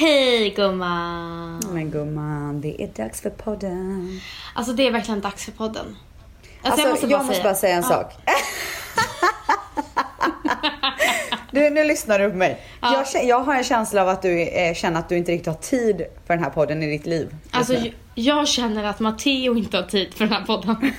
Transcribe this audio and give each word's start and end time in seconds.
Hej 0.00 0.50
gumman! 0.50 1.62
Men 1.72 1.90
gumman, 1.90 2.60
det 2.60 2.82
är 2.82 2.86
dags 2.86 3.20
för 3.20 3.30
podden. 3.30 4.20
Alltså 4.54 4.72
det 4.72 4.86
är 4.86 4.90
verkligen 4.90 5.20
dags 5.20 5.44
för 5.44 5.52
podden. 5.52 5.96
Alltså, 6.62 6.80
jag 6.80 6.90
måste 6.90 7.06
bara, 7.06 7.12
jag 7.12 7.26
måste 7.26 7.34
säga. 7.34 7.44
bara 7.44 7.54
säga 7.54 7.76
en 7.76 7.82
ja. 7.82 7.88
sak. 7.88 8.12
du, 11.50 11.70
nu 11.70 11.84
lyssnar 11.84 12.18
du 12.18 12.30
på 12.30 12.36
mig. 12.36 12.60
Ja. 12.80 13.04
Jag, 13.14 13.24
jag, 13.24 13.40
har 13.40 13.54
en 13.54 13.64
känsla 13.64 14.02
av 14.02 14.08
att 14.08 14.22
du 14.22 14.42
eh, 14.42 14.74
känner 14.74 15.00
att 15.00 15.08
du 15.08 15.16
inte 15.16 15.32
riktigt 15.32 15.46
har 15.46 15.54
tid 15.54 16.06
för 16.26 16.34
den 16.34 16.44
här 16.44 16.50
podden 16.50 16.82
i 16.82 16.86
ditt 16.90 17.06
liv. 17.06 17.36
Alltså 17.50 17.74
jag, 17.74 17.94
jag 18.14 18.48
känner 18.48 18.84
att 18.84 19.00
Matteo 19.00 19.56
inte 19.56 19.76
har 19.76 19.84
tid 19.84 20.14
för 20.14 20.24
den 20.24 20.34
här 20.34 20.44
podden. 20.44 20.92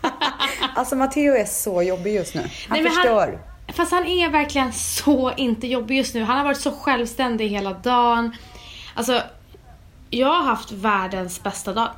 alltså 0.74 0.96
Matteo 0.96 1.34
är 1.34 1.44
så 1.44 1.82
jobbig 1.82 2.14
just 2.14 2.34
nu. 2.34 2.40
Han 2.68 2.82
Nej, 2.82 2.90
förstör. 2.92 3.26
Han, 3.26 3.49
Fast 3.72 3.92
han 3.92 4.06
är 4.06 4.28
verkligen 4.28 4.72
så 4.72 5.32
inte 5.36 5.66
jobbig 5.66 5.96
just 5.96 6.14
nu. 6.14 6.22
Han 6.22 6.36
har 6.36 6.44
varit 6.44 6.60
så 6.60 6.72
självständig 6.72 7.48
hela 7.48 7.72
dagen. 7.72 8.36
Alltså, 8.94 9.22
jag 10.10 10.28
har 10.28 10.42
haft 10.42 10.72
världens 10.72 11.42
bästa 11.42 11.72
dag. 11.72 11.88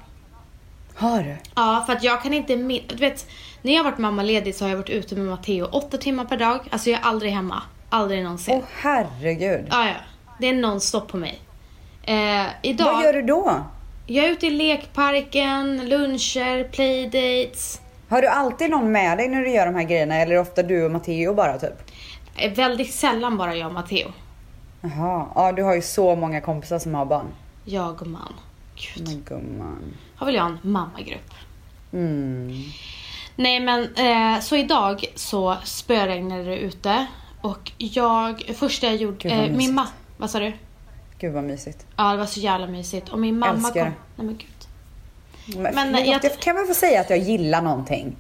Har 0.95 1.23
du? 1.23 1.37
Ja, 1.55 1.83
för 1.87 1.93
att 1.93 2.03
jag 2.03 2.23
kan 2.23 2.35
inte 2.35 2.57
Du 2.89 2.97
vet, 2.97 3.27
när 3.63 3.73
jag 3.73 3.85
har 3.85 3.91
varit 3.91 3.99
mammaledig 3.99 4.55
så 4.55 4.65
har 4.65 4.71
jag 4.71 4.77
varit 4.77 4.91
ute 4.91 5.16
med 5.16 5.27
Matteo 5.27 5.66
åtta 5.66 5.99
timmar 5.99 6.25
per 6.25 6.37
dag. 6.37 6.61
Alltså 6.71 6.91
jag 6.91 7.01
är 7.01 7.05
aldrig 7.05 7.33
hemma. 7.33 7.63
Aldrig 7.91 8.23
någonsin. 8.23 8.55
Åh 8.55 8.61
oh, 8.61 8.65
herregud. 8.80 9.66
Ja, 9.71 9.89
ja. 9.89 9.95
Det 10.39 10.49
är 10.49 10.55
nonstop 10.55 11.09
på 11.09 11.16
mig. 11.16 11.41
Eh, 12.02 12.47
idag... 12.63 12.93
Vad 12.93 13.05
gör 13.05 13.13
du 13.13 13.23
då? 13.23 13.65
Jag 14.07 14.25
är 14.25 14.30
ute 14.30 14.47
i 14.47 14.51
lekparken, 14.51 15.89
luncher, 15.89 16.65
playdates. 16.65 17.82
Har 18.12 18.23
du 18.23 18.29
alltid 18.29 18.71
någon 18.71 18.93
med 18.93 19.19
dig 19.19 19.29
när 19.29 19.41
du 19.41 19.51
gör 19.51 19.66
de 19.66 19.75
här 19.75 19.83
grejerna 19.83 20.15
eller 20.16 20.33
är 20.33 20.37
det 20.37 20.41
ofta 20.41 20.62
du 20.62 20.84
och 20.84 20.91
Matteo 20.91 21.34
bara 21.34 21.59
typ? 21.59 21.91
Eh, 22.37 22.52
väldigt 22.52 22.95
sällan 22.95 23.38
bara 23.38 23.57
jag 23.57 23.66
och 23.66 23.75
Matteo. 23.75 24.12
Jaha, 24.80 25.27
ja 25.35 25.52
du 25.52 25.62
har 25.62 25.75
ju 25.75 25.83
så 25.83 26.16
många 26.16 26.41
kompisar 26.41 26.79
som 26.79 26.95
har 26.95 27.05
barn. 27.05 27.27
Jag 27.65 28.02
och 28.02 28.07
man. 28.07 28.35
Gud. 28.77 29.09
Men 29.09 29.23
gumman. 29.23 29.95
Har 30.16 30.27
väl 30.27 30.35
jag 30.35 30.46
en 30.46 30.59
mammagrupp. 30.63 31.35
Mm. 31.93 32.63
Nej 33.37 33.60
men 33.60 33.95
eh, 33.95 34.40
så 34.40 34.57
idag 34.57 35.05
så 35.15 35.57
spöregnade 35.65 36.45
det 36.45 36.59
ute 36.59 37.07
och 37.40 37.73
jag, 37.79 38.43
första 38.57 38.87
jag 38.87 38.96
gjorde, 38.96 39.29
Gud, 39.29 39.33
eh, 39.33 39.57
min 39.57 39.74
mamma, 39.74 39.88
vad 40.16 40.30
sa 40.30 40.38
du? 40.38 40.52
Gud 41.18 41.33
vad 41.33 41.45
mysigt. 41.45 41.87
Ja 41.96 42.13
det 42.13 42.18
var 42.18 42.27
så 42.27 42.40
jävla 42.40 42.66
mysigt 42.66 43.09
och 43.09 43.18
min 43.18 43.38
mamma 43.38 43.52
Älskar. 43.52 43.85
kom, 43.85 43.93
nej 44.16 44.27
men 44.27 44.37
gud. 44.37 44.52
Men, 45.46 45.74
men 45.74 45.95
jag... 45.95 46.24
jag 46.24 46.40
kan 46.40 46.57
väl 46.57 46.66
få 46.66 46.74
säga 46.74 47.01
att 47.01 47.10
jag 47.10 47.18
gillar 47.18 47.62
någonting? 47.62 48.16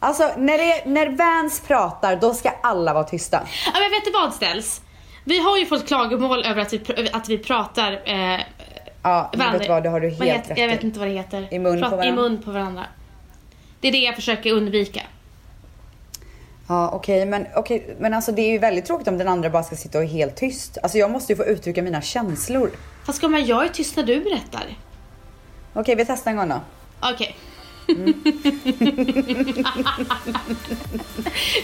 Alltså 0.00 0.30
när, 0.36 0.58
det, 0.58 0.90
när 0.90 1.08
Vans 1.08 1.60
pratar 1.60 2.16
då 2.16 2.34
ska 2.34 2.50
alla 2.62 2.94
vara 2.94 3.04
tysta. 3.04 3.46
Ja 3.66 3.80
men 3.80 3.90
vet 3.90 4.04
du 4.04 4.10
vad 4.10 4.34
Ställs? 4.34 4.82
Vi 5.24 5.38
har 5.38 5.58
ju 5.58 5.66
fått 5.66 5.86
klagomål 5.86 6.44
över 6.44 6.62
att 6.62 6.72
vi, 6.72 6.80
att 7.12 7.28
vi 7.28 7.38
pratar 7.38 7.92
eh, 8.04 8.40
Ja, 9.02 9.30
men 9.36 9.58
vet 9.58 9.68
vad, 9.68 9.82
det 9.82 9.88
har 9.88 10.00
du 10.00 10.08
helt 10.08 10.22
heter, 10.22 10.48
rätt 10.48 10.58
Jag 10.58 10.68
vet 10.68 10.84
inte 10.84 10.98
vad 10.98 11.08
det 11.08 11.14
heter. 11.14 11.48
I 11.50 11.58
mun, 11.58 11.80
Prat, 11.80 11.90
på 11.90 11.96
varandra. 11.96 12.22
I 12.22 12.28
mun 12.28 12.42
på 12.42 12.50
varandra. 12.50 12.86
Det 13.80 13.88
är 13.88 13.92
det 13.92 13.98
jag 13.98 14.14
försöker 14.14 14.52
undvika. 14.52 15.02
Ja 16.68 16.90
okej 16.92 17.16
okay, 17.16 17.30
men, 17.30 17.46
okay, 17.56 17.82
men 17.98 18.14
alltså 18.14 18.32
det 18.32 18.42
är 18.42 18.50
ju 18.50 18.58
väldigt 18.58 18.84
tråkigt 18.84 19.08
om 19.08 19.18
den 19.18 19.28
andra 19.28 19.50
bara 19.50 19.62
ska 19.62 19.76
sitta 19.76 19.98
och 19.98 20.04
helt 20.04 20.36
tyst. 20.36 20.78
Alltså 20.82 20.98
jag 20.98 21.10
måste 21.10 21.32
ju 21.32 21.36
få 21.36 21.44
uttrycka 21.44 21.82
mina 21.82 22.02
känslor. 22.02 22.70
Fast 23.06 23.20
gumman 23.20 23.46
jag 23.46 23.64
är 23.64 23.68
tyst 23.68 23.96
när 23.96 24.04
du 24.04 24.20
berättar. 24.20 24.64
Okej, 25.72 25.94
vi 25.94 26.04
testar 26.04 26.30
en 26.30 26.36
gång 26.36 26.48
då. 26.48 26.60
Okej. 27.00 27.36
Mm. 27.88 28.22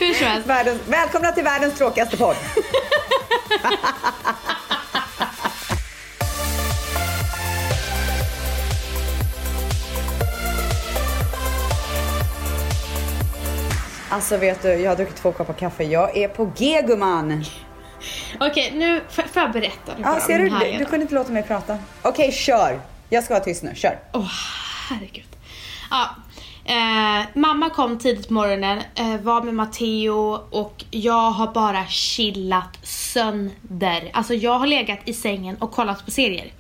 Hur 0.01 0.15
som 0.15 0.27
helst. 0.27 0.49
Världens, 0.49 0.81
välkomna 0.89 1.33
till 1.33 1.45
världens 1.45 1.75
tråkigaste 1.75 2.17
podd. 2.17 2.37
Alltså 14.11 14.37
vet 14.37 14.63
du, 14.63 14.69
jag 14.69 14.91
har 14.91 14.97
druckit 14.97 15.17
två 15.17 15.33
koppar 15.33 15.55
kaffe. 15.55 15.85
Jag 15.85 16.17
är 16.17 16.29
på 16.29 16.53
G 16.57 16.83
gumman. 16.87 17.45
Okej, 18.41 18.73
nu 18.75 19.01
får 19.09 19.25
jag 19.35 19.53
berätta. 19.53 19.93
Ja, 20.03 20.21
ser 20.21 20.39
du? 20.39 20.49
Du, 20.49 20.79
du 20.79 20.85
kunde 20.85 21.03
inte 21.03 21.15
låta 21.15 21.33
mig 21.33 21.43
prata. 21.43 21.79
Okej, 22.03 22.33
kör. 22.33 22.81
Jag 23.09 23.25
ska 23.25 23.35
vara 23.35 23.45
tyst 23.45 23.63
nu, 23.63 23.75
kör. 23.75 23.99
Åh, 24.13 24.21
oh, 24.21 24.31
herregud. 24.89 25.37
Ja, 25.91 26.17
eh, 26.65 27.27
mamma 27.35 27.71
kom 27.71 27.99
tidigt 27.99 28.29
på 28.29 28.35
morgonen, 28.35 28.83
eh, 28.95 29.21
var 29.21 29.43
med 29.43 29.55
Matteo 29.55 30.41
och 30.51 30.85
jag 30.91 31.31
har 31.31 31.53
bara 31.53 31.87
chillat 31.87 32.79
sönder. 32.83 34.11
Alltså 34.13 34.35
jag 34.35 34.59
har 34.59 34.67
legat 34.67 34.99
i 35.05 35.13
sängen 35.13 35.57
och 35.57 35.73
kollat 35.73 36.05
på 36.05 36.11
serier. 36.11 36.53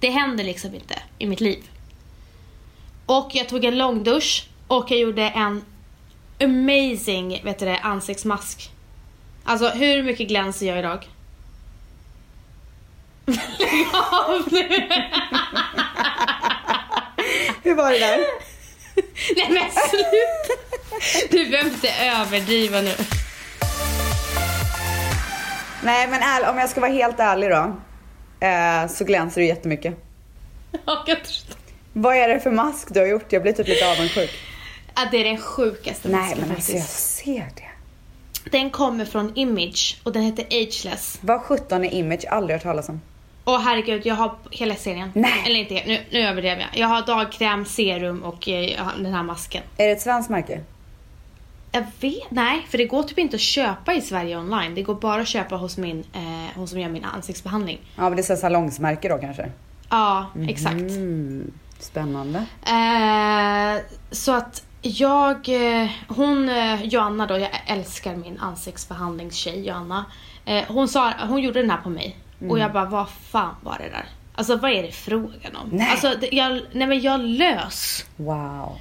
Det 0.00 0.10
händer 0.10 0.44
liksom 0.44 0.74
inte 0.74 0.94
i 1.18 1.26
mitt 1.26 1.40
liv. 1.40 1.70
Och 3.06 3.30
jag 3.32 3.48
tog 3.48 3.64
en 3.64 3.78
långdusch 3.78 4.48
och 4.68 4.90
jag 4.90 4.98
gjorde 4.98 5.22
en 5.28 5.64
amazing 6.42 7.40
vet 7.44 7.58
du 7.58 7.64
det, 7.64 7.78
ansiktsmask. 7.78 8.70
Alltså 9.44 9.68
hur 9.68 10.02
mycket 10.02 10.28
glänser 10.28 10.66
jag 10.66 10.78
idag? 10.78 11.08
Lägg 13.26 13.86
av 13.92 14.42
nu! 14.50 14.68
Hur 17.62 17.74
var 17.74 17.92
det 17.92 17.98
där? 17.98 18.18
Nej 19.36 19.48
men 19.50 19.70
sluta! 19.70 20.62
Du 21.30 21.50
behöver 21.50 21.70
inte 21.70 21.88
överdriva 21.88 22.80
nu. 22.80 22.94
Nej 25.84 26.08
men 26.08 26.22
äl, 26.22 26.44
om 26.50 26.58
jag 26.58 26.70
ska 26.70 26.80
vara 26.80 26.92
helt 26.92 27.20
ärlig 27.20 27.50
då. 27.50 27.76
Eh, 28.46 28.88
så 28.88 29.04
glänser 29.04 29.40
du 29.40 29.46
jättemycket. 29.46 29.94
Ja, 30.86 31.04
jag 31.06 31.18
Vad 31.92 32.16
är 32.16 32.28
det 32.28 32.40
för 32.40 32.50
mask 32.50 32.94
du 32.94 33.00
har 33.00 33.06
gjort? 33.06 33.32
Jag 33.32 33.42
blir 33.42 33.52
typ 33.52 33.68
lite 33.68 33.92
avundsjuk. 33.92 34.30
Ja, 34.94 35.02
det 35.10 35.16
är 35.16 35.24
den 35.24 35.38
sjukaste 35.38 36.08
masken 36.08 36.38
Nej 36.38 36.46
men 36.48 36.56
alltså 36.56 36.72
jag 36.72 36.84
ser 36.84 37.48
det. 37.56 37.68
Den 38.50 38.70
kommer 38.70 39.04
från 39.04 39.32
Image 39.34 40.00
och 40.02 40.12
den 40.12 40.22
heter 40.22 40.46
Ageless. 40.50 41.18
Vad 41.20 41.40
sjutton 41.40 41.84
är 41.84 41.90
Image? 41.90 42.24
Aldrig 42.30 42.54
hört 42.54 42.62
talas 42.62 42.88
om. 42.88 43.00
Åh 43.44 43.60
herregud, 43.60 44.06
jag 44.06 44.14
har 44.14 44.34
hela 44.50 44.74
serien. 44.74 45.10
Nej. 45.14 45.42
Eller 45.46 45.60
inte, 45.60 45.74
nu, 45.86 46.00
nu 46.10 46.18
överdrev 46.18 46.58
jag. 46.58 46.68
Jag 46.72 46.88
har 46.88 47.06
dagkräm, 47.06 47.64
serum 47.64 48.22
och 48.22 48.48
eh, 48.48 48.88
den 48.96 49.14
här 49.14 49.22
masken. 49.22 49.62
Är 49.76 49.86
det 49.86 49.92
ett 49.92 50.00
svenskt 50.00 50.30
märke? 50.30 50.60
Jag 51.72 51.84
vet, 52.00 52.30
nej 52.30 52.66
för 52.68 52.78
det 52.78 52.84
går 52.84 53.02
typ 53.02 53.18
inte 53.18 53.36
att 53.36 53.40
köpa 53.40 53.94
i 53.94 54.00
Sverige 54.00 54.38
online. 54.38 54.74
Det 54.74 54.82
går 54.82 54.94
bara 54.94 55.20
att 55.20 55.28
köpa 55.28 55.56
hos 55.56 55.78
min, 55.78 56.04
eh, 56.12 56.20
hon 56.56 56.68
som 56.68 56.80
gör 56.80 56.88
min 56.88 57.04
ansiktsbehandling. 57.04 57.80
Ja 57.96 58.02
men 58.02 58.16
det 58.16 58.30
är 58.30 58.36
salongsmärke 58.36 59.08
då 59.08 59.18
kanske? 59.18 59.50
Ja, 59.90 60.26
mm. 60.34 60.48
exakt. 60.48 60.92
Spännande. 61.78 62.46
Eh, 62.66 63.82
så 64.10 64.32
att 64.32 64.62
jag, 64.82 65.48
eh, 65.48 65.90
hon 66.08 66.48
eh, 66.48 66.82
Joanna 66.82 67.26
då, 67.26 67.38
jag 67.38 67.50
älskar 67.66 68.16
min 68.16 68.38
ansiktsbehandlingstjej 68.38 69.66
Joanna. 69.66 70.04
Eh, 70.44 70.64
hon, 70.68 70.88
sa, 70.88 71.12
hon 71.28 71.42
gjorde 71.42 71.60
den 71.60 71.70
här 71.70 71.80
på 71.82 71.90
mig. 71.90 72.16
Mm. 72.42 72.50
Och 72.50 72.58
jag 72.58 72.72
bara, 72.72 72.84
vad 72.84 73.08
fan 73.10 73.54
var 73.62 73.78
det 73.78 73.88
där? 73.88 74.06
Alltså 74.34 74.56
vad 74.56 74.70
är 74.70 74.82
det 74.82 74.92
frågan 74.92 75.56
om? 75.56 75.68
Nej. 75.72 75.90
Alltså 75.90 76.14
jag, 76.32 76.60
nej 76.72 76.86
men 76.86 77.00
jag 77.00 77.20
lös. 77.20 78.06
Wow. 78.16 78.78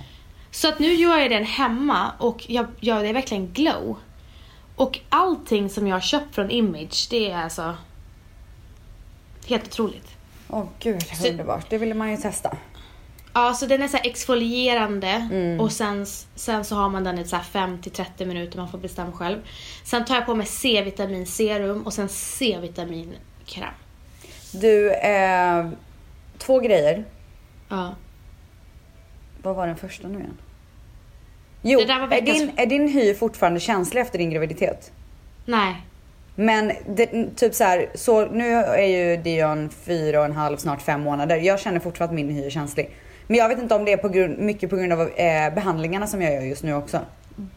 Så 0.51 0.67
att 0.67 0.79
nu 0.79 0.93
gör 0.93 1.17
jag 1.17 1.31
den 1.31 1.45
hemma 1.45 2.11
och 2.19 2.45
jag 2.47 2.67
gör 2.79 3.03
det 3.03 3.13
verkligen 3.13 3.53
glow. 3.53 3.97
Och 4.75 4.99
allting 5.09 5.69
som 5.69 5.87
jag 5.87 5.95
har 5.95 6.01
köpt 6.01 6.35
från 6.35 6.51
Image, 6.51 7.07
det 7.09 7.31
är 7.31 7.37
alltså 7.37 7.77
helt 9.47 9.67
otroligt. 9.67 10.07
Åh 10.47 10.59
oh, 10.59 10.67
gud, 10.79 11.03
så, 11.03 11.29
underbart. 11.29 11.69
Det 11.69 11.77
ville 11.77 11.93
man 11.93 12.11
ju 12.11 12.17
testa. 12.17 12.57
Ja, 13.33 13.53
så 13.53 13.65
den 13.65 13.81
är 13.81 13.87
så 13.87 13.97
exfolierande 13.97 15.07
mm. 15.07 15.59
och 15.59 15.71
sen, 15.71 16.05
sen 16.35 16.65
så 16.65 16.75
har 16.75 16.89
man 16.89 17.03
den 17.03 17.19
i 17.19 17.23
5-30 17.23 18.25
minuter, 18.25 18.57
man 18.57 18.69
får 18.69 18.77
bestämma 18.77 19.11
själv. 19.11 19.37
Sen 19.83 20.05
tar 20.05 20.15
jag 20.15 20.25
på 20.25 20.35
mig 20.35 20.45
C-vitamin 20.45 21.27
serum 21.27 21.81
och 21.81 21.93
sen 21.93 22.09
C-vitamin 22.09 23.15
kram. 23.51 23.73
Du, 24.51 24.91
eh, 24.91 25.69
två 26.37 26.59
grejer. 26.59 27.05
Ja. 27.69 27.95
Vad 29.43 29.55
var 29.55 29.67
den 29.67 29.75
första 29.75 30.07
nu 30.07 30.19
igen? 30.19 30.37
Jo, 31.61 31.79
är 31.79 32.21
din, 32.21 32.51
är 32.57 32.65
din 32.65 32.87
hy 32.87 33.13
fortfarande 33.13 33.59
känslig 33.59 34.01
efter 34.01 34.17
din 34.17 34.29
graviditet? 34.29 34.91
Nej. 35.45 35.75
Men 36.35 36.71
det, 36.87 37.35
typ 37.35 37.55
så 37.55 37.63
här, 37.63 37.89
så 37.95 38.25
nu 38.25 38.53
är 38.53 38.87
ju 38.87 39.17
Dion 39.17 39.69
fyra 39.69 40.19
och 40.19 40.25
en 40.25 40.31
halv, 40.31 40.57
snart 40.57 40.81
fem 40.81 41.01
månader. 41.01 41.37
Jag 41.37 41.59
känner 41.59 41.79
fortfarande 41.79 42.11
att 42.11 42.27
min 42.27 42.35
hy 42.35 42.45
är 42.45 42.49
känslig. 42.49 42.89
Men 43.27 43.37
jag 43.37 43.49
vet 43.49 43.59
inte 43.59 43.75
om 43.75 43.85
det 43.85 43.91
är 43.91 43.97
på 43.97 44.09
grund, 44.09 44.39
mycket 44.39 44.69
på 44.69 44.75
grund 44.75 44.93
av 44.93 45.01
eh, 45.01 45.53
behandlingarna 45.53 46.07
som 46.07 46.21
jag 46.21 46.33
gör 46.33 46.41
just 46.41 46.63
nu 46.63 46.73
också. 46.73 46.99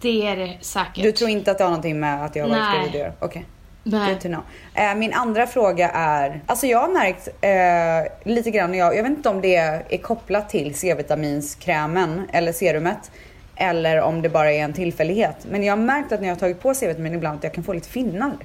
Det 0.01 0.27
är 0.27 0.37
det 0.37 0.59
säkert. 0.61 1.03
Du 1.03 1.13
tror 1.13 1.31
inte 1.31 1.51
att 1.51 1.59
det 1.59 1.65
har 1.65 1.71
någonting 1.71 2.01
med 2.01 2.25
att 2.25 2.37
jag 2.37 2.45
har 2.45 2.51
varit 2.51 2.75
gravid 2.75 2.89
att 2.89 2.95
göra? 2.95 3.13
Okej. 3.21 3.27
Okay. 3.29 3.43
Nej. 3.85 4.13
Good 4.13 4.21
to 4.21 4.29
know. 4.29 4.43
Eh, 4.75 4.95
min 4.95 5.13
andra 5.13 5.47
fråga 5.47 5.91
är, 5.91 6.43
alltså 6.47 6.67
jag 6.67 6.79
har 6.79 6.89
märkt 6.89 7.29
eh, 7.41 8.33
lite 8.33 8.51
grann, 8.51 8.75
jag, 8.75 8.97
jag 8.97 9.03
vet 9.03 9.13
inte 9.13 9.29
om 9.29 9.41
det 9.41 9.57
är 9.57 9.99
kopplat 9.99 10.49
till 10.49 10.75
C-vitaminskrämen 10.75 12.29
eller 12.33 12.53
serumet 12.53 13.11
eller 13.57 14.01
om 14.01 14.23
det 14.23 14.29
bara 14.29 14.53
är 14.53 14.65
en 14.65 14.73
tillfällighet. 14.73 15.47
Men 15.51 15.63
jag 15.63 15.73
har 15.77 15.83
märkt 15.83 16.13
att 16.13 16.21
när 16.21 16.29
jag 16.29 16.35
har 16.35 16.41
tagit 16.41 16.61
på 16.61 16.75
C-vitamin 16.75 17.15
ibland 17.15 17.39
att 17.39 17.45
jag 17.45 17.55
kan 17.55 17.65
få 17.65 17.73
lite 17.73 17.89
finnar. 17.89 18.37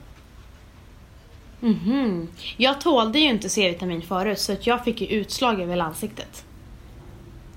Mhm. 1.59 2.27
Jag 2.57 2.81
tålde 2.81 3.19
ju 3.19 3.29
inte 3.29 3.49
C-vitamin 3.49 4.01
förut 4.01 4.39
så 4.39 4.53
att 4.53 4.67
jag 4.67 4.83
fick 4.83 5.01
ju 5.01 5.07
utslag 5.07 5.53
över 5.53 5.69
hela 5.69 5.83
ansiktet. 5.83 6.45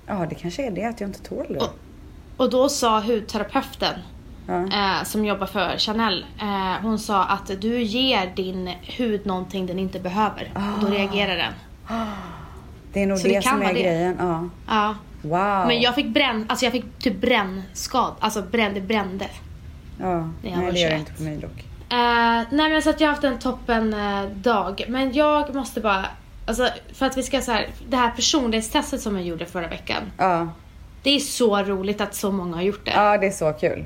Ja, 0.07 0.25
det 0.29 0.35
kanske 0.35 0.67
är 0.67 0.71
det 0.71 0.85
att 0.85 1.01
jag 1.01 1.09
inte 1.09 1.21
tål 1.21 1.45
det. 1.49 1.59
Och, 1.59 1.69
och 2.37 2.49
då 2.49 2.69
sa 2.69 2.99
hudterapeuten. 2.99 3.99
Eh, 4.49 5.03
som 5.03 5.25
jobbar 5.25 5.47
för 5.47 5.77
Chanel, 5.77 6.25
eh, 6.41 6.81
hon 6.81 6.99
sa 6.99 7.23
att 7.23 7.61
du 7.61 7.81
ger 7.81 8.31
din 8.35 8.67
hud 8.81 9.25
någonting 9.25 9.65
den 9.65 9.79
inte 9.79 9.99
behöver 9.99 10.51
oh. 10.55 10.73
och 10.73 10.79
då 10.79 10.87
reagerar 10.87 11.35
den. 11.35 11.53
Det 12.93 13.03
är 13.03 13.07
nog 13.07 13.17
så 13.17 13.27
det, 13.27 13.35
det 13.35 13.41
som 13.41 13.61
är 13.61 13.73
grejen. 13.73 14.15
Ja. 14.19 14.49
ja. 14.67 14.95
Wow. 15.21 15.67
Men 15.67 15.81
jag 15.81 15.95
fick 15.95 16.07
bränn, 16.07 16.45
alltså 16.49 16.65
jag 16.65 16.71
fick 16.71 16.99
typ 16.99 17.21
brännskad, 17.21 18.13
alltså 18.19 18.41
brände, 18.41 18.81
brände. 18.81 19.27
Ja, 19.99 20.29
nej 20.41 20.71
det 20.71 20.79
gör 20.79 20.89
det 20.89 20.97
inte 20.97 21.13
på 21.13 21.23
mig 21.23 21.37
dock. 21.37 21.65
Uh, 21.93 22.47
nej 22.49 22.69
men 22.69 22.81
så 22.81 22.89
att 22.89 23.01
jag 23.01 23.07
har 23.07 23.13
haft 23.13 23.23
en 23.23 23.39
toppen 23.39 23.93
uh, 23.93 24.29
dag. 24.29 24.85
Men 24.87 25.13
jag 25.13 25.55
måste 25.55 25.81
bara, 25.81 26.05
alltså 26.45 26.69
för 26.93 27.05
att 27.05 27.17
vi 27.17 27.23
ska 27.23 27.41
så 27.41 27.51
här, 27.51 27.67
det 27.89 27.97
här 27.97 28.11
personlighetstestet 28.11 29.01
som 29.01 29.15
jag 29.15 29.25
gjorde 29.25 29.45
förra 29.45 29.67
veckan. 29.67 30.03
Ja. 30.17 30.47
Det 31.03 31.09
är 31.09 31.19
så 31.19 31.63
roligt 31.63 32.01
att 32.01 32.15
så 32.15 32.31
många 32.31 32.55
har 32.55 32.63
gjort 32.63 32.85
det. 32.85 32.91
Ja, 32.91 33.17
det 33.17 33.27
är 33.27 33.31
så 33.31 33.53
kul. 33.53 33.85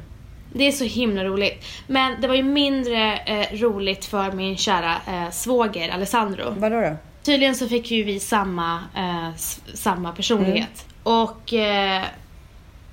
Det 0.53 0.67
är 0.67 0.71
så 0.71 0.83
himla 0.83 1.23
roligt. 1.23 1.65
Men 1.87 2.21
det 2.21 2.27
var 2.27 2.35
ju 2.35 2.43
mindre 2.43 3.17
eh, 3.17 3.57
roligt 3.57 4.05
för 4.05 4.31
min 4.31 4.57
kära 4.57 4.95
eh, 5.07 5.31
svåger 5.31 5.89
Alessandro. 5.89 6.53
Vadå 6.57 6.81
då? 6.81 6.95
Tydligen 7.23 7.55
så 7.55 7.67
fick 7.67 7.91
ju 7.91 8.03
vi 8.03 8.19
samma, 8.19 8.79
eh, 8.95 9.29
samma 9.73 10.11
personlighet. 10.11 10.85
Mm. 10.85 11.19
Och 11.19 11.53
eh, 11.53 12.03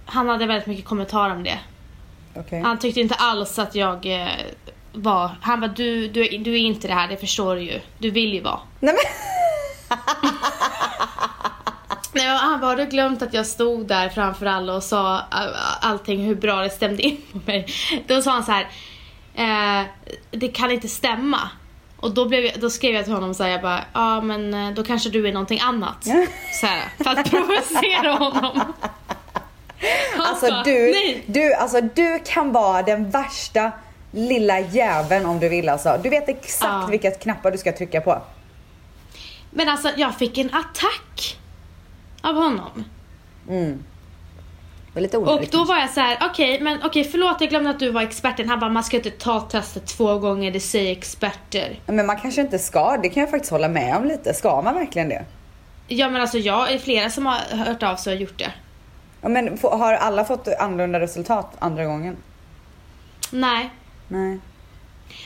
han 0.04 0.28
hade 0.28 0.46
väldigt 0.46 0.66
mycket 0.66 0.84
kommentarer 0.84 1.34
om 1.34 1.42
det. 1.44 1.58
Okay. 2.34 2.60
Han 2.60 2.78
tyckte 2.78 3.00
inte 3.00 3.14
alls 3.14 3.58
att 3.58 3.74
jag 3.74 4.06
eh, 4.06 4.28
var... 4.92 5.30
Han 5.40 5.60
bara, 5.60 5.70
du, 5.70 6.08
du, 6.08 6.38
du 6.38 6.52
är 6.52 6.58
inte 6.58 6.88
det 6.88 6.94
här, 6.94 7.08
det 7.08 7.16
förstår 7.16 7.56
du 7.56 7.62
ju. 7.62 7.80
Du 7.98 8.10
vill 8.10 8.34
ju 8.34 8.40
vara. 8.40 8.60
Nej 8.80 8.94
men... 8.94 9.98
Nej, 12.14 12.26
han 12.26 12.60
bara, 12.60 12.66
har 12.66 12.76
du 12.76 12.84
glömt 12.84 13.22
att 13.22 13.34
jag 13.34 13.46
stod 13.46 13.86
där 13.86 14.08
framför 14.08 14.46
alla 14.46 14.74
och 14.74 14.82
sa 14.82 15.20
allting 15.80 16.24
hur 16.24 16.34
bra 16.34 16.60
det 16.60 16.70
stämde 16.70 17.02
in 17.02 17.20
på 17.32 17.40
mig? 17.46 17.66
Då 18.06 18.22
sa 18.22 18.30
han 18.30 18.44
så 18.44 18.52
här, 18.52 18.68
eh, 19.34 19.86
det 20.30 20.48
kan 20.48 20.70
inte 20.70 20.88
stämma. 20.88 21.40
Och 21.96 22.14
då, 22.14 22.24
blev 22.24 22.44
jag, 22.44 22.60
då 22.60 22.70
skrev 22.70 22.94
jag 22.94 23.04
till 23.04 23.14
honom 23.14 23.34
så 23.34 23.42
här, 23.42 23.50
jag 23.50 23.62
bara, 23.62 23.84
ja 23.92 24.20
men 24.20 24.54
eh, 24.54 24.70
då 24.70 24.84
kanske 24.84 25.10
du 25.10 25.28
är 25.28 25.32
någonting 25.32 25.60
annat. 25.60 26.04
så 26.60 26.66
här, 26.66 27.04
för 27.04 27.10
att 27.10 27.30
provocera 27.30 28.12
honom. 28.12 28.72
alltså 30.18 30.50
bara, 30.50 30.62
du, 30.62 30.94
du, 31.26 31.54
alltså 31.54 31.80
du 31.80 32.20
kan 32.24 32.52
vara 32.52 32.82
den 32.82 33.10
värsta 33.10 33.72
lilla 34.10 34.60
jäveln 34.60 35.26
om 35.26 35.40
du 35.40 35.48
vill 35.48 35.68
alltså. 35.68 36.00
Du 36.02 36.08
vet 36.08 36.28
exakt 36.28 36.72
ja. 36.82 36.86
vilka 36.90 37.10
knappar 37.10 37.50
du 37.50 37.58
ska 37.58 37.72
trycka 37.72 38.00
på. 38.00 38.22
Men 39.50 39.68
alltså 39.68 39.90
jag 39.96 40.18
fick 40.18 40.38
en 40.38 40.54
attack 40.54 41.38
av 42.24 42.34
honom. 42.34 42.84
Mm. 43.48 43.84
Det 44.86 44.94
var 44.94 45.02
lite 45.02 45.18
onödigt. 45.18 45.54
Och 45.54 45.60
då 45.60 45.64
var 45.64 45.76
jag 45.76 45.90
så 45.90 46.00
här: 46.00 46.18
okej 46.22 46.54
okay, 46.54 46.64
men 46.64 46.76
okej 46.76 46.88
okay, 46.88 47.04
förlåt 47.04 47.36
jag 47.40 47.50
glömde 47.50 47.70
att 47.70 47.78
du 47.78 47.90
var 47.90 48.02
experten. 48.02 48.48
Han 48.48 48.60
bara, 48.60 48.70
man 48.70 48.84
ska 48.84 48.96
inte 48.96 49.10
ta 49.10 49.40
testet 49.40 49.86
två 49.86 50.18
gånger, 50.18 50.50
det 50.50 50.60
säger 50.60 50.92
experter. 50.92 51.80
Men 51.86 52.06
man 52.06 52.20
kanske 52.20 52.40
inte 52.40 52.58
ska, 52.58 52.96
det 53.02 53.08
kan 53.08 53.20
jag 53.20 53.30
faktiskt 53.30 53.50
hålla 53.50 53.68
med 53.68 53.96
om 53.96 54.04
lite. 54.04 54.34
Ska 54.34 54.62
man 54.62 54.74
verkligen 54.74 55.08
det? 55.08 55.24
Ja 55.88 56.08
men 56.08 56.20
alltså 56.20 56.38
jag 56.38 56.72
är 56.72 56.78
flera 56.78 57.10
som 57.10 57.26
har 57.26 57.56
hört 57.56 57.82
av 57.82 57.96
sig 57.96 58.14
och 58.14 58.20
gjort 58.20 58.38
det. 58.38 58.52
Ja, 59.20 59.28
men 59.28 59.58
har 59.62 59.92
alla 59.92 60.24
fått 60.24 60.48
annorlunda 60.48 61.00
resultat 61.00 61.52
andra 61.58 61.84
gången? 61.84 62.16
Nej. 63.30 63.70
Nej. 64.08 64.40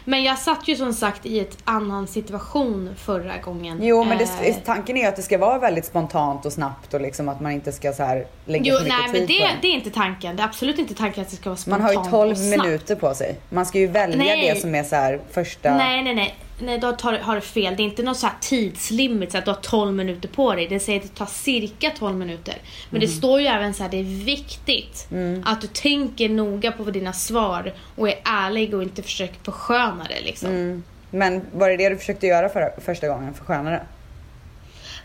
Men 0.05 0.23
jag 0.23 0.39
satt 0.39 0.69
ju 0.69 0.77
som 0.77 0.93
sagt 0.93 1.27
i 1.27 1.41
ett 1.41 1.59
annan 1.65 2.07
situation 2.07 2.95
förra 2.99 3.37
gången. 3.39 3.79
Jo 3.83 4.05
men 4.05 4.19
det, 4.19 4.49
eh. 4.49 4.57
tanken 4.65 4.97
är 4.97 5.01
ju 5.01 5.07
att 5.07 5.17
det 5.17 5.23
ska 5.23 5.39
vara 5.39 5.59
väldigt 5.59 5.85
spontant 5.85 6.47
och 6.47 6.53
snabbt 6.53 6.95
och 6.95 7.01
liksom 7.01 7.29
att 7.29 7.41
man 7.41 7.53
inte 7.53 7.73
ska 7.73 7.93
så 7.93 8.03
här 8.03 8.27
lägga 8.45 8.65
jo, 8.65 8.77
för 8.77 8.85
mycket 8.85 8.99
nej, 8.99 9.13
tid 9.13 9.21
men 9.21 9.27
det, 9.27 9.55
på 9.55 9.61
det 9.63 9.69
är 9.69 9.75
inte 9.75 9.91
tanken. 9.91 10.37
Det 10.37 10.43
är 10.43 10.47
absolut 10.47 10.79
inte 10.79 10.95
tanken 10.95 11.23
att 11.23 11.31
det 11.31 11.37
ska 11.37 11.51
vara 11.51 11.57
spontant 11.57 11.83
Man 11.95 11.97
har 11.97 12.27
ju 12.27 12.35
12 12.35 12.39
minuter 12.39 12.95
på 12.95 13.15
sig. 13.15 13.37
Man 13.49 13.67
ska 13.67 13.79
ju 13.79 13.87
välja 13.87 14.17
nej. 14.17 14.55
det 14.55 14.61
som 14.61 14.75
är 14.75 14.85
så 14.85 14.97
här 14.97 15.21
första... 15.31 15.77
Nej 15.77 16.03
nej 16.03 16.15
nej 16.15 16.35
nej, 16.59 16.79
då 16.79 16.93
tar, 16.93 17.19
har 17.19 17.35
du 17.35 17.41
fel. 17.41 17.77
Det 17.77 17.83
är 17.83 17.85
inte 17.85 18.03
någon 18.03 18.15
så 18.15 18.27
här 18.27 18.35
tidslimit 18.41 19.33
så 19.33 19.39
att 19.39 19.45
du 19.45 19.51
har 19.51 19.59
12 19.59 19.95
minuter 19.95 20.29
på 20.29 20.55
dig. 20.55 20.69
Det 20.69 20.81
säger 20.81 21.01
att 21.01 21.07
det 21.07 21.15
tar 21.19 21.27
cirka 21.27 21.91
12 21.99 22.17
minuter. 22.17 22.55
Men 22.91 23.01
mm. 23.01 23.01
det 23.01 23.17
står 23.17 23.41
ju 23.41 23.47
även 23.47 23.75
så 23.75 23.83
här, 23.83 23.91
det 23.91 23.97
är 23.97 24.25
viktigt 24.25 25.09
mm. 25.11 25.43
att 25.47 25.61
du 25.61 25.67
tänker 25.67 26.29
noga 26.29 26.73
på 26.73 26.85
dina 26.85 27.13
svar 27.13 27.75
och 27.97 28.09
är 28.09 28.21
ärlig 28.25 28.75
och 28.75 28.83
inte 28.83 29.03
försöker 29.03 29.37
försköna 29.45 30.05
det 30.05 30.21
liksom. 30.21 30.51
Mm. 30.51 30.83
Men 31.11 31.43
var 31.53 31.69
det 31.69 31.77
det 31.77 31.89
du 31.89 31.97
försökte 31.97 32.27
göra 32.27 32.49
för, 32.49 32.81
första 32.81 33.09
gången, 33.09 33.35
försköna 33.35 33.71
det? 33.71 33.83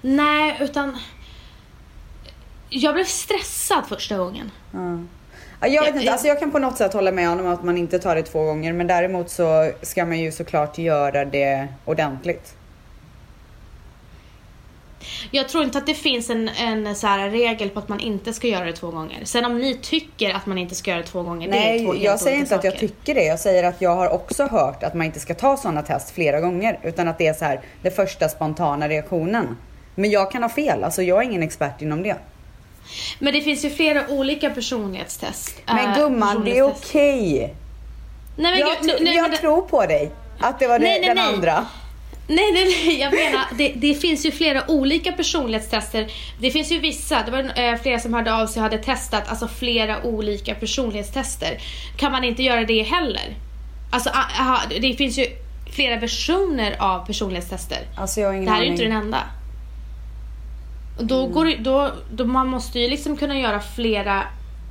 Nej, 0.01 0.57
utan 0.59 0.97
jag 2.69 2.93
blev 2.93 3.05
stressad 3.05 3.87
första 3.87 4.17
gången. 4.17 4.51
Jag 5.67 5.83
vet 5.83 5.95
inte, 5.95 6.11
alltså 6.11 6.27
jag 6.27 6.39
kan 6.39 6.51
på 6.51 6.59
något 6.59 6.77
sätt 6.77 6.93
hålla 6.93 7.11
med 7.11 7.27
honom 7.27 7.47
att 7.47 7.63
man 7.63 7.77
inte 7.77 7.99
tar 7.99 8.15
det 8.15 8.23
två 8.23 8.43
gånger 8.43 8.73
men 8.73 8.87
däremot 8.87 9.29
så 9.29 9.71
ska 9.81 10.05
man 10.05 10.19
ju 10.19 10.31
såklart 10.31 10.77
göra 10.77 11.25
det 11.25 11.67
ordentligt. 11.85 12.55
Jag 15.31 15.49
tror 15.49 15.63
inte 15.63 15.77
att 15.77 15.85
det 15.85 15.93
finns 15.93 16.29
en, 16.29 16.49
en 16.49 16.95
så 16.95 17.07
regel 17.07 17.69
på 17.69 17.79
att 17.79 17.89
man 17.89 17.99
inte 17.99 18.33
ska 18.33 18.47
göra 18.47 18.65
det 18.65 18.73
två 18.73 18.91
gånger. 18.91 19.25
Sen 19.25 19.45
om 19.45 19.59
ni 19.59 19.77
tycker 19.81 20.33
att 20.33 20.45
man 20.45 20.57
inte 20.57 20.75
ska 20.75 20.91
göra 20.91 21.01
det 21.01 21.07
två 21.07 21.23
gånger, 21.23 21.47
Nej, 21.47 21.77
det 21.77 21.83
är 21.83 21.85
två 21.85 21.95
jag 21.95 22.19
säger 22.19 22.37
inte 22.37 22.49
saker. 22.49 22.67
att 22.67 22.73
jag 22.73 22.79
tycker 22.79 23.15
det. 23.15 23.23
Jag 23.23 23.39
säger 23.39 23.63
att 23.63 23.81
jag 23.81 23.95
har 23.95 24.09
också 24.09 24.47
hört 24.47 24.83
att 24.83 24.93
man 24.93 25.05
inte 25.05 25.19
ska 25.19 25.33
ta 25.33 25.57
sådana 25.57 25.81
test 25.81 26.11
flera 26.11 26.39
gånger. 26.41 26.79
Utan 26.83 27.07
att 27.07 27.17
det 27.17 27.27
är 27.27 27.33
så 27.33 27.45
här, 27.45 27.59
den 27.81 27.91
första 27.91 28.29
spontana 28.29 28.89
reaktionen. 28.89 29.57
Men 29.95 30.09
jag 30.11 30.31
kan 30.31 30.43
ha 30.43 30.49
fel, 30.49 30.83
alltså 30.83 31.01
jag 31.01 31.19
är 31.19 31.23
ingen 31.23 31.43
expert 31.43 31.81
inom 31.81 32.03
det. 32.03 32.15
Men 33.19 33.33
det 33.33 33.41
finns 33.41 33.65
ju 33.65 33.69
flera 33.69 34.07
olika 34.07 34.49
personlighetstest. 34.49 35.61
Men 35.65 35.89
äh, 35.89 35.97
gumman, 35.97 36.45
det 36.45 36.57
är 36.57 36.63
okej. 36.63 37.35
Okay. 37.35 37.49
Nej, 38.35 38.59
jag, 38.59 38.77
nej, 38.81 38.97
nej, 39.01 39.15
jag 39.15 39.29
men, 39.29 39.39
tror 39.39 39.61
på 39.61 39.85
dig. 39.85 40.11
Att 40.39 40.59
det 40.59 40.67
var 40.67 40.79
nej, 40.79 40.99
det, 40.99 41.07
den 41.07 41.17
andra. 41.17 41.65
Nej, 42.27 42.51
nej, 42.53 42.65
nej. 42.65 42.99
Jag 42.99 43.13
menar, 43.13 43.45
det, 43.57 43.73
det, 43.75 43.93
finns 43.93 44.25
ju 44.25 44.31
flera 44.31 44.71
olika 44.71 45.11
personlighetstester. 45.11 46.11
Det 46.39 46.51
finns 46.51 46.71
ju 46.71 46.79
vissa, 46.79 47.23
det 47.23 47.31
var 47.31 47.59
äh, 47.59 47.75
flera 47.81 47.99
som 47.99 48.13
hörde 48.13 48.33
av 48.33 48.47
sig 48.47 48.59
och 48.59 48.63
hade 48.63 48.77
testat 48.77 49.23
alltså 49.27 49.47
flera 49.47 50.03
olika 50.03 50.55
personlighetstester. 50.55 51.57
Kan 51.97 52.11
man 52.11 52.23
inte 52.23 52.43
göra 52.43 52.63
det 52.63 52.81
heller? 52.81 53.35
Alltså, 53.91 54.09
aha, 54.09 54.61
det 54.81 54.93
finns 54.93 55.17
ju 55.17 55.25
flera 55.71 55.99
versioner 55.99 56.75
av 56.79 57.05
personlighetstester. 57.05 57.79
Alltså, 57.97 58.21
jag 58.21 58.45
det 58.45 58.51
här 58.51 58.61
är 58.61 58.65
ju 58.65 58.71
inte 58.71 58.83
den 58.83 58.91
enda. 58.91 59.23
Då 60.97 61.19
mm. 61.19 61.31
går 61.33 61.63
då, 61.63 61.91
då 62.11 62.25
man 62.25 62.47
måste 62.47 62.79
ju 62.79 62.89
liksom 62.89 63.17
kunna 63.17 63.39
göra 63.39 63.59
flera, 63.59 64.23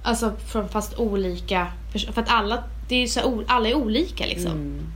alltså 0.02 0.32
från 0.46 0.68
fast 0.68 0.98
olika, 0.98 1.66
för 2.12 2.22
att 2.22 2.28
alla, 2.30 2.64
det 2.88 3.02
är 3.02 3.06
så, 3.06 3.42
alla 3.46 3.68
är 3.68 3.74
olika 3.74 4.26
liksom. 4.26 4.52
Mm. 4.52 4.92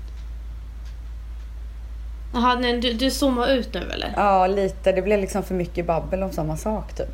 Jaha, 2.34 2.56
du, 2.56 2.92
du 2.92 3.10
zoomar 3.10 3.48
ut 3.48 3.74
nu 3.74 3.80
eller? 3.80 4.12
Ja, 4.16 4.46
lite. 4.46 4.92
Det 4.92 5.02
blir 5.02 5.18
liksom 5.18 5.42
för 5.42 5.54
mycket 5.54 5.86
babbel 5.86 6.22
om 6.22 6.32
samma 6.32 6.56
sak 6.56 6.96
typ. 6.96 7.08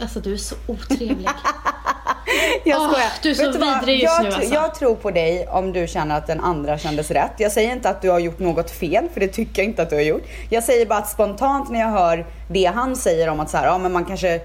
Alltså 0.00 0.20
du 0.20 0.32
är 0.32 0.36
så 0.36 0.54
otrevlig. 0.66 1.28
jag 2.64 2.82
skojar. 2.82 3.06
Oh, 3.06 3.12
du 3.22 3.30
är 3.30 3.34
så 3.34 3.52
vidrig 3.52 4.00
just 4.00 4.14
jag, 4.14 4.22
nu 4.22 4.32
alltså. 4.32 4.54
Jag 4.54 4.74
tror 4.74 4.94
på 4.94 5.10
dig 5.10 5.46
om 5.48 5.72
du 5.72 5.86
känner 5.86 6.18
att 6.18 6.26
den 6.26 6.40
andra 6.40 6.78
kändes 6.78 7.10
rätt. 7.10 7.32
Jag 7.38 7.52
säger 7.52 7.72
inte 7.72 7.88
att 7.88 8.02
du 8.02 8.10
har 8.10 8.18
gjort 8.18 8.38
något 8.38 8.70
fel, 8.70 9.08
för 9.12 9.20
det 9.20 9.28
tycker 9.28 9.62
jag 9.62 9.68
inte 9.68 9.82
att 9.82 9.90
du 9.90 9.96
har 9.96 10.02
gjort. 10.02 10.22
Jag 10.50 10.64
säger 10.64 10.86
bara 10.86 10.98
att 10.98 11.10
spontant 11.10 11.70
när 11.70 11.80
jag 11.80 11.90
hör 11.90 12.26
det 12.48 12.64
han 12.64 12.96
säger 12.96 13.28
om 13.28 13.40
att 13.40 13.50
så 13.50 13.56
här, 13.56 13.66
ja, 13.66 13.78
men 13.78 13.92
man 13.92 14.04
kanske 14.04 14.40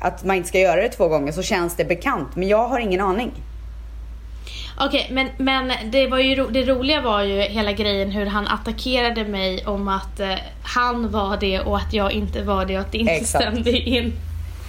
att 0.00 0.24
man 0.24 0.36
inte 0.36 0.48
ska 0.48 0.58
göra 0.58 0.80
det 0.80 0.88
två 0.88 1.08
gånger 1.08 1.32
så 1.32 1.42
känns 1.42 1.76
det 1.76 1.84
bekant. 1.84 2.36
Men 2.36 2.48
jag 2.48 2.68
har 2.68 2.78
ingen 2.78 3.00
aning. 3.00 3.32
Okej, 4.80 5.00
okay, 5.00 5.14
men, 5.14 5.28
men 5.36 5.90
det, 5.90 6.06
var 6.06 6.18
ju, 6.18 6.46
det 6.46 6.64
roliga 6.64 7.00
var 7.00 7.22
ju 7.22 7.40
hela 7.40 7.72
grejen 7.72 8.10
hur 8.10 8.26
han 8.26 8.46
attackerade 8.46 9.24
mig 9.24 9.66
om 9.66 9.88
att 9.88 10.20
eh, 10.20 10.34
han 10.62 11.10
var 11.10 11.36
det 11.36 11.60
och 11.60 11.76
att 11.76 11.92
jag 11.92 12.12
inte 12.12 12.42
var 12.42 12.66
det 12.66 12.74
och 12.74 12.80
att 12.80 12.92
det 12.92 12.98
inte 12.98 13.12
Exakt. 13.12 13.44
stämde 13.44 13.70
in. 13.70 14.12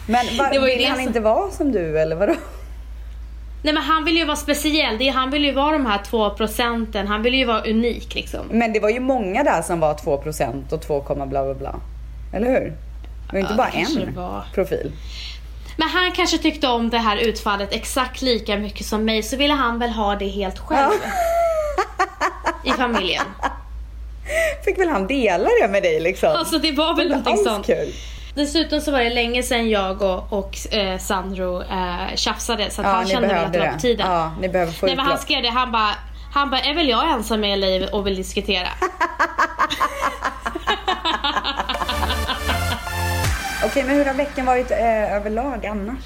Men 0.10 0.38
var, 0.38 0.66
vill 0.66 0.86
han 0.86 0.96
som... 0.96 1.08
inte 1.08 1.20
vara 1.20 1.52
som 1.52 1.72
du 1.72 2.00
eller 2.00 2.16
vadå? 2.16 2.36
Nej 3.64 3.74
men 3.74 3.84
han 3.84 4.06
vill 4.06 4.18
ju 4.18 4.26
vara 4.26 4.38
speciell, 4.38 4.98
det 4.98 5.08
är, 5.08 5.12
han 5.12 5.32
vill 5.32 5.46
ju 5.46 5.52
vara 5.52 5.72
de 5.72 5.86
här 5.86 6.02
två 6.10 6.30
procenten, 6.30 7.08
han 7.08 7.24
vill 7.24 7.34
ju 7.34 7.46
vara 7.46 7.62
unik 7.62 8.16
liksom. 8.16 8.48
Men 8.52 8.74
det 8.74 8.80
var 8.80 8.90
ju 8.90 9.00
många 9.00 9.44
där 9.44 9.62
som 9.62 9.80
var 9.80 9.94
2 9.94 10.18
procent 10.18 10.74
och 10.74 10.82
2, 10.82 11.02
bla 11.02 11.26
bla 11.26 11.54
bla. 11.54 11.76
Eller 12.34 12.48
hur? 12.48 12.60
Det 12.60 13.32
var 13.32 13.34
ju 13.34 13.40
inte 13.40 13.54
bara 13.54 13.70
en 13.70 14.16
var. 14.16 14.44
profil. 14.54 14.92
Men 15.78 15.90
han 15.90 16.12
kanske 16.12 16.38
tyckte 16.38 16.68
om 16.68 16.90
det 16.90 16.98
här 16.98 17.18
utfallet 17.18 17.74
exakt 17.74 18.22
lika 18.22 18.58
mycket 18.58 18.86
som 18.86 19.06
mig 19.06 19.24
så 19.24 19.38
ville 19.38 19.54
han 19.54 19.80
väl 19.80 19.90
ha 19.90 20.16
det 20.16 20.28
helt 20.28 20.60
själv. 20.60 20.92
Ja. 22.64 22.74
I 22.74 22.78
familjen. 22.78 23.26
Fick 24.66 24.80
väl 24.80 24.90
han 24.90 25.08
dela 25.08 25.50
det 25.62 25.68
med 25.68 25.84
dig 25.84 26.00
liksom? 26.00 26.30
Alltså 26.30 26.58
det 26.58 26.72
var 26.72 26.96
väl 26.96 27.10
någonting 27.10 27.38
sånt. 27.38 27.66
Kul. 27.66 27.94
Dessutom 28.34 28.82
så 28.82 28.92
var 28.92 29.00
det 29.00 29.10
länge 29.10 29.44
sedan 29.44 29.70
jag 29.70 30.02
och, 30.02 30.34
och 30.34 30.74
eh, 30.74 30.98
Sandro 30.98 31.62
eh, 31.62 32.16
tjafsade 32.16 32.70
så 32.70 32.82
att 32.82 32.88
ja, 32.88 32.94
han 32.94 33.08
kände 33.08 33.28
väl 33.28 33.46
att 33.46 33.54
det 33.54 33.60
var 33.60 33.68
på 33.68 33.80
tiden. 33.80 34.12
Ja, 34.12 34.32
ni 34.42 34.50
behöver 34.50 34.72
få 34.72 34.86
Nej, 34.86 34.96
men 34.96 35.06
han 35.06 35.18
skrev 35.18 35.44
det, 35.44 35.50
han 35.50 35.72
bara 35.72 35.96
han 36.32 36.50
bara, 36.50 36.62
är 36.62 36.76
väl 36.76 36.90
jag 36.90 37.12
ensam 37.12 37.44
i 37.44 37.58
livet 37.58 37.94
och 37.94 38.08
vill 38.08 38.16
diskutera? 38.16 38.68
Okej, 43.66 43.84
men 43.84 43.96
hur 43.96 44.06
har 44.06 44.14
veckan 44.14 44.46
varit 44.46 44.72
eh, 44.72 45.14
överlag 45.16 45.66
annars? 45.66 46.00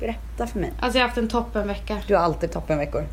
Berätta 0.00 0.46
för 0.46 0.58
mig. 0.58 0.72
Alltså 0.80 0.98
jag 0.98 1.02
har 1.04 1.08
haft 1.08 1.18
en 1.18 1.28
toppenvecka. 1.28 1.98
Du 2.06 2.14
har 2.14 2.22
alltid 2.22 2.52
toppenveckor. 2.52 3.00
Nej 3.00 3.08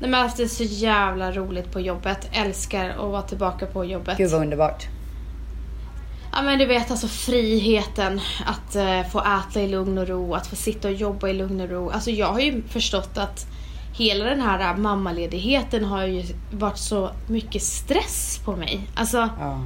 men 0.00 0.10
jag 0.10 0.18
har 0.18 0.24
haft 0.24 0.36
det 0.36 0.48
så 0.48 0.62
jävla 0.62 1.32
roligt 1.32 1.72
på 1.72 1.80
jobbet. 1.80 2.28
Älskar 2.32 2.88
att 2.90 2.96
vara 2.96 3.22
tillbaka 3.22 3.66
på 3.66 3.84
jobbet. 3.84 4.18
Gud 4.18 4.30
vad 4.30 4.40
underbart. 4.40 4.86
Ja 6.32 6.42
men 6.42 6.58
du 6.58 6.66
vet 6.66 6.90
alltså 6.90 7.08
friheten 7.08 8.20
att 8.46 8.76
uh, 8.76 9.10
få 9.10 9.20
äta 9.20 9.60
i 9.60 9.68
lugn 9.68 9.98
och 9.98 10.08
ro, 10.08 10.34
att 10.34 10.46
få 10.46 10.56
sitta 10.56 10.88
och 10.88 10.94
jobba 10.94 11.28
i 11.28 11.32
lugn 11.32 11.60
och 11.60 11.70
ro. 11.70 11.90
Alltså 11.90 12.10
jag 12.10 12.26
har 12.26 12.40
ju 12.40 12.62
förstått 12.62 13.18
att 13.18 13.46
hela 13.98 14.24
den 14.24 14.40
här 14.40 14.76
mammaledigheten 14.76 15.84
har 15.84 16.06
ju 16.06 16.24
varit 16.50 16.78
så 16.78 17.10
mycket 17.28 17.62
stress 17.62 18.40
på 18.44 18.56
mig. 18.56 18.80
Alltså, 18.94 19.16
ja. 19.16 19.64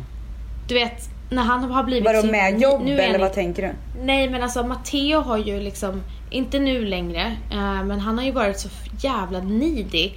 du 0.69 0.75
vet 0.75 1.09
när 1.31 1.43
han 1.43 1.65
har 1.65 1.85
blivit... 1.85 2.05
Vadå 2.05 2.27
med 2.27 2.61
jobb 2.61 2.83
nu, 2.85 2.95
nu 2.95 3.01
eller 3.01 3.19
vad 3.19 3.33
tänker 3.33 3.63
du? 3.63 4.03
Nej 4.05 4.31
men 4.31 4.43
alltså 4.43 4.63
Matteo 4.63 5.21
har 5.21 5.39
ju 5.39 5.61
liksom, 5.61 6.03
inte 6.31 6.59
nu 6.59 6.85
längre, 6.85 7.37
uh, 7.53 7.85
men 7.85 8.01
han 8.01 8.19
har 8.19 8.25
ju 8.25 8.33
varit 8.33 8.59
så 8.59 8.69
jävla 9.01 9.41
needy. 9.41 10.13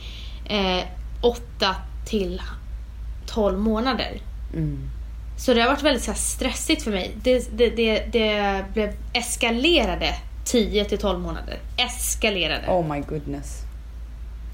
Uh, 0.52 0.84
åtta 1.22 1.76
till 2.06 2.42
12 3.26 3.60
månader. 3.60 4.22
Mm. 4.54 4.90
Så 5.38 5.54
det 5.54 5.62
har 5.62 5.68
varit 5.68 5.84
väldigt 5.84 6.04
så 6.04 6.14
stressigt 6.14 6.84
för 6.84 6.92
mig. 6.92 7.12
Det, 7.24 7.58
det, 7.58 7.70
det, 7.70 8.04
det 8.12 8.66
blev 8.74 8.94
eskalerade 9.14 10.16
10 10.46 10.86
till 10.86 10.98
12 10.98 11.20
månader. 11.20 11.60
Eskalerade. 11.78 12.68
Oh 12.68 12.94
my 12.96 13.00
goodness. 13.00 13.62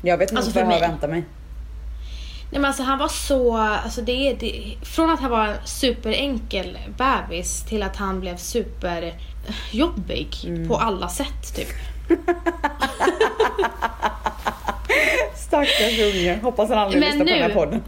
Jag 0.02 0.18
vet 0.18 0.32
inte 0.32 0.42
alltså 0.42 0.60
vad 0.60 0.64
jag 0.64 0.72
har 0.72 0.80
väntat 0.80 1.10
mig. 1.10 1.24
Nej 2.52 2.62
men 2.62 2.66
alltså 2.66 2.84
han 2.84 3.00
var 3.00 3.08
så, 3.08 3.58
alltså 3.58 4.02
det, 4.02 4.34
det, 4.34 4.78
från 4.82 5.10
att 5.10 5.20
han 5.20 5.32
var 5.32 5.48
en 5.48 5.56
superenkel 5.66 6.78
bebis 6.98 7.64
till 7.64 7.84
att 7.84 7.96
han 7.96 8.20
blev 8.20 8.38
superjobbig 8.38 10.28
mm. 10.46 10.68
på 10.68 10.78
alla 10.78 11.08
sätt 11.08 11.56
typ. 11.56 11.68
Stackars 15.36 16.00
unge. 16.00 16.40
Hoppas 16.44 16.70
han 16.70 16.78
aldrig 16.78 17.04
lyssnar 17.04 17.26
på 17.26 17.32
den 17.32 17.42
här 17.42 17.54
podden. 17.54 17.82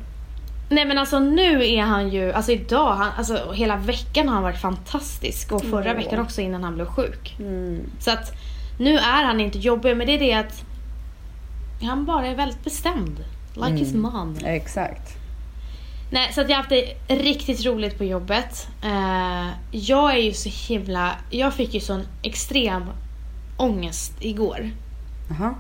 Nej 0.69 0.85
men 0.85 0.97
alltså 0.97 1.19
nu 1.19 1.65
är 1.65 1.81
han 1.81 2.09
ju, 2.09 2.33
alltså 2.33 2.51
idag, 2.51 2.93
han, 2.93 3.11
alltså 3.17 3.51
hela 3.51 3.77
veckan 3.77 4.27
har 4.27 4.33
han 4.33 4.43
varit 4.43 4.61
fantastisk 4.61 5.51
och 5.51 5.63
förra 5.63 5.91
mm. 5.91 5.97
veckan 5.97 6.19
också 6.19 6.41
innan 6.41 6.63
han 6.63 6.75
blev 6.75 6.85
sjuk. 6.85 7.35
Mm. 7.39 7.83
Så 7.99 8.11
att 8.11 8.33
nu 8.79 8.97
är 8.97 9.23
han 9.23 9.39
inte 9.41 9.57
jobbig 9.57 9.97
men 9.97 10.07
det 10.07 10.13
är 10.13 10.19
det 10.19 10.33
att 10.33 10.63
han 11.81 12.05
bara 12.05 12.27
är 12.27 12.35
väldigt 12.35 12.63
bestämd. 12.63 13.23
Like 13.53 13.67
mm. 13.67 13.77
his 13.77 13.93
mom. 13.93 14.37
Exakt. 14.43 15.17
Nej, 16.11 16.33
så 16.33 16.41
att 16.41 16.49
jag 16.49 16.55
har 16.55 16.63
haft 16.63 16.69
det 16.69 17.15
riktigt 17.15 17.65
roligt 17.65 17.97
på 17.97 18.03
jobbet. 18.03 18.67
Uh, 18.85 19.49
jag 19.71 20.13
är 20.13 20.21
ju 20.21 20.33
så 20.33 20.73
himla... 20.73 21.15
Jag 21.29 21.53
fick 21.53 21.73
ju 21.73 21.79
sån 21.79 22.07
extrem 22.23 22.83
ångest 23.57 24.13
igår. 24.19 24.71
Uh-huh. 25.29 25.53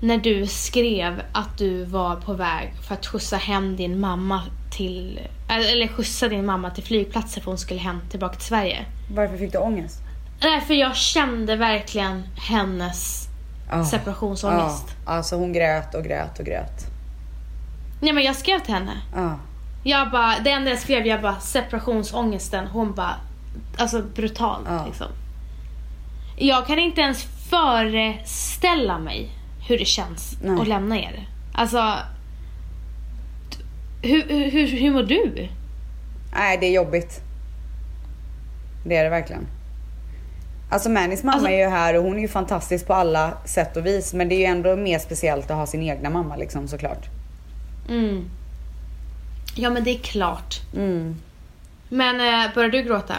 När 0.00 0.18
du 0.18 0.46
skrev 0.46 1.22
att 1.32 1.58
du 1.58 1.84
var 1.84 2.16
på 2.16 2.32
väg 2.32 2.72
för 2.88 2.94
att 2.94 3.06
skjutsa 3.06 3.36
hem 3.36 3.76
din 3.76 4.00
mamma 4.00 4.42
till... 4.70 5.20
Eller 5.48 5.88
skjutsa 5.88 6.28
din 6.28 6.46
mamma 6.46 6.70
till 6.70 6.84
flygplatsen 6.84 7.42
för 7.42 7.50
hon 7.50 7.58
skulle 7.58 7.80
hem 7.80 8.00
tillbaka 8.10 8.34
till 8.34 8.46
Sverige. 8.46 8.84
Varför 9.14 9.36
fick 9.36 9.52
du 9.52 9.58
ångest? 9.58 10.02
Nej, 10.42 10.60
för 10.60 10.74
jag 10.74 10.96
kände 10.96 11.56
verkligen 11.56 12.22
hennes 12.36 13.28
oh. 13.72 13.84
separationsångest. 13.84 14.84
Oh. 14.84 15.12
Alltså 15.12 15.36
hon 15.36 15.52
grät 15.52 15.94
och 15.94 16.04
grät 16.04 16.38
och 16.38 16.44
grät. 16.44 16.86
Nej 18.00 18.12
men 18.12 18.24
jag 18.24 18.36
skrev 18.36 18.58
till 18.58 18.74
henne. 18.74 18.96
Oh. 19.16 19.34
Jag 19.82 20.10
bara, 20.10 20.38
det 20.44 20.50
enda 20.50 20.70
jag 20.70 20.78
skrev, 20.78 21.06
jag 21.06 21.22
bara 21.22 21.40
separationsångesten. 21.40 22.66
Hon 22.66 22.94
bara, 22.94 23.16
alltså 23.76 24.02
brutalt 24.02 24.68
oh. 24.68 24.86
liksom. 24.86 25.06
Jag 26.36 26.66
kan 26.66 26.78
inte 26.78 27.00
ens 27.00 27.22
föreställa 27.50 28.98
mig 28.98 29.39
hur 29.70 29.78
det 29.78 29.84
känns 29.84 30.36
Nej. 30.42 30.60
att 30.60 30.68
lämna 30.68 30.98
er. 30.98 31.28
Alltså, 31.52 31.96
hur, 34.02 34.50
hur, 34.50 34.66
hur 34.66 34.90
mår 34.90 35.02
du? 35.02 35.48
Nej, 36.32 36.58
det 36.60 36.66
är 36.66 36.72
jobbigt. 36.72 37.20
Det 38.84 38.96
är 38.96 39.04
det 39.04 39.10
verkligen. 39.10 39.46
Alltså 40.70 40.88
Mannys 40.88 41.22
mamma 41.22 41.32
alltså, 41.32 41.50
är 41.50 41.58
ju 41.58 41.70
här 41.70 41.96
och 41.96 42.04
hon 42.04 42.16
är 42.16 42.20
ju 42.20 42.28
fantastisk 42.28 42.86
på 42.86 42.94
alla 42.94 43.32
sätt 43.44 43.76
och 43.76 43.86
vis. 43.86 44.14
Men 44.14 44.28
det 44.28 44.34
är 44.34 44.38
ju 44.38 44.44
ändå 44.44 44.76
mer 44.76 44.98
speciellt 44.98 45.50
att 45.50 45.56
ha 45.56 45.66
sin 45.66 45.82
egna 45.82 46.10
mamma 46.10 46.36
liksom 46.36 46.68
såklart. 46.68 47.08
Mm. 47.88 48.30
Ja 49.54 49.70
men 49.70 49.84
det 49.84 49.90
är 49.90 49.98
klart. 49.98 50.60
Mm. 50.76 51.16
Men 51.88 52.20
eh, 52.20 52.54
började 52.54 52.78
du 52.78 52.84
gråta? 52.84 53.14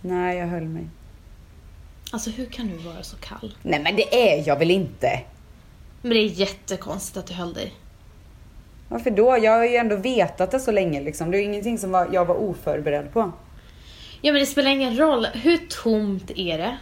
Nej, 0.00 0.38
jag 0.38 0.46
höll 0.46 0.64
mig. 0.64 0.86
Alltså 2.10 2.30
hur 2.30 2.46
kan 2.46 2.68
du 2.68 2.76
vara 2.76 3.02
så 3.02 3.16
kall? 3.16 3.54
Nej 3.62 3.80
men 3.80 3.96
det 3.96 4.32
är 4.32 4.48
jag 4.48 4.58
väl 4.58 4.70
inte? 4.70 5.20
Men 6.02 6.10
det 6.10 6.18
är 6.18 6.26
jättekonstigt 6.26 7.16
att 7.16 7.26
du 7.26 7.34
höll 7.34 7.54
dig. 7.54 7.74
Varför 8.88 9.10
då? 9.10 9.38
Jag 9.38 9.52
har 9.52 9.64
ju 9.64 9.76
ändå 9.76 9.96
vetat 9.96 10.50
det 10.50 10.60
så 10.60 10.72
länge 10.72 11.00
liksom. 11.00 11.30
Det 11.30 11.38
är 11.38 11.42
ingenting 11.42 11.78
som 11.78 11.90
var, 11.90 12.08
jag 12.12 12.24
var 12.24 12.34
oförberedd 12.34 13.12
på. 13.12 13.32
Ja 14.20 14.32
men 14.32 14.40
det 14.40 14.46
spelar 14.46 14.70
ingen 14.70 14.98
roll. 14.98 15.26
Hur 15.34 15.56
tomt 15.56 16.30
är 16.36 16.58
det? 16.58 16.76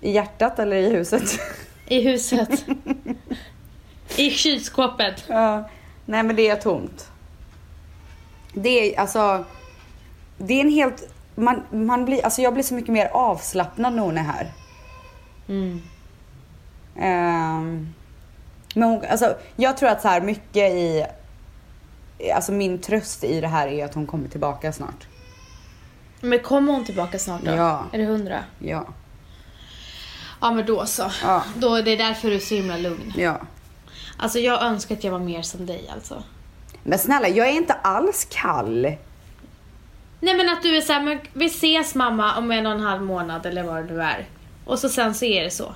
I 0.00 0.12
hjärtat 0.12 0.58
eller 0.58 0.76
i 0.76 0.90
huset? 0.90 1.40
I 1.88 2.00
huset. 2.00 2.64
I 4.16 4.30
kylskåpet. 4.30 5.24
Ja. 5.28 5.68
Nej 6.04 6.22
men 6.22 6.36
det 6.36 6.48
är 6.48 6.56
tomt. 6.56 7.10
Det 8.52 8.68
är 8.94 9.00
alltså. 9.00 9.44
Det 10.38 10.54
är 10.54 10.60
en 10.60 10.70
helt. 10.70 11.08
Man, 11.34 11.62
man 11.70 12.04
blir, 12.04 12.24
alltså 12.24 12.42
jag 12.42 12.52
blir 12.52 12.64
så 12.64 12.74
mycket 12.74 12.92
mer 12.92 13.06
avslappnad 13.06 13.94
när 13.94 14.02
hon 14.02 14.18
är 14.18 14.22
här. 14.22 14.52
Mm. 15.48 15.82
Um, 16.96 17.94
men 18.76 18.88
hon, 18.88 19.04
alltså, 19.10 19.36
jag 19.56 19.76
tror 19.76 19.88
att 19.88 20.02
så 20.02 20.08
här 20.08 20.20
mycket 20.20 20.72
i, 20.72 21.06
alltså 22.34 22.52
min 22.52 22.78
tröst 22.78 23.24
i 23.24 23.40
det 23.40 23.48
här 23.48 23.68
är 23.68 23.84
att 23.84 23.94
hon 23.94 24.06
kommer 24.06 24.28
tillbaka 24.28 24.72
snart. 24.72 25.06
Men 26.20 26.38
kommer 26.38 26.72
hon 26.72 26.84
tillbaka 26.84 27.18
snart 27.18 27.42
då? 27.42 27.50
Ja. 27.50 27.84
Är 27.92 27.98
det 27.98 28.04
hundra? 28.04 28.44
Ja. 28.58 28.86
Ja 30.40 30.52
men 30.52 30.66
då 30.66 30.86
så. 30.86 31.10
Ja. 31.22 31.44
Då, 31.56 31.80
det 31.80 31.90
är 31.90 31.96
därför 31.96 32.28
du 32.30 32.34
är 32.34 32.40
så 32.40 32.54
himla 32.54 32.76
lugn. 32.76 33.12
Ja. 33.16 33.40
Alltså 34.16 34.38
jag 34.38 34.62
önskar 34.62 34.96
att 34.96 35.04
jag 35.04 35.12
var 35.12 35.18
mer 35.18 35.42
som 35.42 35.66
dig 35.66 35.90
alltså. 35.94 36.22
Men 36.82 36.98
snälla, 36.98 37.28
jag 37.28 37.48
är 37.48 37.52
inte 37.52 37.72
alls 37.72 38.26
kall. 38.30 38.82
Nej 40.20 40.36
men 40.36 40.48
att 40.48 40.62
du 40.62 40.76
är 40.76 40.80
såhär, 40.80 41.20
vi 41.32 41.46
ses 41.46 41.94
mamma 41.94 42.36
om 42.36 42.50
en 42.50 42.66
och 42.66 42.72
en 42.72 42.80
halv 42.80 43.02
månad 43.02 43.46
eller 43.46 43.62
vad 43.62 43.76
det 43.76 43.94
nu 43.94 44.02
är. 44.02 44.28
Och 44.64 44.78
så 44.78 44.88
sen 44.88 45.14
så 45.14 45.24
är 45.24 45.44
det 45.44 45.50
så. 45.50 45.74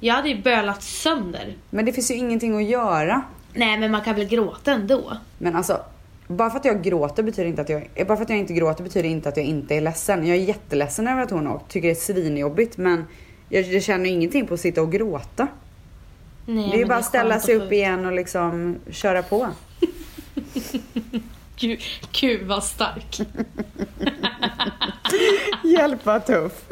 Jag 0.00 0.14
hade 0.14 0.28
ju 0.28 0.42
bölat 0.42 0.82
sönder. 0.82 1.56
Men 1.70 1.84
det 1.84 1.92
finns 1.92 2.10
ju 2.10 2.14
ingenting 2.14 2.56
att 2.56 2.64
göra. 2.64 3.22
Nej 3.54 3.78
men 3.78 3.90
man 3.90 4.00
kan 4.00 4.14
väl 4.14 4.24
gråta 4.28 4.72
ändå. 4.72 5.16
Men 5.38 5.56
alltså, 5.56 5.80
bara 6.26 6.50
för 6.50 6.58
att 6.58 6.64
jag 6.64 6.82
gråter 6.82 7.22
betyder 7.22 7.48
inte 7.48 7.62
att 7.62 7.68
jag, 7.68 8.06
bara 8.06 8.16
för 8.16 8.24
att 8.24 8.30
jag 8.30 8.38
inte 8.38 8.52
gråter 8.52 8.84
betyder 8.84 9.08
inte 9.08 9.28
att 9.28 9.36
jag 9.36 9.46
inte 9.46 9.74
är 9.74 9.80
ledsen. 9.80 10.26
Jag 10.26 10.36
är 10.36 10.40
jätteledsen 10.40 11.08
över 11.08 11.22
att 11.22 11.30
hon 11.30 11.46
har 11.46 11.54
åkt, 11.54 11.70
tycker 11.70 11.88
det 11.88 11.94
är 11.94 12.00
svinjobbigt 12.14 12.76
men 12.76 13.04
jag, 13.48 13.62
jag 13.62 13.82
känner 13.82 14.10
ingenting 14.10 14.46
på 14.46 14.54
att 14.54 14.60
sitta 14.60 14.82
och 14.82 14.92
gråta. 14.92 15.48
Nej, 16.46 16.70
det 16.70 16.76
är 16.76 16.78
ju 16.78 16.86
bara 16.86 16.98
att 16.98 17.04
ställa 17.04 17.40
sig 17.40 17.56
upp 17.56 17.72
igen 17.72 18.06
och 18.06 18.12
liksom 18.12 18.76
köra 18.90 19.22
på. 19.22 19.48
Gud, 21.56 21.80
Gud 22.20 22.46
vad 22.46 22.64
stark. 22.64 23.20
Hjälp 25.64 26.06
vad 26.06 26.26
tuff. 26.26 26.64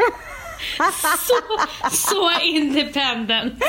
Så, 1.19 1.35
så 1.91 2.41
independent. 2.41 3.63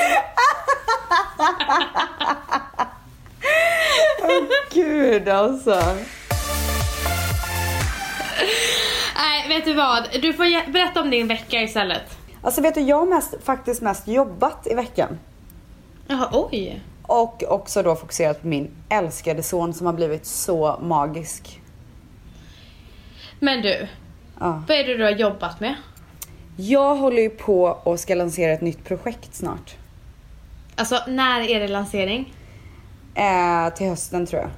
oh, 4.21 4.43
gud 4.73 5.29
alltså. 5.29 5.83
Nej, 9.15 9.47
vet 9.47 9.65
du 9.65 9.73
vad? 9.73 10.07
Du 10.21 10.33
får 10.33 10.71
berätta 10.71 11.01
om 11.01 11.09
din 11.09 11.27
vecka 11.27 11.61
istället. 11.61 12.17
Alltså 12.41 12.61
vet 12.61 12.75
du, 12.75 12.81
jag 12.81 12.97
har 12.97 13.05
mest, 13.05 13.35
faktiskt 13.43 13.81
mest 13.81 14.07
jobbat 14.07 14.67
i 14.67 14.73
veckan. 14.73 15.19
Jaha, 16.07 16.29
oj. 16.31 16.81
Och 17.01 17.43
också 17.47 17.83
då 17.83 17.95
fokuserat 17.95 18.41
på 18.41 18.47
min 18.47 18.71
älskade 18.89 19.43
son 19.43 19.73
som 19.73 19.85
har 19.85 19.93
blivit 19.93 20.25
så 20.25 20.79
magisk. 20.81 21.61
Men 23.39 23.61
du, 23.61 23.87
ja. 24.39 24.63
vad 24.67 24.77
är 24.77 24.83
det 24.83 24.97
du 24.97 25.03
har 25.03 25.11
jobbat 25.11 25.59
med? 25.59 25.75
Jag 26.61 26.95
håller 26.95 27.21
ju 27.21 27.29
på 27.29 27.63
och 27.83 27.99
ska 27.99 28.15
lansera 28.15 28.51
ett 28.51 28.61
nytt 28.61 28.83
projekt 28.83 29.35
snart. 29.35 29.75
Alltså, 30.75 30.99
när 31.07 31.41
är 31.41 31.59
det 31.59 31.67
lansering? 31.67 32.33
Eh, 33.15 33.73
till 33.73 33.87
hösten 33.87 34.25
tror 34.25 34.41
jag. 34.41 34.49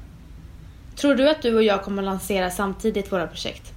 Tror 0.95 1.15
du 1.15 1.29
att 1.29 1.41
du 1.41 1.55
och 1.55 1.63
jag 1.63 1.83
kommer 1.83 2.01
lansera 2.01 2.51
samtidigt 2.51 3.11
våra 3.11 3.27
projekt? 3.27 3.73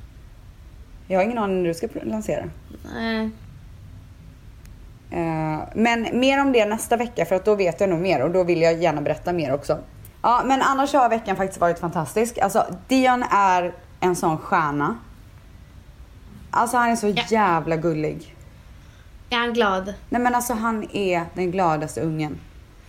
Jag 1.09 1.19
har 1.19 1.25
ingen 1.25 1.39
aning 1.39 1.63
när 1.63 1.69
du 1.69 1.75
ska 1.75 1.87
lansera. 2.03 2.45
Nej. 2.95 3.31
Eh, 5.11 5.61
men 5.75 6.09
mer 6.13 6.41
om 6.41 6.53
det 6.53 6.67
nästa 6.67 6.97
vecka 6.97 7.25
för 7.25 7.37
att 7.37 7.45
då 7.45 7.55
vet 7.55 7.81
jag 7.81 7.91
nog 7.91 8.01
mer 8.01 8.23
och 8.23 8.31
då 8.31 8.45
vill 8.45 8.63
jag 8.63 8.83
gärna 8.83 9.01
berätta 9.01 9.33
mer 9.33 9.55
också. 9.55 9.79
Ja, 10.23 10.43
men 10.45 10.63
annars 10.63 10.93
har 10.93 11.09
veckan 11.09 11.37
faktiskt 11.37 11.61
varit 11.61 11.79
fantastisk. 11.79 12.39
Alltså, 12.39 12.67
Dion 12.89 13.25
är 13.31 13.75
en 14.01 14.17
sån 14.17 14.39
stjärna. 14.39 14.97
Alltså 16.57 16.77
han 16.77 16.91
är 16.91 16.97
så 16.97 17.09
ja. 17.09 17.23
jävla 17.29 17.77
gullig. 17.77 18.37
Är 19.31 19.37
han 19.37 19.53
glad? 19.53 19.95
Nej 20.09 20.21
men 20.21 20.35
alltså 20.35 20.53
han 20.53 20.91
är 20.93 21.25
den 21.35 21.51
gladaste 21.51 22.01
ungen. 22.01 22.41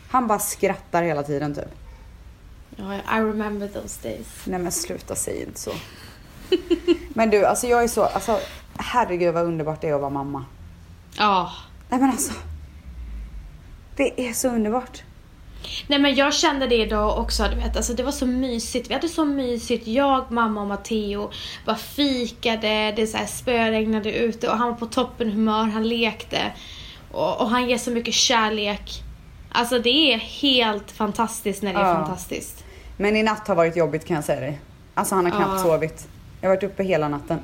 Han 0.09 0.27
bara 0.27 0.39
skrattar 0.39 1.03
hela 1.03 1.23
tiden 1.23 1.55
typ. 1.55 1.71
Ja, 2.75 2.95
I 2.95 3.19
remember 3.19 3.67
those 3.67 4.09
days. 4.09 4.27
Nej 4.45 4.59
men 4.59 4.71
sluta 4.71 5.15
säg 5.15 5.41
inte 5.41 5.59
så. 5.59 5.71
men 7.13 7.29
du, 7.29 7.45
alltså 7.45 7.67
jag 7.67 7.83
är 7.83 7.87
så, 7.87 8.03
alltså 8.03 8.39
herregud 8.77 9.33
vad 9.33 9.45
underbart 9.45 9.81
det 9.81 9.89
är 9.89 9.93
att 9.93 10.01
vara 10.01 10.09
mamma. 10.09 10.45
Ja. 11.17 11.43
Oh. 11.43 11.51
Nej 11.89 11.99
men 11.99 12.09
alltså. 12.09 12.33
Det 13.95 14.27
är 14.27 14.33
så 14.33 14.49
underbart. 14.49 15.03
Nej 15.87 15.99
men 15.99 16.15
jag 16.15 16.33
kände 16.33 16.67
det 16.67 16.75
idag 16.75 17.17
också, 17.17 17.43
du 17.43 17.55
vet, 17.55 17.77
alltså 17.77 17.93
det 17.93 18.03
var 18.03 18.11
så 18.11 18.25
mysigt. 18.25 18.89
Vi 18.89 18.93
hade 18.93 19.09
så 19.09 19.25
mysigt, 19.25 19.87
jag, 19.87 20.31
mamma 20.31 20.61
och 20.61 20.67
Matteo 20.67 21.31
bara 21.65 21.75
fikade, 21.75 22.93
det 22.95 23.07
så 23.07 23.17
här 23.17 23.25
spöregnade 23.25 24.11
ute 24.17 24.49
och 24.49 24.57
han 24.57 24.69
var 24.69 24.75
på 24.75 24.85
toppen 24.85 25.31
humör, 25.31 25.63
han 25.63 25.87
lekte. 25.87 26.51
Och, 27.11 27.41
och, 27.41 27.49
han 27.49 27.69
ger 27.69 27.77
så 27.77 27.91
mycket 27.91 28.13
kärlek. 28.13 29.03
Alltså 29.51 29.79
det 29.79 30.13
är 30.13 30.17
helt 30.17 30.91
fantastiskt 30.91 31.63
när 31.63 31.73
det 31.73 31.79
är 31.79 31.93
fantastiskt. 31.95 32.65
Men 32.97 33.15
i 33.15 33.23
natt 33.23 33.47
har 33.47 33.55
varit 33.55 33.75
jobbigt 33.75 34.05
kan 34.05 34.15
jag 34.15 34.23
säga 34.23 34.39
dig. 34.39 34.59
Alltså 34.93 35.15
han 35.15 35.25
har 35.25 35.31
knappt 35.31 35.51
ja. 35.51 35.63
sovit. 35.63 36.07
Jag 36.41 36.49
har 36.49 36.55
varit 36.55 36.63
uppe 36.63 36.83
hela 36.83 37.07
natten. 37.07 37.39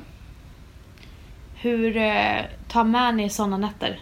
Hur 1.54 1.96
eh, 1.96 2.42
tar 2.68 2.84
Mani 2.84 3.30
sådana 3.30 3.56
nätter? 3.56 4.00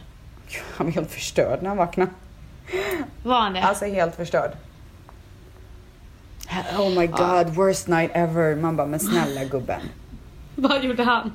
Han 0.77 0.87
var 0.87 0.93
helt 0.93 1.11
förstörd 1.11 1.63
när 1.63 1.69
han 1.69 1.77
vaknade. 1.77 2.11
Var 3.23 3.41
han 3.41 3.53
det? 3.53 3.63
Alltså 3.63 3.85
helt 3.85 4.17
förstörd. 4.17 4.51
Oh 6.79 6.91
my 6.91 7.07
god, 7.07 7.21
ja. 7.21 7.45
worst 7.45 7.89
night 7.89 8.11
ever. 8.15 8.55
Man 8.55 8.77
bara, 8.77 8.87
men 8.87 9.01
snälla 9.01 9.45
gubben. 9.45 9.81
Vad 10.55 10.85
gjorde 10.85 11.03
han? 11.03 11.33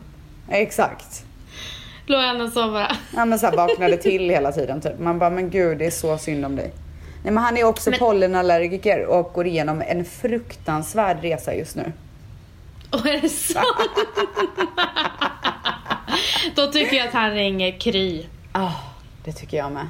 Exakt. 0.50 1.26
Låg 2.06 2.22
han 2.22 2.42
och 2.42 2.50
sov 2.50 2.72
bara? 2.72 2.96
Ja 3.16 3.26
men 3.26 3.40
såhär 3.40 3.58
vaknade 3.58 3.98
till 3.98 4.30
hela 4.30 4.52
tiden 4.52 4.82
typ. 4.82 5.00
Man 5.00 5.20
bara, 5.20 5.30
men 5.30 5.50
gud 5.50 5.78
det 5.78 5.86
är 5.86 5.92
så 5.92 6.18
synd 6.18 6.46
om 6.46 6.56
dig. 6.56 6.74
Nej 7.24 7.34
men 7.34 7.44
han 7.44 7.58
är 7.58 7.64
också 7.64 7.90
men... 7.90 8.00
pollenallergiker 8.00 9.06
och 9.06 9.32
går 9.34 9.48
igenom 9.48 9.84
en 9.88 10.06
fruktansvärd 10.06 11.22
resa 11.22 11.56
just 11.56 11.76
nu. 11.76 11.92
Och 12.92 13.08
är 13.08 13.22
det 13.22 13.30
så? 13.30 13.60
Då 16.56 16.72
tycker 16.72 16.96
jag 16.96 17.08
att 17.08 17.14
han 17.14 17.32
ringer 17.32 17.80
Kry. 17.80 18.26
Ja, 18.54 18.66
oh, 18.66 18.80
det 19.24 19.32
tycker 19.32 19.58
jag 19.58 19.72
med. 19.72 19.88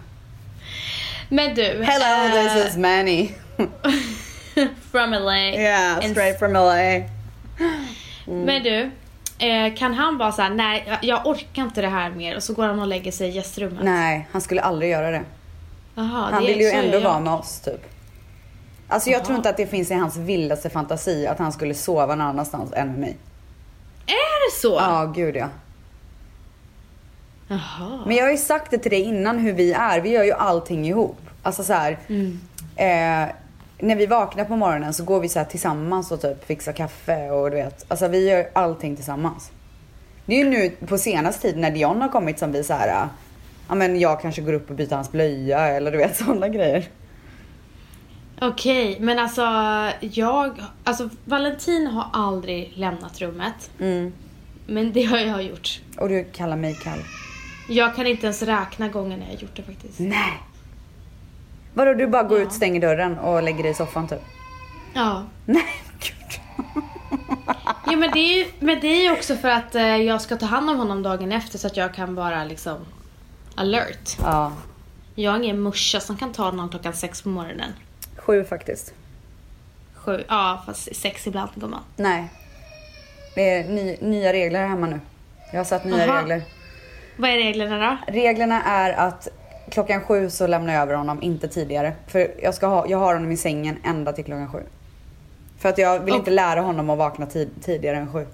Men 1.29 1.55
du. 1.55 1.83
Hello, 1.83 2.37
uh, 2.37 2.43
this 2.43 2.71
is 2.71 2.77
Manny. 2.77 3.35
from 4.91 5.11
LA. 5.11 5.37
Yeah, 5.37 5.99
straight 5.99 6.39
from 6.39 6.53
LA. 6.53 6.81
Mm. 6.81 7.05
Men 8.45 8.63
du. 8.63 8.91
Eh, 9.39 9.75
kan 9.75 9.93
han 9.93 10.17
bara 10.17 10.31
säga 10.31 10.49
nej 10.49 10.99
jag 11.01 11.27
orkar 11.27 11.63
inte 11.63 11.81
det 11.81 11.87
här 11.87 12.09
mer 12.09 12.35
och 12.35 12.43
så 12.43 12.53
går 12.53 12.67
han 12.67 12.79
och 12.79 12.87
lägger 12.87 13.11
sig 13.11 13.27
i 13.27 13.31
gästrummet? 13.31 13.83
Nej, 13.83 14.27
han 14.31 14.41
skulle 14.41 14.61
aldrig 14.61 14.91
göra 14.91 15.11
det. 15.11 15.21
Aha, 15.97 16.29
han 16.31 16.45
vill 16.45 16.59
ju 16.59 16.67
ändå 16.67 16.99
vara 16.99 17.19
med 17.19 17.33
oss 17.33 17.59
typ. 17.59 17.85
Alltså 18.87 19.09
jag 19.09 19.17
Aha. 19.17 19.25
tror 19.25 19.37
inte 19.37 19.49
att 19.49 19.57
det 19.57 19.67
finns 19.67 19.91
i 19.91 19.93
hans 19.93 20.17
vildaste 20.17 20.69
fantasi 20.69 21.27
att 21.27 21.39
han 21.39 21.51
skulle 21.51 21.73
sova 21.73 22.15
någon 22.15 22.27
annanstans 22.27 22.73
än 22.73 22.87
med 22.87 22.99
mig. 22.99 23.17
Är 24.05 24.49
det 24.49 24.61
så? 24.61 24.75
Ja, 24.79 25.11
gud 25.15 25.35
ja. 25.35 25.49
Jaha. 27.47 28.03
Men 28.05 28.15
jag 28.15 28.23
har 28.23 28.31
ju 28.31 28.37
sagt 28.37 28.71
det 28.71 28.77
till 28.77 28.91
dig 28.91 29.01
innan 29.01 29.39
hur 29.39 29.53
vi 29.53 29.71
är. 29.71 30.01
Vi 30.01 30.09
gör 30.09 30.23
ju 30.23 30.31
allting 30.31 30.87
ihop. 30.87 31.17
Alltså 31.43 31.63
så 31.63 31.73
här, 31.73 31.99
mm. 32.07 32.39
eh, 32.75 33.35
när 33.79 33.95
vi 33.95 34.05
vaknar 34.05 34.45
på 34.45 34.55
morgonen 34.55 34.93
så 34.93 35.03
går 35.03 35.19
vi 35.19 35.29
så 35.29 35.43
tillsammans 35.43 36.11
och 36.11 36.21
typ 36.21 36.45
fixar 36.45 36.73
kaffe 36.73 37.29
och 37.29 37.51
du 37.51 37.57
vet. 37.57 37.85
Alltså 37.87 38.07
vi 38.07 38.29
gör 38.29 38.49
allting 38.53 38.95
tillsammans. 38.95 39.51
Det 40.25 40.35
är 40.35 40.43
ju 40.43 40.49
nu 40.49 40.69
på 40.69 40.97
senaste 40.97 41.41
tiden 41.41 41.61
när 41.61 41.71
Dion 41.71 42.01
har 42.01 42.09
kommit 42.09 42.39
som 42.39 42.51
vi 42.51 42.63
så 42.63 42.73
här, 42.73 43.07
ja 43.67 43.75
men 43.75 43.99
jag 43.99 44.21
kanske 44.21 44.41
går 44.41 44.53
upp 44.53 44.69
och 44.69 44.75
byter 44.75 44.95
hans 44.95 45.11
blöja 45.11 45.67
eller 45.67 45.91
du 45.91 45.97
vet 45.97 46.17
sådana 46.25 46.47
grejer. 46.47 46.85
Okej, 48.41 48.91
okay, 48.91 49.05
men 49.05 49.19
alltså 49.19 49.41
jag, 49.99 50.61
alltså 50.83 51.09
Valentin 51.25 51.87
har 51.87 52.05
aldrig 52.13 52.73
lämnat 52.75 53.21
rummet. 53.21 53.69
Mm. 53.79 54.13
Men 54.67 54.93
det 54.93 55.03
har 55.03 55.17
jag 55.17 55.43
gjort. 55.43 55.81
Och 55.97 56.09
du 56.09 56.23
kallar 56.23 56.55
mig 56.55 56.73
kall. 56.73 56.99
Jag 57.67 57.95
kan 57.95 58.07
inte 58.07 58.25
ens 58.25 58.41
räkna 58.41 58.87
gånger 58.87 59.17
när 59.17 59.31
jag 59.31 59.41
gjort 59.41 59.55
det 59.55 59.63
faktiskt. 59.63 59.99
Nej. 59.99 60.41
Vadå, 61.73 61.93
du 61.93 62.07
bara 62.07 62.23
går 62.23 62.39
ja. 62.39 62.45
ut, 62.45 62.53
stänger 62.53 62.81
dörren 62.81 63.17
och 63.17 63.43
lägger 63.43 63.63
dig 63.63 63.71
i 63.71 63.75
soffan 63.75 64.07
typ? 64.07 64.21
Ja. 64.93 65.23
Nej, 65.45 65.83
gud. 65.99 66.39
ja 67.85 67.95
men 67.95 68.11
det, 68.11 68.19
är 68.19 68.37
ju, 68.37 68.51
men 68.59 68.79
det 68.79 69.05
är 69.05 69.13
också 69.13 69.35
för 69.35 69.49
att 69.49 69.75
eh, 69.75 69.95
jag 69.95 70.21
ska 70.21 70.35
ta 70.35 70.45
hand 70.45 70.69
om 70.69 70.77
honom 70.77 71.03
dagen 71.03 71.31
efter 71.31 71.57
så 71.57 71.67
att 71.67 71.77
jag 71.77 71.93
kan 71.93 72.15
vara 72.15 72.43
liksom 72.43 72.77
alert. 73.55 74.17
Ja. 74.21 74.51
Jag 75.15 75.35
är 75.35 75.43
ingen 75.43 75.59
morsa 75.59 75.99
som 75.99 76.17
kan 76.17 76.33
ta 76.33 76.51
någon 76.51 76.69
klockan 76.69 76.93
sex 76.93 77.21
på 77.21 77.29
morgonen. 77.29 77.71
Sju 78.17 78.43
faktiskt. 78.43 78.93
Sju, 79.93 80.23
ja 80.27 80.63
fast 80.65 80.95
sex 80.95 81.27
ibland 81.27 81.49
gumman. 81.55 81.83
Nej. 81.95 82.29
Det 83.35 83.49
är 83.49 83.69
ny, 83.69 83.97
nya 84.01 84.33
regler 84.33 84.59
här 84.59 84.67
hemma 84.67 84.87
nu. 84.87 84.99
Jag 85.51 85.59
har 85.59 85.65
satt 85.65 85.85
nya 85.85 86.09
Aha. 86.09 86.21
regler. 86.21 86.41
Vad 87.17 87.29
är 87.29 87.35
reglerna 87.35 87.89
då? 87.89 88.13
Reglerna 88.13 88.63
är 88.63 88.93
att 88.93 89.27
klockan 89.69 90.01
sju 90.01 90.29
så 90.29 90.47
lämnar 90.47 90.73
jag 90.73 90.81
över 90.81 90.93
honom, 90.93 91.23
inte 91.23 91.47
tidigare. 91.47 91.93
För 92.07 92.31
jag, 92.41 92.53
ska 92.53 92.67
ha, 92.67 92.87
jag 92.87 92.97
har 92.97 93.13
honom 93.13 93.31
i 93.31 93.37
sängen 93.37 93.77
ända 93.83 94.13
till 94.13 94.25
klockan 94.25 94.51
sju. 94.51 94.63
För 95.59 95.69
att 95.69 95.77
jag 95.77 95.99
vill 95.99 96.13
okay. 96.13 96.19
inte 96.19 96.31
lära 96.31 96.61
honom 96.61 96.89
att 96.89 96.97
vakna 96.97 97.25
tid, 97.25 97.49
tidigare 97.61 97.97
än 97.97 98.13
sju. 98.13 98.27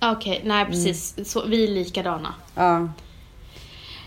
Okej, 0.00 0.36
okay, 0.36 0.48
nej 0.48 0.66
precis. 0.66 1.16
Mm. 1.16 1.24
Så, 1.24 1.46
vi 1.46 1.64
är 1.64 1.68
likadana. 1.68 2.34
Ja. 2.54 2.88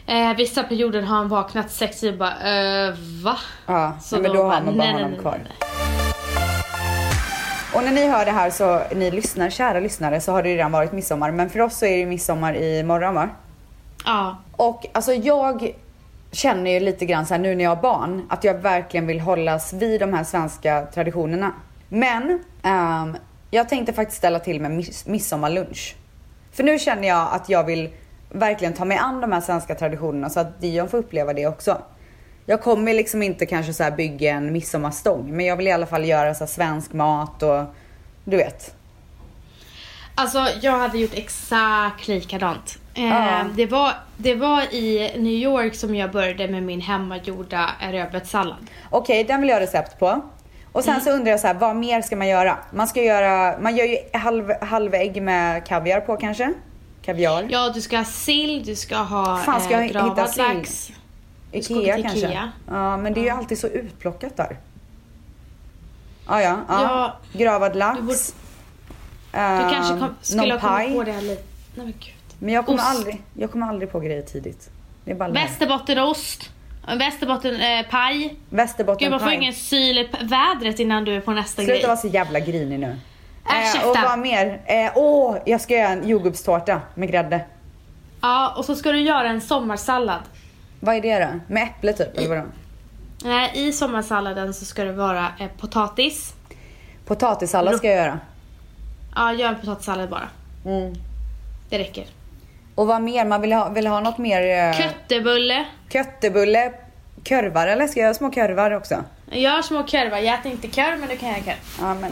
Eh, 0.08 0.38
vissa 0.38 0.64
perioder 0.64 1.02
har 1.02 1.18
han 1.18 1.30
vaknat 1.30 1.72
sex 1.72 2.04
och 2.04 2.14
bara 2.14 2.32
eh, 2.32 2.94
va? 3.24 3.38
Ja, 3.66 3.94
så 4.02 4.16
men 4.16 4.24
då, 4.24 4.34
då 4.34 4.44
har 4.44 4.62
man 4.62 4.66
bara 4.66 4.74
nej, 4.74 4.94
honom 4.94 5.12
nej, 5.12 5.20
kvar. 5.20 5.40
Och 7.76 7.84
när 7.84 7.92
ni 7.92 8.10
hör 8.10 8.26
det 8.26 8.32
här 8.32 8.50
så, 8.50 8.82
ni 8.96 9.12
lyssnar, 9.12 9.50
kära 9.50 9.80
lyssnare, 9.80 10.22
så 10.22 10.32
har 10.32 10.44
det 10.44 10.50
redan 10.50 10.72
varit 10.72 10.92
midsommar. 10.92 11.32
Men 11.32 11.50
för 11.50 11.62
oss 11.62 11.78
så 11.78 11.86
är 11.86 11.98
det 11.98 12.06
midsommar 12.06 12.56
i 12.56 12.84
morgon 12.84 13.16
va? 13.16 13.30
Ja. 14.06 14.38
Och 14.52 14.86
alltså 14.92 15.14
jag 15.14 15.74
känner 16.32 16.72
ju 16.72 16.80
lite 16.80 17.06
grann 17.06 17.26
så 17.26 17.34
här, 17.34 17.42
nu 17.42 17.56
när 17.56 17.64
jag 17.64 17.76
har 17.76 17.82
barn, 17.82 18.28
att 18.30 18.44
jag 18.44 18.54
verkligen 18.54 19.08
vill 19.08 19.20
hållas 19.20 19.74
vid 19.74 20.00
de 20.00 20.14
här 20.14 20.24
svenska 20.24 20.88
traditionerna. 20.94 21.52
Men 21.90 22.40
um, 22.64 23.18
jag 23.52 23.70
tänkte 23.70 23.94
faktiskt 23.94 24.18
ställa 24.18 24.40
till 24.40 24.62
med 24.62 24.72
miss 24.72 25.06
midsommarlunch. 25.06 25.96
För 26.52 26.64
nu 26.64 26.80
känner 26.80 27.08
jag 27.08 27.28
att 27.32 27.50
jag 27.50 27.64
vill 27.64 27.90
verkligen 28.30 28.74
ta 28.74 28.86
mig 28.86 28.98
an 28.98 29.22
de 29.22 29.32
här 29.32 29.42
svenska 29.42 29.76
traditionerna 29.76 30.30
så 30.30 30.40
att 30.40 30.62
Dion 30.62 30.90
får 30.90 30.98
uppleva 30.98 31.34
det 31.34 31.48
också. 31.48 31.82
Jag 32.46 32.62
kommer 32.62 32.94
liksom 32.94 33.24
inte 33.24 33.46
kanske 33.46 33.74
så 33.74 33.92
bygga 33.98 34.34
en 34.34 34.54
midsommarstång, 34.54 35.36
men 35.38 35.46
jag 35.46 35.58
vill 35.58 35.68
i 35.68 35.72
alla 35.72 35.86
fall 35.86 36.06
göra 36.06 36.36
så 36.36 36.48
svensk 36.48 36.94
mat 36.94 37.44
och 37.44 37.64
du 38.24 38.38
vet. 38.38 38.76
Alltså 40.16 40.48
jag 40.62 40.72
hade 40.72 40.98
gjort 40.98 41.14
exakt 41.14 42.08
likadant. 42.08 42.78
Eh, 42.96 43.46
det, 43.56 43.66
var, 43.66 43.94
det 44.18 44.36
var 44.36 44.62
i 44.62 45.12
New 45.18 45.34
York 45.34 45.76
som 45.76 45.96
jag 45.96 46.12
började 46.12 46.48
med 46.48 46.64
min 46.64 46.82
hemmagjorda 46.82 47.70
rödbetssallad. 47.92 48.58
Okej, 48.90 49.22
okay, 49.22 49.28
den 49.28 49.42
vill 49.42 49.50
jag 49.50 49.56
ha 49.56 49.64
recept 49.64 50.00
på. 50.00 50.22
Och 50.72 50.84
sen 50.84 50.94
mm. 50.94 51.04
så 51.04 51.12
undrar 51.12 51.32
jag 51.32 51.40
så 51.40 51.48
här, 51.48 51.54
vad 51.54 51.76
mer 51.76 52.02
ska 52.02 52.16
man 52.16 52.28
göra? 52.28 52.58
Man 52.74 52.88
ska 52.88 53.04
göra, 53.04 53.60
man 53.60 53.76
gör 53.76 53.86
ju 53.86 53.98
halv, 54.14 54.52
halvägg 54.62 55.22
med 55.22 55.66
kaviar 55.66 56.00
på 56.00 56.18
kanske? 56.18 56.54
Kaviar? 57.02 57.48
Ja, 57.50 57.70
du 57.70 57.82
ska 57.82 57.98
ha 57.98 58.06
sill, 58.06 58.64
du 58.66 58.76
ska 58.76 58.98
ha 58.98 59.38
Fan, 59.38 59.62
ska 59.62 59.72
jag 59.72 59.82
eh, 59.82 59.88
hitta 59.88 60.44
lax. 60.44 60.92
Ikea 61.52 62.02
kanske? 62.02 62.18
Ikea. 62.18 62.52
Ja, 62.68 62.98
men 62.98 63.14
det 63.14 63.20
är 63.20 63.24
ju 63.24 63.30
alltid 63.30 63.60
så 63.60 63.68
utplockat 63.68 64.38
där. 64.38 64.58
Ah, 66.26 66.42
ja, 66.42 66.58
ja. 66.68 66.82
ja. 66.82 67.18
Gravad 67.40 67.76
lax. 67.76 68.00
Du, 68.00 68.06
borde, 68.06 69.64
du 69.64 69.74
kanske 69.74 70.00
kom, 70.00 70.16
skulle 70.22 70.54
ha 70.54 70.78
kommit 70.78 70.98
på 70.98 71.04
det 71.04 71.12
här 71.12 71.22
lite. 71.22 71.44
Nej 71.76 71.86
men 71.86 71.94
gud. 72.00 72.15
Men 72.40 72.54
jag 72.54 72.66
kommer, 72.66 72.84
aldrig, 72.84 73.22
jag 73.34 73.52
kommer 73.52 73.68
aldrig 73.68 73.92
på 73.92 74.00
grejer 74.00 74.22
tidigt. 74.22 74.70
Det 75.06 75.12
är 75.12 75.16
bara 75.16 75.30
Västerbottenost. 75.30 76.50
Västerbottenpaj. 76.98 78.26
Eh, 78.26 78.32
Västerbottenpaj. 78.50 79.06
Gud 79.06 79.12
man 79.12 79.20
får 79.20 79.32
ingen 79.32 79.54
syl 79.54 79.98
i 79.98 80.10
vädret 80.22 80.80
innan 80.80 81.06
du 81.06 81.16
är 81.16 81.22
på 81.22 81.32
nästa 81.32 81.56
Sluta 81.56 81.68
grej. 81.68 81.78
Sluta 81.78 81.88
vara 81.88 81.98
så 81.98 82.08
jävla 82.08 82.40
grinig 82.40 82.80
nu. 82.80 82.98
Äh, 83.50 83.76
eh, 83.76 83.90
och 83.90 83.96
vad 84.04 84.20
mer? 84.20 84.62
Eh, 84.66 84.92
åh, 84.96 85.38
jag 85.46 85.62
ska 85.62 85.74
göra 85.74 85.90
en 85.90 86.08
jordgubbstårta 86.08 86.82
med 86.96 87.10
grädde. 87.10 87.46
Ja, 88.22 88.54
och 88.58 88.66
så 88.66 88.76
ska 88.76 88.92
du 88.92 89.00
göra 89.02 89.30
en 89.30 89.42
sommarsallad. 89.42 90.22
Vad 90.80 90.96
är 90.96 91.02
det 91.02 91.20
då? 91.20 91.54
Med 91.54 91.64
äpple 91.64 91.94
typ, 91.94 92.18
eller 92.18 92.30
vadå? 92.30 92.44
Nej, 93.24 93.52
i 93.54 93.72
sommarsalladen 93.72 94.54
så 94.54 94.66
ska 94.66 94.84
det 94.84 94.92
vara 94.92 95.28
eh, 95.40 95.48
potatis. 95.58 96.34
Potatissallad 97.06 97.76
ska 97.76 97.88
jag 97.88 97.96
göra. 97.96 98.20
Ja, 99.16 99.34
gör 99.34 99.50
en 99.50 99.60
potatissallad 99.60 100.10
bara. 100.10 100.30
Mm. 100.66 100.94
Det 101.70 101.80
räcker. 101.80 102.06
Och 102.76 102.88
vad 102.88 103.02
mer? 103.02 103.26
Man 103.26 103.42
vill 103.42 103.54
ha, 103.54 103.70
vill 103.70 103.88
ha 103.88 104.00
något 104.00 104.18
mer? 104.18 104.42
Eh... 104.42 104.74
Köttebulle. 104.78 105.66
Köttebulle. 105.90 106.74
Körvar 107.24 107.68
eller? 107.68 107.88
Ska 107.88 108.00
jag 108.00 108.06
göra 108.06 108.14
små 108.14 108.32
körvar 108.32 108.72
också? 108.72 109.04
Gör 109.32 109.62
små 109.62 109.84
körvar. 109.84 110.18
Jag 110.18 110.40
äter 110.40 110.52
inte 110.52 110.68
kör 110.68 110.98
men 110.98 111.10
du 111.10 111.18
kan 111.18 111.30
göra 111.30 111.44
kör. 111.44 111.56
Ja 111.80 111.94
men 111.94 112.12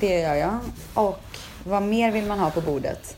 det 0.00 0.20
gör 0.20 0.34
jag. 0.34 0.58
Och 0.94 1.20
vad 1.64 1.82
mer 1.82 2.10
vill 2.10 2.24
man 2.24 2.38
ha 2.38 2.50
på 2.50 2.60
bordet? 2.60 3.16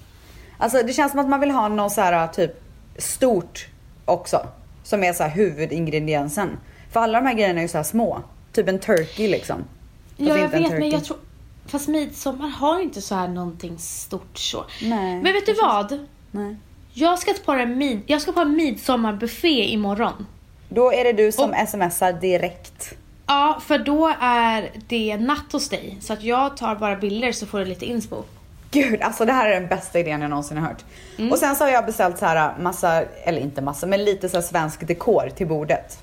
Alltså 0.59 0.83
det 0.83 0.93
känns 0.93 1.11
som 1.11 1.21
att 1.21 1.29
man 1.29 1.41
vill 1.41 1.51
ha 1.51 1.69
något 1.69 1.93
så 1.93 2.01
här 2.01 2.27
typ 2.27 2.63
stort 2.99 3.67
också. 4.05 4.47
Som 4.85 5.05
är 5.05 5.13
så 5.13 5.23
här 5.23 5.31
huvudingrediensen. 5.31 6.59
För 6.93 7.01
alla 7.01 7.21
de 7.21 7.27
här 7.27 7.35
grejerna 7.35 7.59
är 7.59 7.63
ju 7.63 7.69
så 7.69 7.79
här 7.79 7.85
små. 7.85 8.23
Typ 8.53 8.69
en 8.69 8.79
turkey 8.79 9.29
liksom. 9.29 9.57
Fast 9.57 10.21
ja 10.29 10.39
jag 10.39 10.49
vet 10.49 10.71
men 10.71 10.91
jag 10.91 11.05
tror 11.05 11.19
Fast 11.67 11.89
midsommar 11.89 12.49
har 12.49 12.81
inte 12.81 13.03
så 13.03 13.15
här 13.15 13.29
någonting 13.29 13.79
stort 13.79 14.39
så. 14.39 14.65
Nej, 14.83 15.23
men 15.23 15.33
vet 15.33 15.47
du 15.47 15.53
vad? 15.53 16.07
Nej. 16.31 16.57
Jag 16.99 17.19
ska 17.19 17.35
på 17.45 17.53
en, 17.53 17.79
mid 17.79 18.03
jag 18.07 18.23
ska 18.23 18.33
på 18.33 18.41
en 18.41 18.57
midsommarbuffé 18.57 19.65
imorgon. 19.65 20.27
Då 20.69 20.93
är 20.93 21.05
det 21.05 21.13
du 21.13 21.33
som 21.33 21.51
Och, 21.51 21.69
smsar 21.69 22.13
direkt. 22.13 22.95
Ja, 23.27 23.63
för 23.67 23.79
då 23.79 24.15
är 24.21 24.71
det 24.87 25.17
natt 25.17 25.53
hos 25.53 25.69
dig. 25.69 25.99
Så 26.01 26.13
att 26.13 26.23
jag 26.23 26.57
tar 26.57 26.75
bara 26.75 26.97
bilder 26.97 27.33
så 27.33 27.47
får 27.47 27.59
du 27.59 27.65
lite 27.65 27.85
inspo. 27.85 28.23
Gud, 28.71 29.03
alltså 29.03 29.25
det 29.25 29.33
här 29.33 29.51
är 29.51 29.61
den 29.61 29.69
bästa 29.69 29.99
idén 29.99 30.21
jag 30.21 30.31
någonsin 30.31 30.59
har 30.59 30.69
hört. 30.69 30.85
Mm. 31.19 31.33
Och 31.33 31.39
sen 31.39 31.57
så 31.57 31.65
har 31.65 31.71
jag 31.71 31.87
beställt 31.87 32.19
så 32.19 32.27
här 32.27 32.59
massa, 32.59 33.03
eller 33.03 33.41
inte 33.41 33.63
massa, 33.63 33.87
men 33.87 34.05
lite 34.05 34.29
så 34.29 34.43
svensk 34.43 34.87
dekor 34.87 35.31
till 35.37 35.47
bordet. 35.47 35.99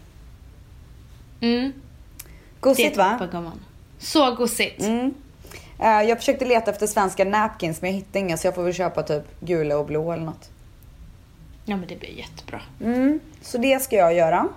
Mm. 1.41 1.73
Gosigt 2.59 2.97
va? 2.97 3.29
Så 3.99 4.35
gosigt. 4.35 4.81
Mm. 4.81 5.13
Uh, 5.79 6.09
jag 6.09 6.17
försökte 6.17 6.45
leta 6.45 6.71
efter 6.71 6.87
svenska 6.87 7.25
napkins 7.25 7.81
men 7.81 7.91
jag 7.91 7.97
hittade 7.97 8.19
inga 8.19 8.37
så 8.37 8.47
jag 8.47 8.55
får 8.55 8.63
väl 8.63 8.73
köpa 8.73 9.03
typ 9.03 9.23
gula 9.39 9.77
och 9.77 9.85
blå 9.85 10.11
eller 10.11 10.23
något. 10.23 10.49
Ja 11.65 11.77
men 11.77 11.87
det 11.87 11.99
blir 11.99 12.09
jättebra. 12.09 12.61
Mm, 12.81 13.19
så 13.41 13.57
det 13.57 13.81
ska 13.81 13.95
jag 13.95 14.13
göra. 14.13 14.47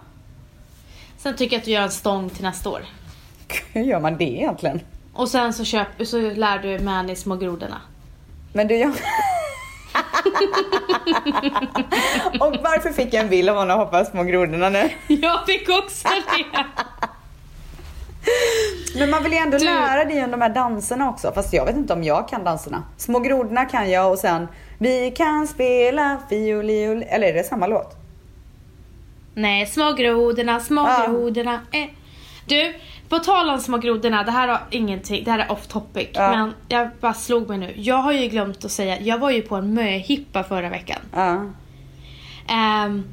Sen 1.19 1.37
tycker 1.37 1.57
jag 1.57 1.61
att 1.61 1.65
du 1.65 1.71
gör 1.71 1.83
en 1.83 1.91
stång 1.91 2.31
till 2.31 2.43
nästa 2.43 2.71
år. 2.71 2.85
Hur 3.73 3.83
gör 3.83 4.01
man 4.01 4.17
det 4.17 4.25
egentligen? 4.25 4.81
Och 5.13 5.29
sen 5.29 5.53
så, 5.53 5.65
köp, 5.65 5.89
så 6.05 6.21
lär 6.21 6.59
du 6.59 6.79
Mani 6.79 7.17
små 7.17 7.37
grodorna. 7.37 7.81
Men 8.53 8.69
du, 8.69 8.77
jag... 8.77 8.91
och 12.41 12.57
varför 12.63 12.93
fick 12.93 13.15
jag 13.15 13.23
en 13.23 13.31
bild 13.31 13.49
av 13.49 13.57
honom 13.57 13.81
och 13.81 13.87
hoppa 13.87 14.05
små 14.05 14.23
grodorna 14.23 14.69
nu? 14.69 14.91
Jag 15.07 15.47
fick 15.47 15.69
också 15.69 16.09
det. 16.09 16.65
Men 18.99 19.11
man 19.11 19.23
vill 19.23 19.33
ju 19.33 19.39
ändå 19.39 19.59
du... 19.59 19.65
lära 19.65 20.05
dig 20.05 20.25
om 20.25 20.31
de 20.31 20.41
här 20.41 20.49
danserna 20.49 21.11
också. 21.11 21.33
Fast 21.33 21.53
jag 21.53 21.65
vet 21.65 21.77
inte 21.77 21.93
om 21.93 22.05
jag 22.05 22.29
kan 22.29 22.45
danserna. 22.45 22.83
Små 22.97 23.19
grodorna 23.19 23.65
kan 23.65 23.91
jag 23.91 24.13
och 24.13 24.19
sen 24.19 24.49
Vi 24.79 25.11
kan 25.11 25.47
spela 25.47 26.19
fioliol. 26.29 27.05
Eller 27.09 27.29
är 27.29 27.33
det 27.33 27.45
samma 27.45 27.67
låt? 27.67 27.97
Nej, 29.35 29.67
små 29.67 29.93
grodorna, 29.93 30.61
små 30.61 30.81
ja. 30.81 31.07
grodorna. 31.09 31.61
Eh. 31.73 31.87
Du, 32.47 32.75
på 33.09 33.19
tal 33.19 33.51
om 33.51 33.61
små 33.61 33.79
grodorna, 33.79 34.23
det 34.23 34.31
här 34.31 34.49
har 34.49 34.61
ingenting, 34.71 35.25
det 35.25 35.31
här 35.31 35.39
är 35.39 35.53
off 35.53 35.67
topic. 35.67 36.09
Ja. 36.13 36.31
Men 36.31 36.55
jag 36.69 36.91
bara 37.01 37.15
slog 37.15 37.49
mig 37.49 37.59
nu. 37.59 37.73
Jag 37.77 37.97
har 37.97 38.13
ju 38.13 38.29
glömt 38.29 38.65
att 38.65 38.71
säga, 38.71 39.01
jag 39.01 39.19
var 39.19 39.31
ju 39.31 39.43
på 39.43 39.57
en 39.57 39.75
möhippa 39.75 40.45
förra 40.45 40.69
veckan. 40.69 40.99
Ja. 41.13 41.45
Um, 42.87 43.05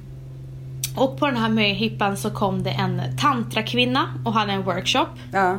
och 0.97 1.19
på 1.19 1.25
den 1.25 1.37
här 1.37 1.49
möhippan 1.49 2.17
så 2.17 2.29
kom 2.29 2.63
det 2.63 2.69
en 2.71 3.01
tantrakvinna 3.21 4.13
och 4.25 4.33
hade 4.33 4.51
en 4.51 4.63
workshop. 4.63 5.07
Ja. 5.33 5.57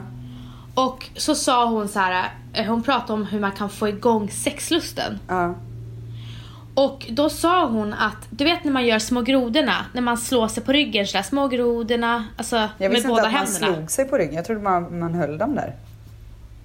Och 0.75 1.07
så 1.17 1.35
sa 1.35 1.67
hon 1.67 1.89
så 1.89 1.99
här, 1.99 2.31
eh, 2.53 2.67
hon 2.67 2.83
pratade 2.83 3.13
om 3.13 3.27
hur 3.27 3.41
man 3.41 3.53
kan 3.53 3.71
få 3.71 3.89
igång 3.89 4.31
sexlusten. 4.31 5.19
Ja. 5.29 5.55
Och 6.75 7.07
då 7.09 7.31
sa 7.31 7.67
hon 7.67 7.93
att, 7.93 8.27
du 8.31 8.45
vet 8.45 8.65
när 8.65 8.73
man 8.73 8.87
gör 8.87 8.99
små 8.99 9.21
grodorna, 9.23 9.85
när 9.93 10.03
man 10.03 10.19
slår 10.19 10.49
sig 10.49 10.63
på 10.63 10.73
ryggen 10.73 11.07
sådär, 11.07 11.23
små 11.23 11.49
grodorna, 11.49 12.25
alltså 12.37 12.57
med 12.57 12.69
båda 12.79 12.83
händerna. 12.83 12.85
Jag 12.85 12.91
visste 12.91 13.09
inte 13.09 13.23
att 13.23 13.33
man 13.33 13.47
slog 13.47 13.91
sig 13.91 14.05
på 14.05 14.19
ryggen, 14.19 14.35
jag 14.35 14.45
trodde 14.45 14.61
man, 14.61 14.99
man 14.99 15.15
höll 15.15 15.39
dem 15.39 15.55
där. 15.55 15.75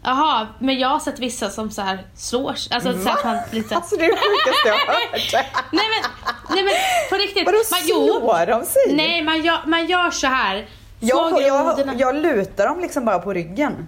Jaha, 0.03 0.47
men 0.59 0.79
jag 0.79 0.89
har 0.89 0.99
sett 0.99 1.19
vissa 1.19 1.49
som 1.49 1.71
så 1.71 1.81
här 1.81 1.99
slår 2.15 2.49
alltså 2.49 2.91
Va? 2.91 3.03
så 3.03 3.09
att 3.09 3.23
man 3.25 3.37
lite... 3.51 3.75
Alltså 3.75 3.95
det 3.95 4.05
är 4.05 4.09
det 4.09 4.15
sjukaste 4.15 4.67
jag 4.67 4.73
har 4.73 4.93
hört. 4.93 5.45
nej 5.71 5.85
men, 5.89 6.11
nej 6.55 6.63
men 6.63 6.73
på 7.09 7.15
riktigt. 7.15 7.45
Vadå 7.45 7.57
man, 7.57 7.79
slår 7.79 8.45
de 8.45 8.65
sig? 8.65 8.95
Nej, 8.95 9.23
man 9.23 9.41
gör, 9.41 9.59
man 9.65 9.85
gör 9.85 10.11
så 10.11 10.27
här. 10.27 10.67
Jag, 10.99 11.41
jag, 11.41 11.95
jag 11.97 12.15
lutar 12.15 12.67
dem 12.67 12.79
liksom 12.79 13.05
bara 13.05 13.19
på 13.19 13.33
ryggen. 13.33 13.87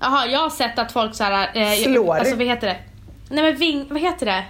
Jaha, 0.00 0.26
jag 0.26 0.40
har 0.40 0.50
sett 0.50 0.78
att 0.78 0.92
folk 0.92 1.14
så 1.14 1.24
här, 1.24 1.50
eh, 1.54 1.72
Slår? 1.72 2.16
Alltså 2.16 2.36
vad 2.36 2.46
heter 2.46 2.66
det? 2.66 2.76
Nej 3.28 3.44
men 3.44 3.56
ving, 3.56 3.86
vad 3.90 4.00
heter 4.00 4.26
det? 4.26 4.44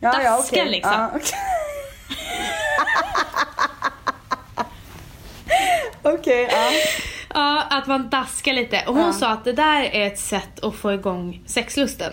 Ja, 0.00 0.12
Daskar 0.12 0.24
ja, 0.24 0.38
okay. 0.38 0.70
liksom. 0.70 0.92
Ja, 0.92 1.08
okay. 1.08 1.38
Okej, 6.02 6.44
okay, 6.44 6.56
ja. 6.56 6.70
Ja, 7.34 7.66
att 7.70 7.86
man 7.86 8.10
daskar 8.10 8.52
lite. 8.52 8.84
Och 8.86 8.94
hon 8.94 9.06
ja. 9.06 9.12
sa 9.12 9.30
att 9.30 9.44
det 9.44 9.52
där 9.52 9.82
är 9.82 10.06
ett 10.06 10.18
sätt 10.18 10.64
att 10.64 10.74
få 10.74 10.92
igång 10.92 11.42
sexlusten. 11.46 12.12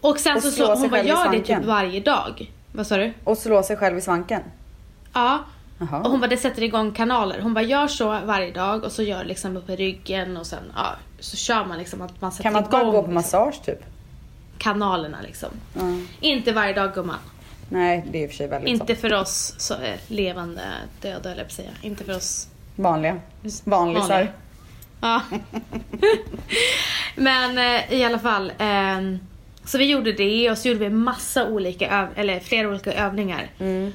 Och 0.00 0.18
sen 0.18 0.36
och 0.36 0.42
så 0.42 0.50
slå 0.50 0.74
hon 0.74 0.90
bara 0.90 1.02
gör 1.02 1.30
det 1.32 1.40
typ 1.40 1.64
varje 1.64 2.00
dag. 2.00 2.52
Vad 2.72 2.86
sa 2.86 2.96
du? 2.96 3.12
Och 3.24 3.38
slå 3.38 3.62
sig 3.62 3.76
själv 3.76 3.98
i 3.98 4.00
svanken? 4.00 4.42
Ja. 5.12 5.38
Aha. 5.80 5.98
Och 5.98 6.10
hon 6.10 6.20
bara, 6.20 6.26
det 6.26 6.36
sätter 6.36 6.62
igång 6.62 6.92
kanaler. 6.92 7.40
Hon 7.40 7.54
bara, 7.54 7.64
gör 7.64 7.86
så 7.86 8.08
varje 8.24 8.52
dag 8.52 8.84
och 8.84 8.92
så 8.92 9.02
gör 9.02 9.24
liksom 9.24 9.56
uppe 9.56 9.72
i 9.72 9.76
ryggen 9.76 10.36
och 10.36 10.46
sen, 10.46 10.72
ja, 10.76 10.86
så 11.20 11.36
kör 11.36 11.64
man 11.64 11.78
liksom 11.78 12.02
att 12.02 12.20
man 12.20 12.32
sätter 12.32 12.42
Kan 12.42 12.52
man 12.52 12.62
inte 12.62 12.70
bara 12.70 12.84
gå 12.84 12.90
på 12.92 12.96
liksom 12.96 13.14
massage 13.14 13.62
typ? 13.64 13.95
Kanalerna 14.58 15.18
liksom. 15.22 15.48
Mm. 15.74 16.08
Inte 16.20 16.52
varje 16.52 16.72
dag 16.72 16.94
gumman. 16.94 17.18
Nej, 17.68 18.04
det 18.10 18.18
är 18.18 18.22
i 18.22 18.26
och 18.26 18.30
för 18.30 18.36
sig 18.36 18.48
väldigt 18.48 18.70
Inte 18.70 18.94
så. 18.94 19.00
för 19.00 19.14
oss 19.14 19.54
så, 19.58 19.74
äh, 19.74 19.94
levande 20.08 20.62
döda 21.00 21.32
eller 21.32 21.48
säga. 21.48 21.70
Inte 21.82 22.04
för 22.04 22.16
oss 22.16 22.48
Vanliga. 22.76 23.20
Vanlisar. 23.64 24.32
Ja. 25.00 25.22
Men 27.16 27.58
eh, 27.58 27.92
i 27.92 28.04
alla 28.04 28.18
fall. 28.18 28.52
Eh, 28.58 29.00
så 29.64 29.78
vi 29.78 29.90
gjorde 29.90 30.12
det 30.12 30.50
och 30.50 30.58
så 30.58 30.68
gjorde 30.68 30.80
vi 30.80 30.90
massa 30.90 31.48
olika, 31.48 32.08
eller 32.16 32.40
flera 32.40 32.68
olika 32.68 32.92
övningar. 32.92 33.50
Mm. 33.58 33.92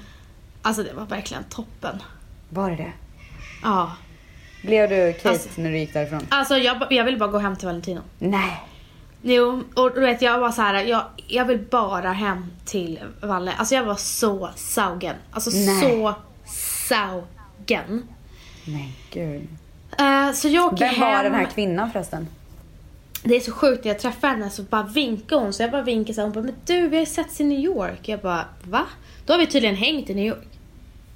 Alltså 0.61 0.83
det 0.83 0.93
var 0.93 1.05
verkligen 1.05 1.43
toppen. 1.43 2.03
Var 2.49 2.69
det 2.69 2.75
det? 2.75 2.91
Ja. 3.63 3.91
Blev 4.61 4.89
du 4.89 5.13
Kate 5.13 5.29
alltså, 5.29 5.61
när 5.61 5.71
du 5.71 5.77
gick 5.77 5.93
därifrån? 5.93 6.27
Alltså 6.29 6.57
jag, 6.57 6.87
jag 6.89 7.03
ville 7.03 7.17
bara 7.17 7.29
gå 7.29 7.37
hem 7.37 7.55
till 7.55 7.65
Valentino. 7.65 8.01
Nej. 8.19 8.63
Jo, 9.21 9.63
och 9.75 9.91
du 9.95 10.01
vet 10.01 10.21
jag 10.21 10.39
var 10.39 10.51
så 10.51 10.61
här, 10.61 10.83
jag, 10.83 11.03
jag 11.27 11.45
vill 11.45 11.59
bara 11.71 12.11
hem 12.11 12.45
till 12.65 12.99
Valle. 13.21 13.53
Alltså 13.57 13.75
jag 13.75 13.83
var 13.83 13.95
så 13.95 14.49
saugen. 14.55 15.15
Alltså 15.31 15.49
Nej. 15.53 15.81
så 15.81 16.15
saugen. 16.87 18.03
Men 18.65 18.91
gud. 19.11 19.47
Uh, 20.01 20.33
så 20.33 20.47
jag 20.47 20.65
åker 20.65 20.77
Vem 20.77 20.95
hem. 20.95 21.17
var 21.17 21.23
den 21.23 21.33
här 21.33 21.45
kvinnan 21.45 21.91
förresten? 21.91 22.27
Det 23.23 23.35
är 23.35 23.39
så 23.39 23.51
sjukt, 23.51 23.83
när 23.83 23.91
jag 23.91 23.99
träffade 23.99 24.33
henne 24.33 24.49
så 24.49 24.63
bara 24.63 24.83
vinkade 24.83 25.41
hon. 25.41 25.53
Så 25.53 25.63
jag 25.63 25.71
bara 25.71 25.81
vinkade 25.81 26.13
så 26.13 26.21
hon 26.21 26.31
bara, 26.31 26.43
men 26.43 26.55
du 26.65 26.87
vi 26.87 26.95
har 26.95 27.01
ju 27.01 27.05
setts 27.05 27.41
i 27.41 27.43
New 27.43 27.59
York. 27.59 28.07
Jag 28.07 28.19
bara, 28.19 28.45
va? 28.63 28.85
Då 29.25 29.33
har 29.33 29.37
vi 29.39 29.47
tydligen 29.47 29.75
hängt 29.75 30.09
i 30.09 30.13
New 30.13 30.25
York. 30.25 30.47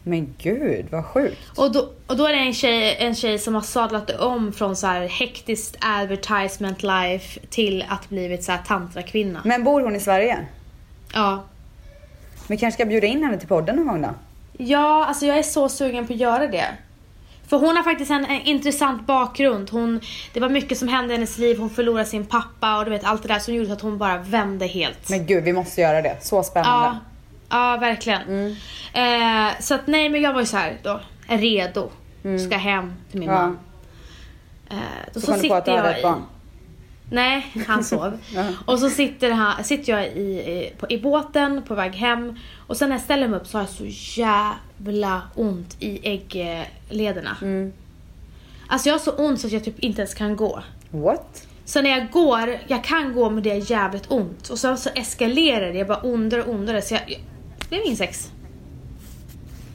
Men 0.08 0.36
gud, 0.38 0.86
vad 0.92 1.06
sjukt. 1.06 1.38
Och 1.56 1.72
då, 1.72 1.90
och 2.08 2.18
då 2.18 2.26
är 2.26 2.34
det 2.34 2.40
en 2.40 2.54
tjej, 2.54 2.96
en 3.00 3.16
tjej 3.16 3.40
som 3.40 3.56
har 3.56 3.62
sadlat 3.62 4.10
om 4.10 4.54
från 4.54 4.76
så 4.76 4.88
här 4.88 5.08
hektiskt 5.08 5.78
advertisement 5.80 6.84
life 6.84 7.40
till 7.50 7.86
att 7.90 8.10
blivit 8.10 8.44
så 8.44 8.52
här 8.52 8.62
tantrakvinna. 8.68 9.42
Men 9.46 9.64
bor 9.64 9.82
hon 9.82 9.96
i 9.96 10.00
Sverige? 10.00 10.46
Ja. 11.14 11.44
Vi 12.48 12.58
kanske 12.58 12.78
ska 12.78 12.86
bjuda 12.86 13.08
in 13.08 13.24
henne 13.24 13.38
till 13.38 13.48
podden 13.48 13.76
någon 13.76 13.88
gång 13.88 14.02
då? 14.02 14.10
Ja, 14.58 15.06
alltså 15.06 15.26
jag 15.26 15.38
är 15.38 15.44
så 15.44 15.70
sugen 15.70 16.08
på 16.08 16.14
att 16.14 16.20
göra 16.20 16.48
det. 16.48 16.68
För 17.48 17.58
hon 17.58 17.76
har 17.76 17.84
faktiskt 17.84 18.12
en, 18.12 18.26
en, 18.26 18.42
intressant 18.42 19.08
bakgrund. 19.08 19.70
Hon, 19.70 20.02
det 20.34 20.40
var 20.40 20.50
mycket 20.50 20.78
som 20.78 20.88
hände 20.88 21.14
i 21.14 21.18
hennes 21.18 21.38
liv. 21.38 21.60
Hon 21.60 21.70
förlorade 21.70 22.06
sin 22.06 22.26
pappa 22.26 22.78
och 22.78 22.86
du 22.86 22.92
vet 22.92 23.04
allt 23.04 23.22
det 23.22 23.28
där 23.28 23.40
som 23.40 23.54
gjorde 23.54 23.74
att 23.74 23.82
hon 23.82 23.98
bara 23.98 24.18
vände 24.18 24.66
helt. 24.68 25.10
Men 25.10 25.26
gud, 25.26 25.44
vi 25.44 25.54
måste 25.54 25.82
göra 25.82 26.02
det. 26.02 26.18
Så 26.22 26.44
spännande. 26.44 26.86
Ja, 26.86 27.00
ja 27.50 27.78
verkligen. 27.78 28.22
Mm. 28.22 28.56
Eh, 28.94 29.54
så 29.60 29.76
att 29.76 29.88
nej, 29.88 30.10
men 30.10 30.22
jag 30.22 30.34
var 30.34 30.40
ju 30.40 30.46
så 30.46 30.58
här 30.58 30.78
då, 30.84 31.00
redo. 31.28 31.90
Mm. 32.24 32.40
Ska 32.40 32.58
hem 32.58 32.94
till 33.12 33.20
min 33.20 33.30
ja. 33.30 33.36
man. 33.36 33.60
Eh, 34.70 34.78
då 35.14 35.20
så, 35.20 35.26
så 35.26 35.34
sitter 35.34 35.62
på 35.62 35.72
jag 35.72 35.98
ett 35.98 36.04
barn. 36.04 36.24
Nej, 37.12 37.54
han 37.68 37.84
sov. 37.84 38.18
Och 38.66 38.80
så 38.80 38.90
sitter, 38.90 39.32
han, 39.32 39.64
sitter 39.64 39.94
jag 39.94 40.08
i, 40.08 40.40
i, 40.40 40.74
på, 40.78 40.86
i 40.90 40.98
båten 40.98 41.62
på 41.68 41.76
väg 41.76 41.96
hem 41.96 42.40
och 42.68 42.78
sen 42.78 42.90
när 42.90 42.96
jag 42.96 43.04
ställer 43.04 43.28
mig 43.28 43.40
upp 43.40 43.48
så 43.48 43.58
har 43.58 43.64
jag 43.64 43.70
så 43.70 44.20
jävla 44.22 45.22
ont 45.36 45.76
i 45.80 46.00
ägglederna. 46.10 47.38
Mm. 47.42 47.74
Alltså 48.68 48.90
jag 48.90 48.94
har 48.94 49.00
så 49.00 49.12
ont 49.12 49.42
så 49.42 49.48
att 49.48 49.54
jag 49.54 49.64
typ 49.64 49.80
inte 49.80 50.02
ens 50.02 50.14
kan 50.14 50.36
gå. 50.36 50.64
What? 50.92 51.48
Så 51.66 51.82
när 51.82 51.90
jag 51.90 52.12
går, 52.12 52.60
jag 52.68 52.84
kan 52.84 53.14
gå 53.14 53.30
men 53.30 53.44
det 53.44 53.52
är 53.52 53.72
jävligt 53.72 54.12
ont. 54.12 54.50
Och 54.50 54.60
sen 54.60 54.78
så 54.78 54.90
eskalerar 54.96 55.74
det, 55.74 55.78
jag 55.78 55.88
bara 55.88 56.02
ondare 56.02 56.44
och 56.44 56.54
ondare. 56.54 56.82
Så 56.82 56.94
jag, 56.94 57.20
det 57.76 57.82
är 57.82 57.88
min 57.88 57.98
sex. 57.98 58.32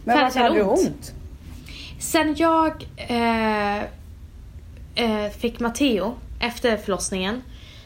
Men 0.05 0.23
varför 0.23 0.41
hade 0.41 0.55
du 0.55 0.63
ont? 0.63 1.13
Sen 1.99 2.35
jag 2.39 2.87
eh, 2.97 3.83
eh, 4.95 5.31
fick 5.39 5.61
Matteo 5.61 6.15
efter 6.41 6.77
förlossningen 6.77 7.43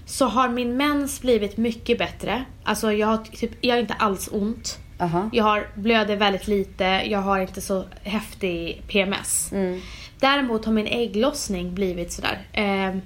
så 0.06 0.26
har 0.26 0.48
min 0.48 0.76
mens 0.76 1.20
blivit 1.20 1.56
mycket 1.56 1.98
bättre. 1.98 2.44
Alltså 2.64 2.92
jag 2.92 3.06
har, 3.06 3.16
typ, 3.16 3.50
jag 3.60 3.74
har 3.74 3.80
inte 3.80 3.94
alls 3.94 4.28
ont. 4.32 4.78
Uh 5.00 5.06
-huh. 5.06 5.30
Jag 5.32 5.44
har, 5.44 5.68
blöder 5.74 6.16
väldigt 6.16 6.46
lite, 6.46 6.84
jag 6.84 7.18
har 7.18 7.38
inte 7.38 7.60
så 7.60 7.84
häftig 8.02 8.82
PMS. 8.88 9.52
Mm. 9.52 9.80
Däremot 10.18 10.64
har 10.64 10.72
min 10.72 10.86
ägglossning 10.86 11.74
blivit 11.74 12.12
sådär. 12.12 12.46
Eh, 12.52 12.96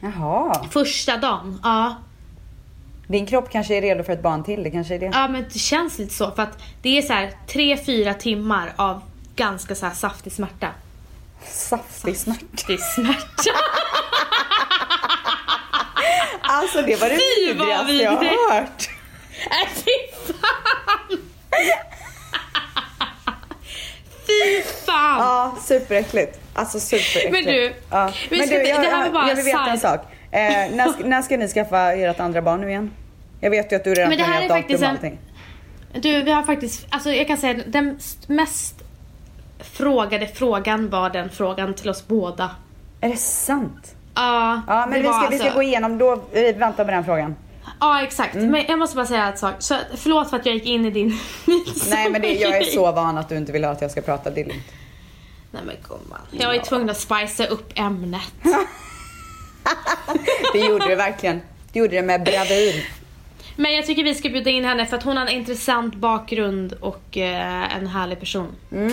Jaha. 0.00 0.66
Första 0.70 1.16
dagen, 1.16 1.60
ja. 1.62 1.96
Din 3.06 3.26
kropp 3.26 3.50
kanske 3.50 3.76
är 3.76 3.82
redo 3.82 4.04
för 4.04 4.12
ett 4.12 4.22
barn 4.22 4.44
till, 4.44 4.62
det 4.62 4.70
kanske 4.70 4.94
är 4.94 4.98
det. 4.98 5.10
Ja 5.12 5.28
men 5.28 5.44
det 5.52 5.58
känns 5.58 5.98
lite 5.98 6.14
så 6.14 6.30
för 6.30 6.42
att 6.42 6.58
det 6.82 6.98
är 6.98 7.02
så 7.02 7.12
här 7.12 7.30
3-4 7.48 8.14
timmar 8.14 8.72
av 8.76 9.02
ganska 9.36 9.74
så 9.74 9.86
här 9.86 9.94
saftig 9.94 10.32
smärta. 10.32 10.68
Saftig 11.46 12.16
smärta? 12.16 12.40
Saftig 12.56 12.80
smärta. 12.80 13.50
alltså 16.42 16.82
det 16.82 17.00
var 17.00 17.08
det 17.08 17.18
vidrigaste 17.46 17.92
jag 17.92 18.10
har 18.10 18.54
hört. 18.54 18.90
Nej 19.50 19.68
fy 19.74 19.90
fan! 20.32 21.18
Fy 24.26 24.62
fan! 24.86 25.18
Ja, 25.18 25.56
superäckligt. 25.62 26.40
Alltså 26.54 26.80
superäckligt. 26.80 27.32
Men 27.32 27.44
du, 27.44 27.74
ja. 27.90 28.12
men 28.30 28.48
du 28.48 28.54
jag, 28.54 28.82
det 28.82 28.88
här 28.88 29.04
var 29.04 29.12
bara 29.12 29.28
jag 29.28 29.36
vill 29.36 29.44
veta 29.44 29.70
en 29.70 29.80
sak. 29.80 30.00
Eh, 30.32 30.74
när, 30.76 31.04
när 31.04 31.22
ska 31.22 31.36
ni 31.36 31.48
skaffa 31.48 31.92
ert 31.92 32.20
andra 32.20 32.42
barn 32.42 32.60
nu 32.60 32.68
igen? 32.68 32.90
Jag 33.40 33.50
vet 33.50 33.72
ju 33.72 33.76
att 33.76 33.84
du 33.84 33.94
redan 33.94 34.12
planerat 34.12 34.48
datum 34.48 34.82
och 34.82 34.88
allting. 34.88 35.18
Du, 35.94 36.22
vi 36.22 36.30
har 36.30 36.42
faktiskt, 36.42 36.86
alltså 36.90 37.10
jag 37.12 37.26
kan 37.26 37.36
säga 37.36 37.62
den 37.66 37.98
mest 38.26 38.74
frågade 39.58 40.26
frågan 40.26 40.90
var 40.90 41.10
den 41.10 41.30
frågan 41.30 41.74
till 41.74 41.90
oss 41.90 42.06
båda. 42.06 42.50
Är 43.00 43.08
det 43.08 43.16
sant? 43.16 43.94
Ja. 44.14 44.62
Ja, 44.66 44.86
men 44.86 45.02
vi 45.02 45.08
ska, 45.08 45.14
alltså... 45.14 45.30
vi 45.30 45.38
ska 45.38 45.50
gå 45.54 45.62
igenom 45.62 45.98
då, 45.98 46.22
vi 46.32 46.52
väntar 46.52 46.84
med 46.84 46.94
den 46.94 47.04
frågan. 47.04 47.36
Ja 47.80 48.02
exakt, 48.02 48.34
mm. 48.34 48.50
men 48.50 48.64
jag 48.68 48.78
måste 48.78 48.96
bara 48.96 49.06
säga 49.06 49.26
en 49.26 49.36
sak. 49.36 49.54
Så, 49.58 49.76
förlåt 49.96 50.30
för 50.30 50.36
att 50.36 50.46
jag 50.46 50.54
gick 50.54 50.66
in 50.66 50.84
i 50.84 50.90
din 50.90 51.08
Nej 51.90 52.10
men 52.10 52.22
det, 52.22 52.32
jag 52.32 52.56
är 52.56 52.62
så 52.62 52.92
van 52.92 53.18
att 53.18 53.28
du 53.28 53.36
inte 53.36 53.52
vill 53.52 53.64
att 53.64 53.82
jag 53.82 53.90
ska 53.90 54.00
prata, 54.00 54.30
det 54.30 54.40
är 54.40 54.44
lugnt. 54.44 54.72
Nej 55.50 55.62
men 55.66 55.76
gumman. 55.88 56.20
Jag 56.30 56.46
var 56.46 56.54
ju 56.54 56.60
tvungen 56.60 56.90
att 56.90 57.00
spicea 57.00 57.46
upp 57.46 57.72
ämnet. 57.74 58.32
det 60.52 60.58
gjorde 60.58 60.88
du 60.88 60.94
verkligen. 60.94 61.40
Du 61.72 61.78
gjorde 61.78 61.96
det 61.96 62.02
med 62.02 62.22
bravur. 62.22 62.86
Men 63.56 63.74
jag 63.74 63.86
tycker 63.86 64.04
vi 64.04 64.14
ska 64.14 64.28
bjuda 64.28 64.50
in 64.50 64.64
henne 64.64 64.86
för 64.86 64.96
att 64.96 65.02
hon 65.02 65.16
har 65.16 65.26
en 65.26 65.32
intressant 65.32 65.94
bakgrund 65.94 66.72
och 66.72 67.16
eh, 67.18 67.76
en 67.76 67.86
härlig 67.86 68.20
person. 68.20 68.48
Mm. 68.72 68.92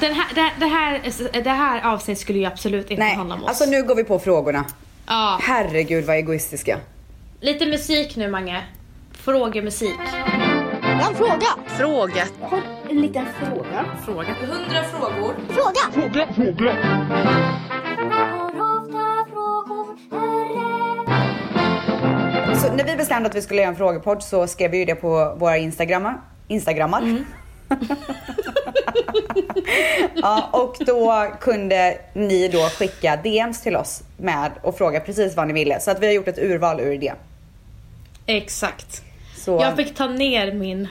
Den 0.00 0.14
här, 0.14 0.34
det, 0.34 0.50
det, 0.58 0.66
här, 0.66 1.00
det 1.42 1.50
här 1.50 1.92
avsnittet 1.92 2.20
skulle 2.20 2.38
ju 2.38 2.44
absolut 2.44 2.90
inte 2.90 3.02
Nej, 3.02 3.14
handla 3.16 3.34
om 3.34 3.42
oss. 3.42 3.48
alltså 3.48 3.64
nu 3.64 3.82
går 3.82 3.94
vi 3.94 4.04
på 4.04 4.18
frågorna. 4.18 4.64
Ja. 5.06 5.38
Herregud 5.42 6.04
vad 6.04 6.16
egoistiska. 6.16 6.78
Lite 7.40 7.66
musik 7.66 8.16
nu 8.16 8.28
Mange. 8.28 8.64
Frågemusik. 9.12 9.98
Jag 10.82 10.88
har 10.88 11.10
en 11.10 11.16
fråga. 11.16 11.46
Fråga. 11.66 12.26
Jag 12.40 12.48
har 12.48 12.62
en 12.90 13.00
liten 13.00 13.26
fråga. 13.40 13.84
Fråga. 14.04 14.34
Hundra 14.40 14.84
frågor. 14.84 15.34
Fråga. 15.48 15.92
Fråga, 15.92 16.26
fråga. 16.34 17.57
Så 22.68 22.74
när 22.74 22.84
vi 22.84 22.96
bestämde 22.96 23.28
att 23.28 23.34
vi 23.34 23.42
skulle 23.42 23.60
göra 23.60 23.70
en 23.70 23.76
frågepodd 23.76 24.22
så 24.22 24.46
skrev 24.46 24.70
vi 24.70 24.78
ju 24.78 24.84
det 24.84 24.94
på 24.94 25.34
våra 25.38 25.56
instagrammar. 25.56 26.20
Instagrammar. 26.48 27.02
Mm. 27.02 27.24
ja, 30.14 30.48
och 30.52 30.76
då 30.80 31.26
kunde 31.40 31.98
ni 32.14 32.48
då 32.48 32.58
skicka 32.58 33.16
DMs 33.16 33.62
till 33.62 33.76
oss 33.76 34.02
med 34.16 34.50
och 34.62 34.78
fråga 34.78 35.00
precis 35.00 35.36
vad 35.36 35.46
ni 35.46 35.52
ville. 35.52 35.80
Så 35.80 35.90
att 35.90 36.00
vi 36.00 36.06
har 36.06 36.12
gjort 36.12 36.28
ett 36.28 36.38
urval 36.38 36.80
ur 36.80 36.98
det. 36.98 37.12
Exakt. 38.26 39.02
Så. 39.36 39.58
Jag 39.60 39.76
fick 39.76 39.94
ta 39.94 40.06
ner 40.06 40.52
min 40.52 40.88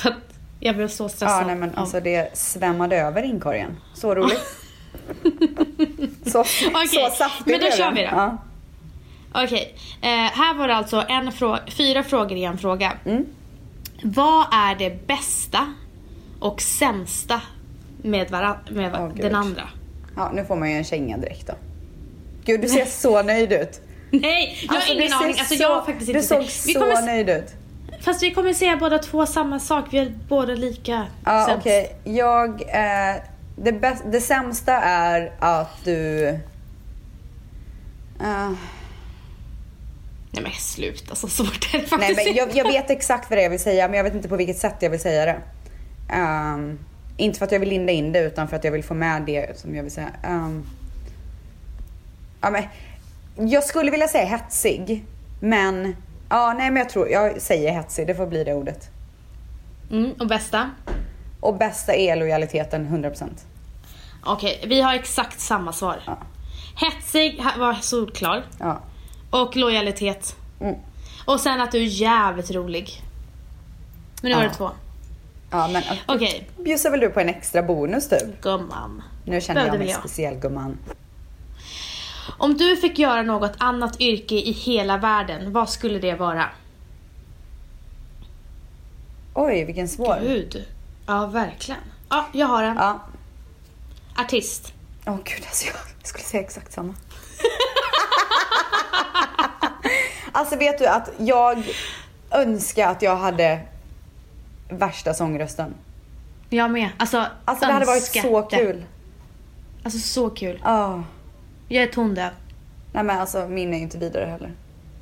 för 0.00 0.08
att 0.08 0.16
jag 0.60 0.76
blev 0.76 0.88
så 0.88 1.08
stressad. 1.08 1.42
Ja, 1.42 1.46
nej, 1.46 1.56
men 1.56 1.74
alltså 1.74 2.00
det 2.00 2.38
svämmade 2.38 2.96
över 2.96 3.22
inkorgen. 3.22 3.76
Så 3.94 4.14
roligt. 4.14 4.46
så, 6.32 6.40
okay, 6.40 6.86
så 6.86 7.10
saftigt 7.10 7.46
Men 7.46 7.60
då 7.60 7.76
kör 7.76 7.92
vi 7.92 8.02
då. 8.02 8.08
Ja. 8.12 8.38
Okej, 9.34 9.44
okay. 9.44 10.10
eh, 10.10 10.30
här 10.30 10.54
var 10.54 10.68
det 10.68 10.74
alltså 10.74 11.04
en 11.08 11.32
fyra 11.68 12.02
frågor 12.02 12.32
i 12.32 12.44
en 12.44 12.58
fråga. 12.58 12.92
Mm. 13.04 13.26
Vad 14.02 14.46
är 14.52 14.74
det 14.74 15.06
bästa 15.06 15.74
och 16.40 16.60
sämsta 16.60 17.40
med, 18.02 18.30
med 18.70 18.94
oh, 18.94 19.14
den 19.14 19.34
andra? 19.34 19.62
Ja, 20.16 20.30
nu 20.34 20.44
får 20.44 20.56
man 20.56 20.70
ju 20.70 20.76
en 20.76 20.84
känga 20.84 21.16
direkt 21.16 21.46
då. 21.46 21.54
Gud, 22.44 22.60
du 22.60 22.68
ser 22.68 22.84
så 22.84 23.22
nöjd 23.22 23.52
ut. 23.52 23.80
Nej, 24.10 24.58
jag 24.62 24.76
alltså, 24.76 24.92
har 24.92 25.00
ingen 25.00 25.12
aning. 25.12 25.34
Alltså, 25.38 25.54
jag 25.54 25.74
har 25.74 25.82
faktiskt 25.82 26.08
inte 26.08 26.20
du 26.20 26.26
såg 26.26 26.44
så 26.44 26.80
kommer... 26.80 27.06
nöjd 27.06 27.28
ut. 27.30 27.54
Fast 28.00 28.22
vi 28.22 28.30
kommer 28.30 28.52
säga 28.52 28.76
båda 28.76 28.98
två 28.98 29.26
samma 29.26 29.58
sak. 29.58 29.84
Vi 29.90 29.98
är 29.98 30.12
båda 30.28 30.54
lika 30.54 30.92
Ja, 30.92 31.06
ah, 31.24 31.54
okej. 31.58 31.98
Okay. 32.00 32.14
Jag... 32.14 32.62
Eh, 32.62 33.22
det, 33.56 33.72
bäst, 33.72 34.04
det 34.06 34.20
sämsta 34.20 34.72
är 34.82 35.32
att 35.38 35.84
du... 35.84 36.28
Uh, 38.20 38.52
Nej 40.30 40.42
men 40.42 40.52
sluta, 40.52 41.14
så 41.14 41.28
svårt 41.28 41.74
är 41.74 41.78
det 41.78 41.86
faktiskt 41.86 42.16
Nej 42.16 42.26
men 42.26 42.34
jag, 42.34 42.56
jag, 42.56 42.72
vet 42.72 42.90
exakt 42.90 43.30
vad 43.30 43.38
det 43.38 43.42
är 43.42 43.44
jag 43.44 43.50
vill 43.50 43.60
säga 43.60 43.88
men 43.88 43.96
jag 43.96 44.04
vet 44.04 44.14
inte 44.14 44.28
på 44.28 44.36
vilket 44.36 44.58
sätt 44.58 44.76
jag 44.80 44.90
vill 44.90 45.00
säga 45.00 45.24
det. 45.26 45.40
Um, 46.16 46.78
inte 47.16 47.38
för 47.38 47.46
att 47.46 47.52
jag 47.52 47.60
vill 47.60 47.68
linda 47.68 47.92
in 47.92 48.12
det 48.12 48.20
utan 48.20 48.48
för 48.48 48.56
att 48.56 48.64
jag 48.64 48.72
vill 48.72 48.84
få 48.84 48.94
med 48.94 49.22
det 49.22 49.58
som 49.58 49.74
jag 49.74 49.82
vill 49.82 49.92
säga. 49.92 50.10
Um, 50.28 50.66
ja, 52.40 52.50
men, 52.50 52.62
jag 53.50 53.64
skulle 53.64 53.90
vilja 53.90 54.08
säga 54.08 54.24
hetsig 54.24 55.04
men 55.40 55.96
ja, 56.28 56.54
nej 56.58 56.70
men 56.70 56.76
jag 56.76 56.88
tror 56.88 57.08
jag 57.08 57.42
säger 57.42 57.72
hetsig, 57.72 58.06
det 58.06 58.14
får 58.14 58.26
bli 58.26 58.44
det 58.44 58.54
ordet. 58.54 58.90
Mm, 59.90 60.12
och 60.12 60.26
bästa? 60.26 60.70
Och 61.40 61.56
bästa 61.56 61.94
är 61.94 62.16
lojaliteten 62.16 63.04
100%. 63.04 63.28
Okej, 64.24 64.64
vi 64.66 64.80
har 64.80 64.94
exakt 64.94 65.40
samma 65.40 65.72
svar. 65.72 66.02
Ja. 66.06 66.18
Hetsig 66.76 67.42
var 67.58 67.74
solklar. 67.74 68.44
Ja. 68.58 68.80
Och 69.30 69.56
lojalitet. 69.56 70.36
Mm. 70.60 70.74
Och 71.24 71.40
sen 71.40 71.60
att 71.60 71.72
du 71.72 71.78
är 71.78 71.86
jävligt 71.86 72.50
rolig. 72.50 73.02
Men 74.22 74.30
nu 74.30 74.36
var 74.36 74.44
det 74.44 74.54
två. 74.54 74.70
Ja 75.50 75.68
men 75.68 75.82
okej. 76.06 76.46
Okay. 76.56 76.64
Bjussar 76.64 76.90
väl 76.90 77.00
du 77.00 77.08
på 77.08 77.20
en 77.20 77.28
extra 77.28 77.62
bonus 77.62 78.08
typ? 78.08 78.40
Gumman. 78.42 79.02
Nu 79.24 79.40
känner 79.40 79.66
jag 79.66 79.78
mig 79.78 79.92
speciell 79.92 80.34
gumman. 80.34 80.78
Om 82.38 82.56
du 82.56 82.76
fick 82.76 82.98
göra 82.98 83.22
något 83.22 83.52
annat 83.58 84.00
yrke 84.00 84.34
i 84.34 84.52
hela 84.52 84.96
världen, 84.96 85.52
vad 85.52 85.70
skulle 85.70 85.98
det 85.98 86.14
vara? 86.14 86.44
Oj, 89.34 89.64
vilken 89.64 89.88
svår. 89.88 90.18
Gud. 90.22 90.64
Ja, 91.06 91.26
verkligen. 91.26 91.80
Ja, 92.08 92.26
jag 92.32 92.46
har 92.46 92.62
en. 92.62 92.76
Ja. 92.76 93.00
Artist. 94.16 94.72
Åh 95.06 95.14
oh, 95.14 95.18
gud, 95.24 95.44
alltså 95.46 95.66
jag 95.66 96.06
skulle 96.06 96.24
säga 96.24 96.42
exakt 96.42 96.72
samma. 96.72 96.94
alltså 100.40 100.56
vet 100.56 100.78
du 100.78 100.86
att 100.86 101.10
jag 101.18 101.62
önskar 102.30 102.88
att 102.88 103.02
jag 103.02 103.16
hade 103.16 103.60
värsta 104.68 105.14
sångrösten. 105.14 105.74
Jag 106.50 106.70
med. 106.70 106.88
Alltså, 106.96 107.26
alltså 107.44 107.66
det 107.66 107.72
hade 107.72 107.86
varit 107.86 108.02
så 108.02 108.42
kul. 108.42 108.84
Alltså 109.84 109.98
så 109.98 110.30
kul. 110.30 110.60
Ja. 110.64 110.94
Oh. 110.94 111.02
Jag 111.68 111.82
är 111.82 111.86
tondöv. 111.86 112.30
Nej 112.92 113.04
men 113.04 113.20
alltså 113.20 113.46
min 113.48 113.74
är 113.74 113.76
ju 113.76 113.82
inte 113.82 113.98
vidare 113.98 114.24
heller. 114.24 114.52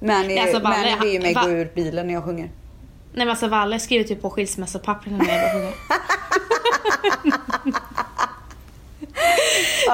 Men, 0.00 0.30
är, 0.30 0.42
alltså, 0.42 0.58
Valle, 0.58 0.76
men 0.76 1.00
det 1.00 1.08
är 1.08 1.12
ju 1.12 1.20
mig 1.20 1.34
gå 1.34 1.50
ur 1.50 1.70
bilen 1.74 2.06
när 2.06 2.14
jag 2.14 2.24
sjunger. 2.24 2.44
Nej 2.44 2.52
men 3.26 3.30
alltså 3.30 3.48
Valle 3.48 3.78
skriver 3.78 4.04
typ 4.04 4.22
på 4.22 4.30
skilsmässopappren 4.30 5.18
när 5.18 5.42
jag 5.42 5.52
sjunger. 5.52 5.72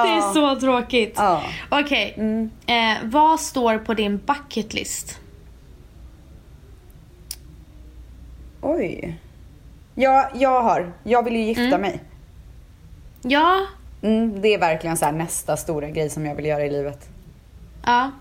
det 0.03 0.09
är 0.09 0.33
så 0.33 0.59
tråkigt. 0.59 1.13
Ja. 1.17 1.43
Okej, 1.69 2.11
okay. 2.13 2.25
mm. 2.25 2.49
eh, 2.65 2.97
vad 3.03 3.39
står 3.39 3.77
på 3.77 3.93
din 3.93 4.17
bucketlist? 4.17 5.19
Oj. 8.67 9.19
Ja, 9.95 10.29
jag 10.33 10.61
har. 10.61 10.93
Jag 11.03 11.23
vill 11.23 11.35
ju 11.35 11.41
gifta 11.41 11.61
mm. 11.61 11.81
mig. 11.81 12.03
Ja. 13.21 13.65
Mm, 14.01 14.41
det 14.41 14.53
är 14.53 14.59
verkligen 14.59 14.97
så 14.97 15.11
nästa 15.11 15.57
stora 15.57 15.89
grej 15.89 16.09
som 16.09 16.25
jag 16.25 16.35
vill 16.35 16.45
göra 16.45 16.65
i 16.65 16.69
livet. 16.69 17.09
Ja. 17.85 18.11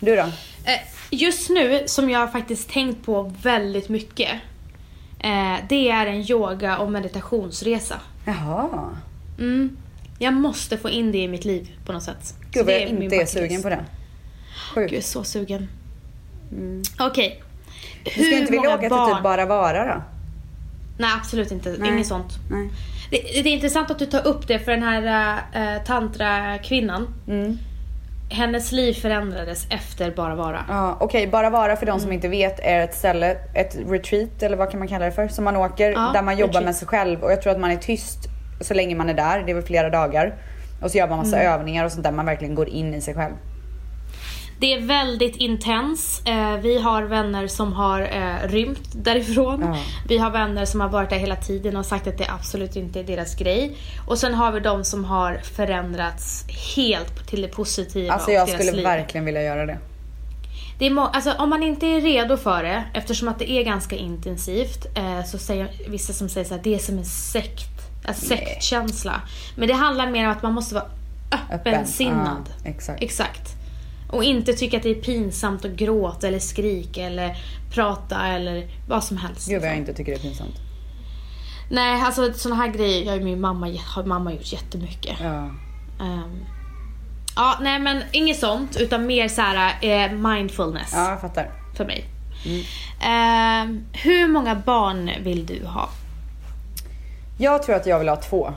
Du 0.00 0.16
då? 0.16 0.22
Eh, 0.22 0.80
just 1.10 1.50
nu, 1.50 1.82
som 1.86 2.10
jag 2.10 2.18
har 2.18 2.26
faktiskt 2.26 2.70
tänkt 2.70 3.06
på 3.06 3.32
väldigt 3.42 3.88
mycket. 3.88 4.30
Eh, 5.18 5.56
det 5.68 5.90
är 5.90 6.06
en 6.06 6.30
yoga 6.30 6.78
och 6.78 6.92
meditationsresa. 6.92 8.00
Jaha. 8.26 8.96
Mm. 9.38 9.76
Jag 10.18 10.34
måste 10.34 10.78
få 10.78 10.90
in 10.90 11.12
det 11.12 11.18
i 11.18 11.28
mitt 11.28 11.44
liv 11.44 11.70
på 11.86 11.92
något 11.92 12.02
sätt. 12.02 12.34
Gud 12.50 12.66
vad 12.66 12.74
jag 12.74 12.82
inte 12.82 13.16
är 13.16 13.26
sugen 13.26 13.62
på 13.62 13.68
det. 13.68 13.84
Sjukt. 14.74 14.90
Gud, 14.90 14.92
jag 14.92 14.98
är 14.98 15.02
så 15.02 15.24
sugen. 15.24 15.68
Mm. 16.52 16.82
Okej. 16.98 17.43
Du 18.04 18.10
skulle 18.10 18.36
inte 18.36 18.52
vilja 18.52 18.74
åka 18.74 18.88
barn... 18.88 19.06
till 19.06 19.14
typ 19.14 19.22
Bara 19.22 19.46
Vara 19.46 19.94
då? 19.94 20.02
Nej, 20.98 21.10
absolut 21.18 21.52
inte. 21.52 21.76
Nej. 21.78 21.92
Inget 21.92 22.06
sånt. 22.06 22.32
Nej. 22.50 22.70
Det, 23.10 23.42
det, 23.42 23.48
är 23.48 23.54
intressant 23.54 23.90
att 23.90 23.98
du 23.98 24.06
tar 24.06 24.26
upp 24.26 24.48
det 24.48 24.58
för 24.58 24.72
den 24.72 24.82
här 24.82 25.36
äh, 25.52 25.82
tantra-kvinnan. 25.82 27.14
Mm. 27.28 27.58
Hennes 28.30 28.72
liv 28.72 28.92
förändrades 28.92 29.66
efter 29.70 30.10
Bara 30.10 30.34
Vara. 30.34 30.64
Ja, 30.68 30.96
Okej, 31.00 31.06
okay. 31.06 31.30
Bara 31.30 31.50
Vara 31.50 31.76
för 31.76 31.86
de 31.86 31.98
som 32.00 32.08
mm. 32.08 32.12
inte 32.12 32.28
vet 32.28 32.60
är 32.60 32.80
ett 32.80 32.94
ställe, 32.94 33.36
ett 33.54 33.76
retreat 33.88 34.42
eller 34.42 34.56
vad 34.56 34.70
kan 34.70 34.78
man 34.78 34.88
kalla 34.88 35.04
det 35.04 35.12
för? 35.12 35.28
Som 35.28 35.44
man 35.44 35.56
åker 35.56 35.90
ja, 35.90 36.10
där 36.14 36.22
man 36.22 36.36
jobbar 36.36 36.46
retreat. 36.46 36.64
med 36.64 36.76
sig 36.76 36.88
själv 36.88 37.22
och 37.22 37.32
jag 37.32 37.42
tror 37.42 37.52
att 37.52 37.60
man 37.60 37.70
är 37.70 37.76
tyst 37.76 38.18
så 38.60 38.74
länge 38.74 38.94
man 38.94 39.08
är 39.08 39.14
där. 39.14 39.42
Det 39.42 39.50
är 39.50 39.54
väl 39.54 39.64
flera 39.64 39.90
dagar. 39.90 40.34
Och 40.82 40.90
så 40.90 40.98
gör 40.98 41.08
man 41.08 41.18
massa 41.18 41.40
mm. 41.40 41.52
övningar 41.52 41.84
och 41.84 41.92
sånt 41.92 42.04
där 42.04 42.12
man 42.12 42.26
verkligen 42.26 42.54
går 42.54 42.68
in 42.68 42.94
i 42.94 43.00
sig 43.00 43.14
själv. 43.14 43.34
Det 44.64 44.72
är 44.72 44.80
väldigt 44.80 45.36
intens. 45.36 46.22
Eh, 46.26 46.56
vi 46.56 46.78
har 46.78 47.02
vänner 47.02 47.46
som 47.46 47.72
har 47.72 48.00
eh, 48.00 48.48
rymt 48.48 48.88
därifrån. 48.92 49.60
Ja. 49.62 49.78
Vi 50.08 50.18
har 50.18 50.30
vänner 50.30 50.64
som 50.64 50.80
har 50.80 50.88
varit 50.88 51.10
där 51.10 51.16
hela 51.16 51.36
tiden 51.36 51.76
och 51.76 51.86
sagt 51.86 52.06
att 52.06 52.18
det 52.18 52.26
absolut 52.28 52.76
inte 52.76 53.00
är 53.00 53.04
deras 53.04 53.34
grej. 53.34 53.76
Och 54.06 54.18
sen 54.18 54.34
har 54.34 54.52
vi 54.52 54.60
de 54.60 54.84
som 54.84 55.04
har 55.04 55.34
förändrats 55.56 56.44
helt 56.76 57.26
till 57.26 57.42
det 57.42 57.48
positiva 57.48 58.12
Alltså 58.12 58.30
jag 58.30 58.48
skulle 58.48 58.72
liv. 58.72 58.84
verkligen 58.84 59.24
vilja 59.24 59.42
göra 59.42 59.66
det. 59.66 59.78
Det 60.78 60.86
är 60.86 60.98
alltså, 60.98 61.32
om 61.32 61.50
man 61.50 61.62
inte 61.62 61.86
är 61.86 62.00
redo 62.00 62.36
för 62.36 62.62
det, 62.62 62.84
eftersom 62.94 63.28
att 63.28 63.38
det 63.38 63.50
är 63.50 63.62
ganska 63.62 63.96
intensivt, 63.96 64.86
eh, 64.96 65.24
så 65.24 65.38
säger 65.38 65.68
vissa 65.88 66.12
som 66.12 66.28
säger 66.28 66.54
att 66.54 66.64
det 66.64 66.74
är 66.74 66.78
som 66.78 66.98
en 66.98 67.04
sekt. 67.04 67.70
En 68.08 68.14
sektkänsla. 68.14 69.20
Men 69.56 69.68
det 69.68 69.74
handlar 69.74 70.10
mer 70.10 70.26
om 70.26 70.32
att 70.32 70.42
man 70.42 70.52
måste 70.52 70.74
vara 70.74 70.86
öppensinnad. 71.50 72.48
Öppen. 72.48 72.64
Ah, 72.64 72.68
exakt. 72.68 73.02
exakt. 73.02 73.63
Och 74.14 74.24
inte 74.24 74.52
tycka 74.52 74.76
att 74.76 74.82
det 74.82 74.90
är 74.90 74.94
pinsamt 75.02 75.64
att 75.64 75.70
gråta 75.70 76.28
eller 76.28 76.38
skrika 76.38 77.02
eller 77.02 77.36
prata 77.70 78.26
eller 78.26 78.68
vad 78.88 79.04
som 79.04 79.16
helst. 79.16 79.48
Gud 79.48 79.60
vad 79.60 79.70
jag 79.70 79.76
inte 79.76 79.94
tycker 79.94 80.12
det 80.12 80.18
är 80.18 80.22
pinsamt. 80.22 80.54
Nej, 81.70 82.02
alltså 82.02 82.32
såna 82.32 82.54
här 82.54 82.68
grejer 82.68 83.10
har 83.10 83.20
min 83.20 83.40
mamma, 83.40 83.78
har 83.86 84.04
mamma 84.04 84.32
gjort 84.32 84.52
jättemycket. 84.52 85.16
Ja. 85.20 85.50
Um, 86.00 86.44
ja, 87.36 87.58
nej 87.60 87.78
men 87.78 88.02
inget 88.12 88.38
sånt 88.38 88.76
utan 88.76 89.06
mer 89.06 89.28
så 89.28 89.40
här 89.40 89.74
eh, 89.82 90.12
mindfulness. 90.12 90.90
Ja, 90.92 91.10
jag 91.10 91.20
fattar. 91.20 91.50
För 91.76 91.84
mig. 91.84 92.04
Mm. 92.44 92.60
Uh, 92.60 93.82
hur 93.92 94.28
många 94.28 94.54
barn 94.54 95.10
vill 95.20 95.46
du 95.46 95.66
ha? 95.66 95.88
Jag 97.38 97.62
tror 97.62 97.76
att 97.76 97.86
jag 97.86 97.98
vill 97.98 98.08
ha 98.08 98.16
två. 98.16 98.54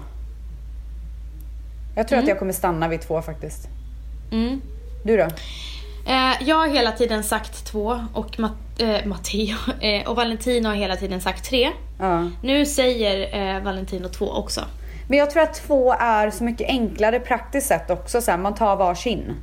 Jag 1.95 2.07
tror 2.07 2.17
mm. 2.17 2.25
att 2.25 2.29
jag 2.29 2.39
kommer 2.39 2.53
stanna 2.53 2.87
vid 2.87 3.01
två 3.01 3.21
faktiskt. 3.21 3.67
Mm. 4.31 4.61
Du 5.07 5.17
då? 5.17 5.23
Eh, 6.11 6.47
jag 6.47 6.55
har 6.55 6.67
hela 6.67 6.91
tiden 6.91 7.23
sagt 7.23 7.65
två 7.65 7.99
och 8.13 8.39
Mat 8.39 8.51
eh, 8.79 9.05
Matteo 9.05 9.55
eh, 9.81 10.09
och 10.09 10.15
Valentino 10.15 10.67
har 10.67 10.75
hela 10.75 10.95
tiden 10.95 11.21
sagt 11.21 11.45
tre. 11.49 11.69
Ja. 11.99 12.29
Nu 12.43 12.65
säger 12.65 13.37
eh, 13.55 13.63
Valentino 13.63 14.07
två 14.07 14.31
också. 14.31 14.61
Men 15.09 15.19
jag 15.19 15.31
tror 15.31 15.43
att 15.43 15.53
två 15.53 15.93
är 15.93 16.29
så 16.29 16.43
mycket 16.43 16.67
enklare 16.69 17.19
praktiskt 17.19 17.67
sett 17.67 17.89
också. 17.89 18.21
Så 18.21 18.31
här, 18.31 18.37
man 18.37 18.55
tar 18.55 18.75
varsin. 18.75 19.35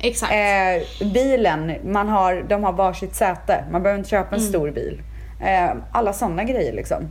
Exakt. 0.00 0.32
Eh, 0.32 1.06
bilen, 1.06 1.74
man 1.84 2.08
har, 2.08 2.44
de 2.48 2.64
har 2.64 2.72
varsitt 2.72 3.14
säte. 3.14 3.64
Man 3.70 3.82
behöver 3.82 3.98
inte 3.98 4.10
köpa 4.10 4.34
en 4.34 4.40
mm. 4.40 4.52
stor 4.52 4.70
bil. 4.70 5.02
Alla 5.92 6.12
sådana 6.12 6.44
grejer 6.44 6.72
liksom. 6.72 7.10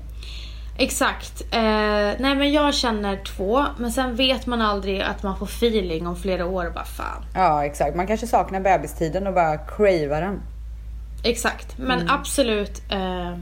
Exakt. 0.80 1.42
Eh, 1.52 1.60
nej 2.20 2.36
men 2.36 2.52
jag 2.52 2.74
känner 2.74 3.24
två, 3.24 3.65
men 3.78 3.92
sen 3.92 4.15
vet 4.15 4.46
man 4.46 4.62
aldrig 4.62 5.02
att 5.02 5.24
man 5.24 5.38
får 5.38 5.46
feeling 5.46 6.08
om 6.08 6.15
flera 6.15 6.46
år 6.46 6.65
och 6.65 6.74
bara 6.74 6.86
fan. 6.86 7.26
Ja 7.36 7.65
exakt, 7.65 7.96
man 7.96 8.08
kanske 8.08 8.28
saknar 8.28 8.60
bebistiden 8.60 9.28
och 9.28 9.34
bara 9.34 9.58
cravar 9.58 10.22
den. 10.22 10.42
Exakt, 11.24 11.78
men 11.78 12.00
mm. 12.00 12.13
absolut 12.13 12.82
eh, 12.92 13.38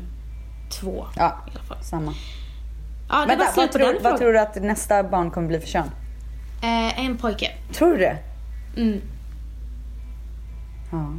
två 0.82 1.06
ja, 1.16 1.44
i 1.48 1.52
alla 1.56 1.64
fall. 1.64 1.84
samma. 1.84 2.14
Ja, 3.10 3.22
det 3.22 3.28
Vänta, 3.28 3.46
var 3.46 3.56
vad, 3.56 3.72
tror, 3.72 4.00
vad 4.02 4.18
tror 4.18 4.34
du 4.34 4.40
att 4.40 4.56
nästa 4.56 5.04
barn 5.04 5.32
kommer 5.32 5.48
bli 5.48 5.60
för 5.60 5.68
kön? 5.68 5.92
Eh, 6.62 7.06
en 7.06 7.18
pojke. 7.18 7.52
Tror 7.74 7.92
du 7.92 7.98
det? 7.98 8.18
Mm. 8.78 9.02
Ja. 10.92 11.14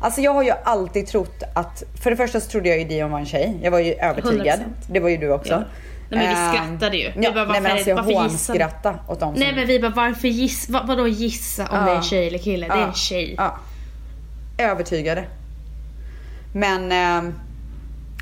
Alltså 0.00 0.20
jag 0.20 0.34
har 0.34 0.42
ju 0.42 0.52
alltid 0.64 1.06
trott 1.06 1.42
att, 1.54 1.82
för 2.02 2.10
det 2.10 2.16
första 2.16 2.40
så 2.40 2.50
trodde 2.50 2.68
jag 2.68 2.78
ju 2.78 2.84
Dion 2.84 3.10
var 3.10 3.18
en 3.18 3.26
tjej. 3.26 3.58
Jag 3.62 3.70
var 3.70 3.78
ju 3.78 3.94
övertygad. 3.94 4.60
100%. 4.60 4.62
Det 4.86 5.00
var 5.00 5.08
ju 5.08 5.16
du 5.16 5.32
också. 5.32 5.52
Ja. 5.52 5.62
Nej 6.10 6.26
men 6.26 6.28
vi 6.28 6.34
ehm, 6.34 6.54
skrattade 6.54 6.96
ju. 6.96 7.12
Vi 7.16 7.24
ja, 7.24 7.32
bara, 7.32 7.44
nej 7.44 7.60
men 7.60 7.72
alltså 7.72 7.90
jag 7.90 8.02
hånskrattade 8.02 8.98
åt 9.08 9.20
dem 9.20 9.34
som... 9.34 9.40
Nej 9.40 9.54
men 9.54 9.66
vi 9.66 9.80
bara 9.80 9.92
varför 9.92 10.28
gissa, 10.28 10.72
vad, 10.72 10.86
vadå 10.86 11.08
gissa 11.08 11.62
om 11.62 11.68
ja. 11.72 11.84
det 11.84 11.90
är 11.90 11.96
en 11.96 12.02
tjej 12.02 12.26
eller 12.26 12.38
kille? 12.38 12.66
Ja. 12.66 12.74
Det 12.74 12.80
är 12.80 12.86
en 12.86 12.94
tjej. 12.94 13.34
Ja. 13.38 13.58
Övertygade. 14.58 15.24
Men 16.54 16.92
eh, 16.92 17.32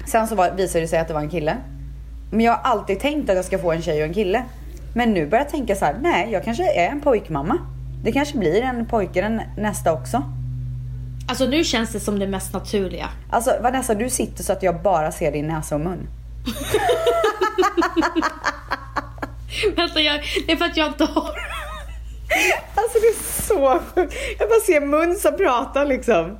sen 0.06 0.28
så 0.28 0.34
var, 0.34 0.50
visade 0.50 0.84
det 0.84 0.88
sig 0.88 0.98
att 0.98 1.08
det 1.08 1.14
var 1.14 1.20
en 1.20 1.30
kille. 1.30 1.56
Men 2.30 2.40
jag 2.40 2.52
har 2.52 2.60
alltid 2.70 3.00
tänkt 3.00 3.30
att 3.30 3.36
jag 3.36 3.44
ska 3.44 3.58
få 3.58 3.72
en 3.72 3.82
tjej 3.82 4.02
och 4.02 4.08
en 4.08 4.14
kille. 4.14 4.42
Men 4.94 5.14
nu 5.14 5.26
börjar 5.26 5.44
jag 5.44 5.52
tänka 5.52 5.74
så 5.74 5.84
här: 5.84 5.96
nej 6.00 6.28
jag 6.32 6.44
kanske 6.44 6.72
är 6.72 6.88
en 6.88 7.00
pojkmamma. 7.00 7.58
Det 8.04 8.12
kanske 8.12 8.38
blir 8.38 8.62
en 8.62 8.86
pojke 8.86 9.20
den 9.20 9.42
nästa 9.56 9.92
också. 9.92 10.22
Alltså 11.28 11.46
nu 11.46 11.64
känns 11.64 11.92
det 11.92 12.00
som 12.00 12.18
det 12.18 12.26
mest 12.26 12.52
naturliga. 12.52 13.08
Alltså 13.30 13.58
Vanessa, 13.62 13.94
du 13.94 14.10
sitter 14.10 14.44
så 14.44 14.52
att 14.52 14.62
jag 14.62 14.82
bara 14.82 15.12
ser 15.12 15.32
din 15.32 15.46
näsa 15.46 15.74
och 15.74 15.80
mun. 15.80 16.08
Vänta, 19.76 20.00
jag, 20.00 20.20
det 20.46 20.52
är 20.52 20.56
för 20.56 20.64
att 20.64 20.76
jag 20.76 20.86
inte 20.88 21.04
har... 21.04 21.38
Alltså 22.74 22.98
det 23.00 23.06
är 23.06 23.42
så. 23.42 23.80
Jag 24.38 24.48
bara 24.48 24.60
ser 24.66 24.80
mun 24.80 25.16
som 25.16 25.36
pratar 25.36 25.86
liksom. 25.86 26.38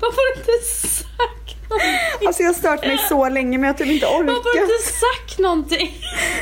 Varför 0.00 0.16
har 0.16 0.34
du 0.34 0.40
inte 0.40 0.64
sagt 0.66 1.70
någonting? 1.70 2.26
Alltså 2.26 2.42
jag 2.42 2.48
har 2.48 2.54
stört 2.54 2.86
mig 2.86 2.98
så 3.08 3.28
länge 3.28 3.58
men 3.58 3.66
jag 3.66 3.78
typ 3.78 3.86
inte 3.86 4.06
orkar. 4.06 4.24
Varför 4.26 4.60
har 4.60 4.66
du 4.66 4.74
inte 4.74 4.88
sagt 4.92 5.38
någonting? 5.38 5.98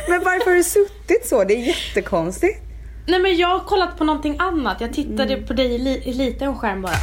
Men 0.09 0.24
varför 0.24 0.50
har 0.50 0.56
du 0.56 0.64
suttit 0.64 1.28
så? 1.28 1.44
Det 1.44 1.54
är 1.54 1.59
jättekonstigt. 1.59 2.69
Nej 3.07 3.21
men 3.21 3.37
jag 3.37 3.49
har 3.49 3.61
kollat 3.61 3.99
på 3.99 4.05
någonting 4.05 4.37
annat. 4.39 4.81
Jag 4.81 4.93
tittade 4.93 5.35
mm. 5.35 5.47
på 5.47 5.53
dig 5.53 5.75
i, 5.75 5.79
li 5.79 6.03
i 6.05 6.13
liten 6.13 6.59
skärm 6.59 6.83
bara. 6.83 6.97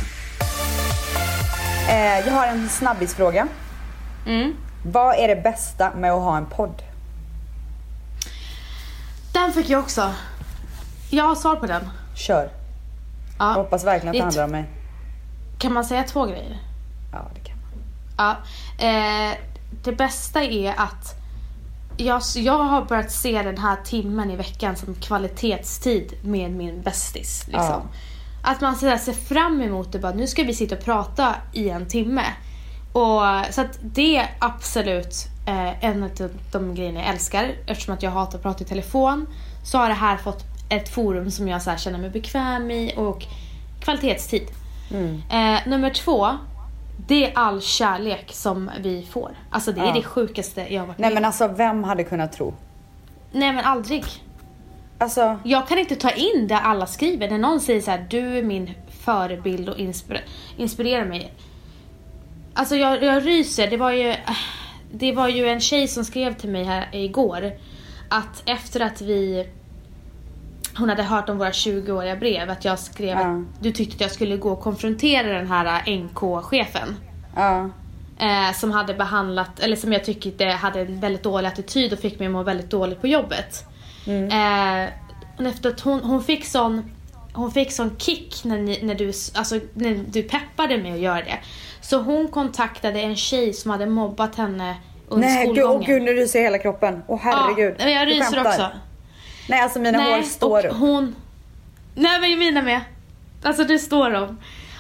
Eh, 1.90 2.28
jag 2.28 2.34
har 2.34 2.48
en 2.48 2.70
snabbisfråga. 2.70 3.48
Mm. 4.26 4.56
Vad 4.86 5.16
är 5.16 5.28
det 5.28 5.36
bästa 5.36 5.92
med 5.96 6.12
att 6.12 6.22
ha 6.22 6.38
en 6.38 6.46
podd? 6.46 6.82
Den 9.34 9.54
fick 9.54 9.70
jag 9.70 9.80
också. 9.80 10.14
Jag 11.10 11.24
har 11.24 11.36
svar 11.36 11.56
på 11.56 11.66
den. 11.66 11.90
Kör. 12.16 12.50
Ja. 13.40 13.50
Jag 13.50 13.54
hoppas 13.54 13.86
verkligen 13.86 14.10
att 14.10 14.20
det 14.20 14.24
handlar 14.24 14.44
om 14.44 14.52
mig. 14.52 14.66
Kan 15.60 15.74
man 15.74 15.86
säga 15.86 16.04
två 16.04 16.26
grejer? 16.26 16.58
Ja, 17.12 17.26
det 17.34 17.40
kan 17.40 17.58
man. 17.58 17.72
Ja. 18.18 18.38
Eh, 18.86 19.38
det 19.84 19.92
bästa 19.92 20.44
är 20.44 20.74
att 20.78 21.16
jag, 21.98 22.22
jag 22.36 22.64
har 22.64 22.86
börjat 22.86 23.12
se 23.12 23.44
den 23.44 23.58
här 23.58 23.76
timmen 23.84 24.32
i 24.32 24.36
veckan 24.36 24.76
som 24.76 24.96
kvalitetstid 24.96 26.14
med 26.22 26.52
min 26.52 26.82
bästis. 26.82 27.44
Liksom. 27.48 27.62
Ja. 27.62 27.84
Att 28.44 28.62
man 28.62 28.76
ser 28.76 29.14
fram 29.14 29.62
emot 29.62 29.92
det. 29.92 30.00
Bara, 30.00 30.14
nu 30.14 30.28
ska 30.28 30.44
vi 30.44 30.54
sitta 30.54 30.76
och 30.76 30.84
prata 30.84 31.36
i 31.54 31.70
en 31.70 31.88
timme. 31.88 32.24
Och, 32.94 33.22
så 33.54 33.62
att 33.62 33.80
det 33.82 34.18
är 34.18 34.30
absolut 34.40 35.26
eh, 35.48 35.86
en 35.86 36.04
av 36.04 36.30
de 36.52 36.76
grejerna 36.76 37.00
jag 37.00 37.10
älskar. 37.10 37.56
Eftersom 37.66 37.94
att 37.94 38.04
jag 38.04 38.12
hatar 38.12 38.38
att 38.38 38.44
prata 38.44 38.64
i 38.64 38.68
telefon. 38.68 39.28
Så 39.64 39.78
har 39.78 39.88
det 39.88 39.96
här 39.96 40.18
fått 40.18 40.44
ett 40.70 40.90
forum 40.90 41.32
som 41.32 41.48
jag 41.48 41.62
så 41.62 41.76
känner 41.78 42.00
mig 42.00 42.10
bekväm 42.10 42.72
i 42.72 42.94
och 42.98 43.26
kvalitetstid. 43.80 44.48
Mm. 44.92 45.22
Eh, 45.30 45.68
nummer 45.68 45.90
två 45.90 46.38
det 47.08 47.26
är 47.26 47.32
all 47.36 47.62
kärlek 47.62 48.32
som 48.34 48.72
vi 48.80 49.08
får. 49.12 49.32
Alltså 49.50 49.72
det 49.72 49.82
är 49.82 49.86
ja. 49.86 49.94
det 49.94 50.04
sjukaste 50.04 50.74
jag 50.74 50.82
har 50.82 50.88
varit 50.88 50.98
med 50.98 51.08
Nej 51.08 51.14
men 51.14 51.26
alltså 51.26 51.48
vem 51.48 51.84
hade 51.84 52.04
kunnat 52.04 52.32
tro? 52.32 52.54
Nej 53.32 53.54
men 53.54 53.66
aldrig. 53.66 54.06
Alltså... 54.98 55.40
Jag 55.44 55.68
kan 55.68 55.78
inte 55.78 55.96
ta 55.96 56.12
in 56.12 56.48
det 56.48 56.60
alla 56.60 56.86
skriver. 56.86 57.30
När 57.30 57.38
någon 57.38 57.60
säger 57.60 57.82
så 57.82 57.92
här, 57.92 58.08
du 58.10 58.38
är 58.38 58.44
min 58.44 58.74
förebild 59.02 59.70
och 59.70 59.78
inspir 59.78 60.22
inspirerar 60.58 61.06
mig. 61.06 61.34
Alltså 62.54 62.76
jag, 62.76 63.04
jag 63.04 63.26
ryser. 63.26 63.68
Det 63.68 63.78
var 63.78 63.92
ju 63.92 64.16
det 64.92 65.12
var 65.12 65.28
ju 65.28 65.48
en 65.48 65.60
tjej 65.60 65.88
som 65.88 66.06
skrev 66.06 66.34
till 66.34 66.50
mig 66.50 66.64
här 66.64 66.90
igår 66.92 67.52
att 68.10 68.44
efter 68.46 68.80
att 68.80 69.02
vi 69.02 69.48
hon 70.78 70.90
hade 70.90 71.04
hört 71.04 71.30
om 71.30 71.38
våra 71.38 71.52
20-åriga 71.52 72.16
brev 72.16 72.50
att 72.50 72.66
jag 72.66 72.80
skrev 72.80 73.18
ja. 73.18 73.28
att 73.28 73.64
du 73.64 73.72
tyckte 73.72 73.96
att 73.96 74.02
jag 74.02 74.12
skulle 74.12 74.38
gå 74.38 74.52
och 74.52 74.62
konfrontera 74.62 75.34
den 75.34 75.48
här 75.48 75.98
NK-chefen. 75.98 76.96
Ja. 77.36 77.70
Eh, 78.20 78.54
som 78.54 78.72
hade 78.72 78.94
behandlat, 78.94 79.60
eller 79.60 79.76
som 79.76 79.94
jag 79.94 80.04
tyckte 80.04 80.46
hade 80.46 80.82
en 80.82 81.00
väldigt 81.00 81.24
dålig 81.24 81.48
attityd 81.48 81.94
och 81.94 82.00
fick 82.00 82.20
mig 82.20 82.26
att 82.26 82.32
må 82.32 82.44
väldigt 82.44 82.70
dåligt 82.70 83.02
på 83.02 83.08
jobbet. 83.08 83.66
Mm. 84.08 84.26
Eh, 84.28 85.48
efter 85.48 85.70
att 85.70 85.80
hon, 85.80 86.00
hon 86.00 86.24
fick 86.24 86.46
sån 86.46 86.92
hon 87.34 87.52
fick 87.52 87.72
sån 87.72 87.98
kick 87.98 88.44
när, 88.44 88.58
ni, 88.58 88.80
när, 88.84 88.96
du, 88.96 89.08
alltså, 89.08 89.60
när 89.74 90.04
du 90.08 90.24
peppade 90.24 90.78
mig 90.78 90.92
att 90.92 91.00
göra 91.00 91.22
det. 91.22 91.40
Så 91.82 92.02
hon 92.02 92.28
kontaktade 92.28 93.02
en 93.02 93.16
tjej 93.16 93.54
som 93.54 93.72
hade 93.72 93.86
mobbat 93.86 94.36
henne 94.36 94.76
under 95.08 95.28
Nej, 95.28 95.46
skolgången. 95.46 95.78
Nej, 95.78 95.88
gud, 95.88 96.04
nu 96.04 96.14
ryser 96.14 96.42
hela 96.42 96.58
kroppen. 96.58 97.04
Åh 97.08 97.16
oh, 97.16 97.20
herregud. 97.24 97.76
Ja, 97.80 97.90
jag 97.90 98.08
ryser 98.08 98.48
också. 98.48 98.68
Nej 99.48 99.62
alltså 99.62 99.80
mina 99.80 99.98
Nej, 99.98 100.14
hår 100.16 100.24
står 100.24 100.66
upp. 100.66 100.78
hon... 100.78 101.16
Nej 101.96 102.20
men 102.20 102.40
mina 102.40 102.62
med. 102.62 102.82
Alltså 103.44 103.64
det 103.64 103.80
står 103.80 104.10
de. 104.12 104.38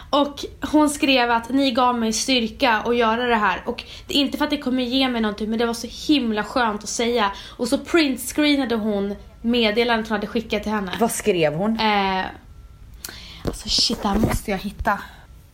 Och 0.09 0.45
hon 0.72 0.89
skrev 0.89 1.32
att 1.32 1.49
ni 1.49 1.72
gav 1.72 1.99
mig 1.99 2.13
styrka 2.13 2.72
att 2.74 2.97
göra 2.97 3.26
det 3.28 3.36
här. 3.36 3.61
Och 3.65 3.84
det 4.07 4.13
är 4.13 4.22
inte 4.22 4.38
för 4.38 4.45
att 4.45 4.51
det 4.51 4.57
kommer 4.57 4.84
ge 4.84 5.09
mig 5.09 5.22
någonting 5.22 5.49
men 5.49 5.59
det 5.59 5.65
var 5.65 5.74
så 5.74 6.13
himla 6.13 6.43
skönt 6.43 6.84
att 6.84 6.89
säga. 6.89 7.32
Och 7.57 7.68
så 7.68 7.78
printscreenade 7.78 8.76
hon 8.76 9.15
meddelandet 9.41 10.09
hon 10.09 10.15
hade 10.15 10.28
skickat 10.28 10.63
till 10.63 10.72
henne. 10.72 10.91
Vad 10.99 11.11
skrev 11.11 11.53
hon? 11.53 11.80
Eh, 11.80 12.26
alltså 13.45 13.70
shit, 13.70 14.01
det 14.01 14.07
här 14.07 14.15
måste 14.20 14.51
jag 14.51 14.57
hitta. 14.57 14.99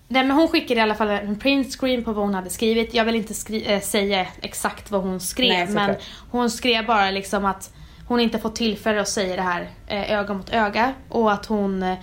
Nej 0.07 0.23
men 0.23 0.37
hon 0.37 0.47
skickade 0.47 0.79
i 0.79 0.83
alla 0.83 0.95
fall 0.95 1.09
en 1.09 1.39
printscreen 1.39 2.03
på 2.03 2.13
vad 2.13 2.25
hon 2.25 2.33
hade 2.33 2.49
skrivit. 2.49 2.93
Jag 2.93 3.05
vill 3.05 3.15
inte 3.15 3.33
skri- 3.33 3.73
äh, 3.73 3.81
säga 3.81 4.27
exakt 4.41 4.91
vad 4.91 5.01
hon 5.01 5.19
skrev 5.19 5.49
Nej, 5.49 5.67
men 5.67 5.95
hon 6.31 6.49
skrev 6.49 6.85
bara 6.85 7.11
liksom 7.11 7.45
att 7.45 7.73
hon 8.13 8.19
inte 8.19 8.39
fått 8.39 8.55
tillfälle 8.55 9.01
att 9.01 9.09
säga 9.09 9.35
det 9.35 9.41
här 9.41 9.69
eh, 9.87 10.11
öga 10.11 10.33
mot 10.33 10.49
öga 10.49 10.93
och 11.09 11.31
att 11.31 11.45
hon 11.45 11.83
eh, 11.83 11.97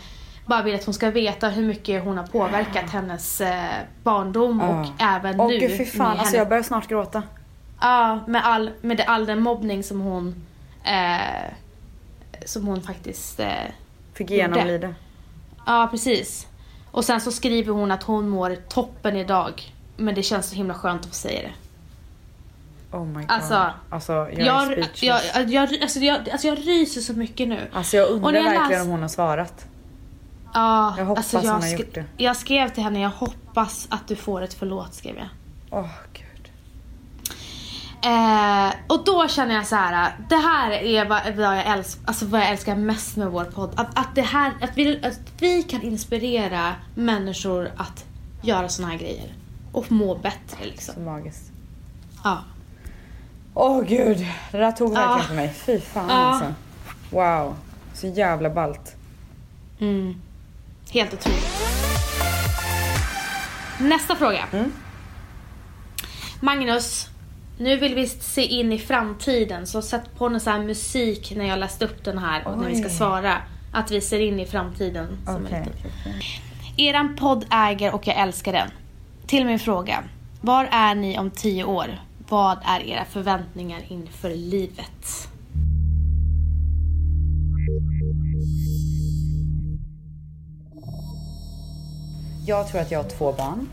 bara 0.47 0.63
vill 0.63 0.75
att 0.75 0.85
hon 0.85 0.95
ska 0.95 1.11
veta 1.11 1.49
hur 1.49 1.67
mycket 1.67 2.05
hon 2.05 2.19
har 2.19 2.27
påverkat 2.27 2.91
hennes 2.91 3.41
eh, 3.41 3.71
barndom 4.03 4.61
och 4.61 4.87
även 4.99 5.41
Åh 5.41 5.49
nu. 5.49 5.59
gud 5.59 5.79
fy 5.79 5.85
fan, 5.85 6.19
alltså 6.19 6.37
jag 6.37 6.49
börjar 6.49 6.63
snart 6.63 6.89
gråta. 6.89 7.23
Ja, 7.81 8.21
med 8.27 8.47
all, 8.47 8.71
med 8.81 9.01
all 9.01 9.27
den 9.27 9.43
mobbning 9.43 9.85
som 9.85 10.01
hon 10.01 10.47
eh, 10.85 11.53
som 12.47 12.67
hon 12.67 12.83
faktiskt 12.83 13.41
eh, 13.41 13.49
Fick 14.15 14.31
genomlida. 14.31 14.95
Ja, 15.67 15.89
precis. 15.91 16.47
Och 16.91 17.05
sen 17.05 17.21
så 17.21 17.33
skriver 17.33 17.73
hon 17.73 17.91
att 17.91 18.03
hon 18.03 18.29
mår 18.29 18.57
toppen 18.69 19.17
idag. 19.17 19.75
Men 19.97 20.15
det 20.15 20.23
känns 20.23 20.49
så 20.51 20.57
himla 20.57 20.75
skönt 20.75 21.03
att 21.03 21.09
få 21.09 21.15
säga 21.15 21.43
det. 21.43 21.53
Oh 22.93 23.07
my 23.07 23.15
god. 23.15 23.25
Alltså, 23.31 23.71
alltså 23.91 24.13
jag, 24.13 24.33
är 24.33 24.45
Jag, 24.47 24.67
speechless. 24.67 25.03
jag, 25.03 25.51
jag, 25.51 25.83
alltså, 25.83 25.99
jag, 26.01 26.31
alltså 26.31 26.47
jag 26.49 26.59
ryser 26.59 27.01
så 27.01 27.13
mycket 27.13 27.49
nu. 27.49 27.71
Alltså 27.73 27.97
jag 27.97 28.09
undrar 28.09 28.33
jag 28.33 28.45
verkligen 28.45 28.71
läs- 28.71 28.85
om 28.85 28.91
hon 28.91 29.03
har 29.03 29.09
svarat. 29.09 29.67
Ja, 30.55 30.95
Jag 30.99 31.05
hoppas 31.05 31.35
alltså 31.35 31.53
hon 31.53 31.63
har 31.63 31.69
gjort 31.69 31.95
det. 31.95 32.05
Jag 32.17 32.37
skrev 32.37 32.69
till 32.69 32.83
henne, 32.83 33.01
jag 33.01 33.11
hoppas 33.11 33.87
att 33.91 34.09
du 34.09 34.17
får 34.17 34.43
ett 34.43 34.55
förlåt, 34.55 34.95
skrev 34.95 35.17
jag. 35.17 35.29
Åh 35.71 35.89
gud. 36.13 36.27
Eh, 38.03 38.73
och 38.89 39.05
då 39.05 39.29
känner 39.29 39.55
jag 39.55 39.67
så 39.67 39.77
här. 39.77 40.13
det 40.29 40.37
här 40.37 40.71
är 40.71 41.05
vad, 41.09 41.23
vad, 41.37 41.59
jag, 41.59 41.67
älskar, 41.67 42.03
alltså 42.07 42.27
vad 42.27 42.41
jag 42.41 42.49
älskar 42.51 42.77
mest 42.77 43.17
med 43.17 43.29
vår 43.29 43.45
podd. 43.45 43.71
Att, 43.77 43.99
att, 43.99 44.15
det 44.15 44.23
här, 44.23 44.53
att, 44.61 44.71
vi, 44.79 45.05
att 45.05 45.21
vi 45.39 45.63
kan 45.63 45.83
inspirera 45.83 46.75
människor 46.95 47.71
att 47.77 48.05
göra 48.43 48.69
såna 48.69 48.89
här 48.89 48.99
grejer. 48.99 49.35
Och 49.73 49.93
må 49.93 50.15
bättre 50.15 50.65
liksom. 50.65 50.95
Så 50.95 51.01
magiskt. 51.01 51.53
Ja. 52.25 52.39
Åh 53.63 53.83
gud, 53.83 54.27
det 54.51 54.59
där 54.59 54.73
tog 54.73 54.95
verkligen 54.95 55.19
Ja. 55.19 55.25
för 55.25 55.35
mig. 55.35 55.55
Fy 55.55 55.81
fan 55.81 56.09
Ja. 56.09 56.15
alltså. 56.15 56.55
Wow, 57.11 57.57
så 57.95 58.07
jävla 58.07 58.51
ballt. 58.51 58.97
Mm. 59.81 60.21
Helt 60.91 61.15
otroligt. 61.15 61.49
Nästa 63.81 64.17
fråga. 64.17 64.45
Mm. 64.53 64.73
Magnus, 66.41 67.09
nu 67.59 67.77
vill 67.77 67.95
vi 67.95 68.07
se 68.09 68.43
in 68.45 68.73
i 68.73 68.79
framtiden 68.79 69.67
så 69.67 69.83
sätt 69.83 70.03
på 70.19 70.29
någon 70.29 70.41
sån 70.41 70.53
här 70.53 70.61
musik 70.61 71.33
när 71.37 71.45
jag 71.45 71.59
läst 71.59 71.83
upp 71.83 72.05
den 72.05 72.19
här 72.19 72.47
och 72.49 72.59
när 72.59 72.69
vi 72.69 72.77
ska 72.77 72.87
Oj. 72.87 72.91
svara. 72.95 73.35
Att 73.73 73.91
vi 73.91 74.01
ser 74.01 74.21
in 74.21 74.41
i 74.41 74.47
framtiden. 74.47 75.19
Som 75.27 75.47
är 75.47 75.65
lite- 75.65 76.83
Eran 76.83 77.17
podd 77.17 77.45
äger 77.51 77.95
och 77.95 78.07
jag 78.07 78.17
älskar 78.17 78.53
den. 78.53 78.69
Till 79.27 79.47
min 79.47 79.59
fråga. 79.59 80.03
Var 80.41 80.65
är 80.73 80.95
ni 80.95 81.19
om 81.19 81.31
tio 81.31 81.65
år? 81.65 82.01
Vad 82.31 82.59
är 82.65 82.81
era 82.81 83.05
förväntningar 83.05 83.81
inför 83.89 84.31
livet? 84.31 85.29
Jag 92.47 92.69
tror 92.69 92.81
att 92.81 92.91
jag 92.91 93.03
har 93.03 93.11
två 93.11 93.33
barn. 93.33 93.69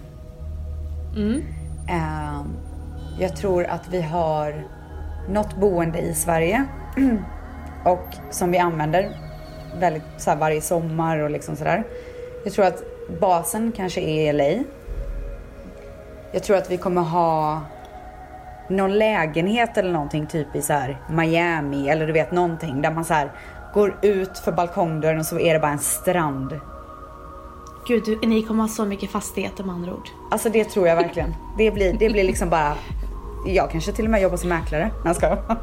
Mm. 1.16 1.44
Ehm, 1.88 2.58
jag 3.20 3.36
tror 3.36 3.66
att 3.66 3.88
vi 3.90 4.02
har 4.02 4.68
något 5.30 5.56
boende 5.56 6.00
i 6.00 6.14
Sverige 6.14 6.66
och 7.86 8.16
som 8.32 8.52
vi 8.52 8.58
använder 8.58 9.18
väldigt 9.80 10.04
så 10.18 10.30
här, 10.30 10.38
varje 10.38 10.62
sommar 10.62 11.18
och 11.18 11.30
liksom 11.30 11.56
sådär. 11.56 11.84
Jag 12.44 12.54
tror 12.54 12.66
att 12.66 12.84
basen 13.20 13.72
kanske 13.76 14.02
är 14.02 14.30
i 14.30 14.34
LA. 14.34 14.64
Jag 16.32 16.44
tror 16.44 16.58
att 16.58 16.72
vi 16.72 16.78
kommer 16.78 17.02
ha 17.02 17.62
någon 18.70 18.98
lägenhet 18.98 19.78
eller 19.78 19.92
någonting 19.92 20.28
typ 20.28 20.56
i 20.56 20.62
så 20.62 20.74
här 20.74 20.98
Miami 21.10 21.90
eller 21.90 22.08
du 22.08 22.14
vet 22.14 22.32
någonting 22.32 22.82
där 22.82 22.92
man 22.92 23.06
så 23.06 23.14
här 23.14 23.32
går 23.74 23.98
ut 24.02 24.38
för 24.38 24.52
balkongdörren 24.52 25.20
och 25.20 25.26
så 25.26 25.40
är 25.40 25.54
det 25.54 25.60
bara 25.60 25.72
en 25.72 25.80
strand. 25.80 26.60
Gud, 27.88 28.04
du, 28.06 28.20
ni 28.28 28.44
kommer 28.44 28.64
ha 28.64 28.68
så 28.70 28.86
mycket 28.86 29.12
fastigheter 29.12 29.64
med 29.64 29.76
andra 29.76 29.94
ord. 29.94 30.10
Alltså 30.32 30.50
det 30.50 30.64
tror 30.64 30.88
jag 30.88 30.96
verkligen. 30.96 31.36
Det 31.58 31.72
blir, 31.72 31.94
det 31.94 32.10
blir 32.10 32.24
liksom 32.24 32.50
bara... 32.50 32.74
Jag 33.46 33.72
kanske 33.72 33.92
till 33.92 34.06
och 34.06 34.12
med 34.12 34.22
jobbar 34.22 34.38
som 34.38 34.50
mäklare. 34.50 34.92
Nej, 35.06 35.16
jag. 35.22 35.38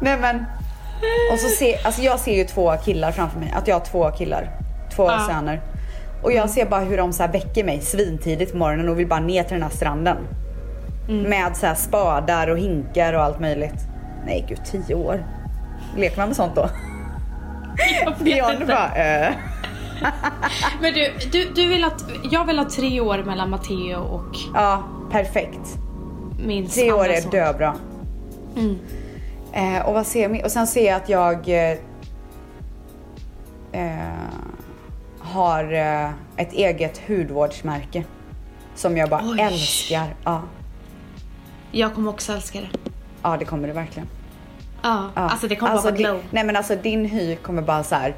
Nej 0.00 0.18
men. 0.20 0.44
Och 1.32 1.38
så 1.38 1.48
ser, 1.48 1.86
alltså 1.86 2.02
jag 2.02 2.20
ser 2.20 2.36
ju 2.36 2.44
två 2.44 2.72
killar 2.84 3.12
framför 3.12 3.38
mig. 3.40 3.52
Att 3.56 3.68
jag 3.68 3.74
har 3.74 3.84
två 3.84 4.10
killar. 4.10 4.50
Två 4.96 5.06
Ja. 5.10 5.26
söner. 5.28 5.60
Och 6.22 6.32
jag 6.32 6.50
ser 6.50 6.66
bara 6.66 6.80
hur 6.80 6.96
de 6.96 7.12
så 7.12 7.22
här 7.22 7.32
väcker 7.32 7.64
mig 7.64 7.80
svintidigt 7.80 8.52
på 8.52 8.58
morgonen 8.58 8.88
och 8.88 8.98
vill 8.98 9.06
bara 9.06 9.20
ner 9.20 9.42
till 9.42 9.52
den 9.52 9.62
här 9.62 9.70
stranden. 9.70 10.16
Med 11.08 11.56
så 11.56 11.66
här 11.66 11.74
spadar 11.74 12.48
och 12.48 12.58
hinkar 12.58 13.12
och 13.12 13.22
allt 13.22 13.40
möjligt. 13.40 13.86
Nej 14.26 14.44
gud, 14.48 14.60
tio 14.64 14.94
år. 14.94 15.24
Leker 15.96 16.16
man 16.16 16.28
med 16.28 16.36
sånt 16.36 16.54
då? 16.54 16.68
Björn 18.24 18.66
bara, 18.66 18.94
eh. 18.94 19.32
Men 20.80 20.94
du, 20.94 21.12
du, 21.32 21.50
du 21.54 21.68
vill 21.68 21.84
att, 21.84 22.04
jag 22.30 22.44
vill 22.44 22.58
ha 22.58 22.70
tre 22.70 23.00
år 23.00 23.22
mellan 23.26 23.50
Matteo 23.50 23.98
och 24.00 24.36
Ja, 24.54 24.82
perfekt. 25.10 25.78
min 26.38 26.68
Tre 26.68 26.92
år 26.92 27.08
är 27.08 27.30
döbra. 27.30 27.74
Mm. 28.56 28.78
Eh, 29.52 29.86
och 29.86 29.94
vad 29.94 30.06
ser 30.06 30.22
jag? 30.28 30.44
Och 30.44 30.50
sen 30.50 30.66
ser 30.66 30.86
jag 30.86 30.96
att 30.96 31.08
jag 31.08 31.48
eh, 31.48 31.78
eh, 33.72 34.00
har 35.32 35.72
eh, 35.72 36.10
ett 36.36 36.52
eget 36.52 37.00
hudvårdsmärke. 37.08 38.04
Som 38.74 38.96
jag 38.96 39.08
bara 39.10 39.22
Oj. 39.24 39.40
älskar. 39.40 40.14
Ja. 40.24 40.42
Jag 41.72 41.94
kommer 41.94 42.10
också 42.10 42.32
älska 42.32 42.60
det. 42.60 42.68
ja, 43.22 43.36
det 43.36 43.44
kommer 43.44 43.68
det 43.68 43.74
verkligen. 43.74 44.08
Ja, 44.82 45.10
Ja. 45.14 45.20
alltså 45.22 45.48
det 45.48 45.56
kommer 45.56 45.72
Alltså, 45.72 45.88
bara 45.88 45.96
glow. 45.96 46.14
Din, 46.16 46.24
nej 46.30 46.44
men 46.44 46.56
alltså 46.56 46.76
din 46.76 47.04
hy 47.04 47.36
kommer 47.36 47.62
bara 47.62 47.82
så 47.84 47.94
här. 47.94 48.14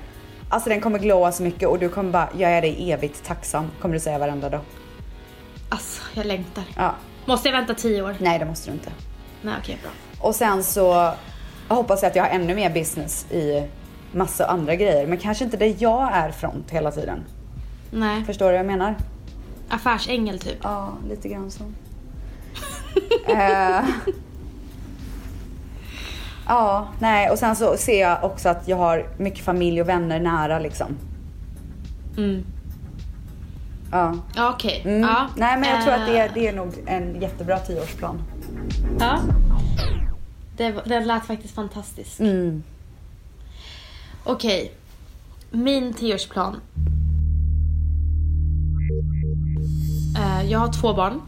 Alltså 0.48 0.68
den 0.68 0.80
kommer 0.80 0.98
glowa 0.98 1.32
så 1.32 1.42
mycket 1.42 1.68
och 1.68 1.78
du 1.78 1.88
kommer 1.88 2.10
bara, 2.10 2.28
jag 2.38 2.50
är 2.50 2.62
dig 2.62 2.92
evigt 2.92 3.24
tacksam. 3.24 3.70
Kommer 3.80 3.94
du 3.94 4.00
säga 4.00 4.18
varenda 4.18 4.48
dag. 4.48 4.60
Alltså, 5.68 6.02
jag 6.14 6.26
längtar. 6.26 6.64
Ja. 6.76 6.94
Måste 7.24 7.48
jag 7.48 7.56
vänta 7.56 7.74
tio 7.74 8.02
år? 8.02 8.14
Nej 8.20 8.38
det 8.38 8.44
måste 8.44 8.70
du 8.70 8.74
inte. 8.74 8.90
Nej, 9.42 9.54
okej, 9.60 9.78
bra. 9.82 9.90
Och 10.28 10.34
sen 10.34 10.64
så 10.64 11.12
hoppas 11.68 12.02
jag 12.02 12.10
att 12.10 12.16
jag 12.16 12.22
har 12.24 12.30
ännu 12.30 12.54
mer 12.54 12.70
business 12.70 13.26
i 13.32 13.68
massa 14.12 14.46
andra 14.46 14.74
grejer. 14.76 15.06
Men 15.06 15.18
kanske 15.18 15.44
inte 15.44 15.56
där 15.56 15.74
jag 15.78 16.12
är 16.12 16.30
front 16.30 16.70
hela 16.70 16.90
tiden. 16.90 17.24
Nej, 17.90 18.24
Förstår 18.24 18.46
du 18.46 18.52
vad 18.52 18.58
jag 18.58 18.66
menar? 18.66 18.94
affärsängel 19.68 20.38
typ. 20.38 20.58
Ja, 20.62 20.92
lite 21.08 21.28
grann 21.28 21.50
så. 21.50 21.64
Eh, 23.28 23.84
ja, 26.48 26.88
nej 26.98 27.30
och 27.30 27.38
sen 27.38 27.56
så 27.56 27.76
ser 27.76 28.00
jag 28.00 28.24
också 28.24 28.48
att 28.48 28.68
jag 28.68 28.76
har 28.76 29.06
mycket 29.18 29.44
familj 29.44 29.80
och 29.80 29.88
vänner 29.88 30.20
nära 30.20 30.58
liksom. 30.58 30.86
Mm. 32.16 32.44
Ja. 33.92 34.14
Okej. 34.54 34.82
Mm. 34.84 35.00
Ja. 35.00 35.26
Nej 35.36 35.58
men 35.58 35.68
jag 35.70 35.82
tror 35.84 35.94
att 35.94 36.06
det 36.06 36.18
är, 36.18 36.26
Eh, 36.26 36.30
det 36.34 36.48
är 36.48 36.52
nog 36.52 36.74
en 36.86 37.20
jättebra 37.20 37.58
tioårsplan. 37.58 38.22
Ja. 39.00 39.18
Det, 40.56 40.74
det 40.84 41.00
lät 41.00 41.26
faktiskt 41.26 41.54
fantastiskt. 41.54 42.20
Mm. 42.20 42.62
Okej. 44.24 44.72
Min 45.50 45.94
tioårsplan. 45.94 46.60
Eh, 50.18 50.50
jag 50.50 50.58
har 50.58 50.72
två 50.72 50.94
barn. 50.94 51.22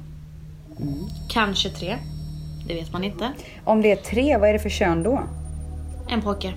Kanske 1.28 1.68
tre. 1.70 1.96
Det 2.66 2.74
vet 2.74 2.92
man 2.92 3.04
inte. 3.04 3.32
Om 3.64 3.82
det 3.82 3.92
är 3.92 3.96
tre, 3.96 4.38
vad 4.38 4.48
är 4.48 4.52
det 4.52 4.58
för 4.58 4.68
kön 4.68 5.02
då? 5.02 5.22
En 6.08 6.22
pojke. 6.22 6.54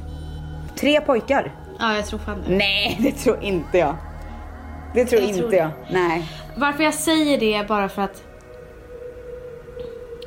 Tre 0.80 1.02
pojkar? 1.02 1.56
Ja, 1.80 1.96
jag 1.96 2.06
tror 2.06 2.20
fan 2.20 2.44
det. 2.48 2.56
Nej, 2.56 2.98
det 3.02 3.12
tror 3.12 3.44
inte 3.44 3.78
jag. 3.78 3.96
Det 4.94 5.06
tror 5.06 5.22
Jag 5.22 5.30
inte 5.30 5.42
tror 5.42 5.54
jag. 5.54 5.70
Nej. 5.92 6.26
Varför 6.58 6.84
jag 6.84 6.94
säger 6.94 7.40
det 7.40 7.54
är 7.54 7.68
bara 7.68 7.90
för 7.90 8.02
att 8.02 8.24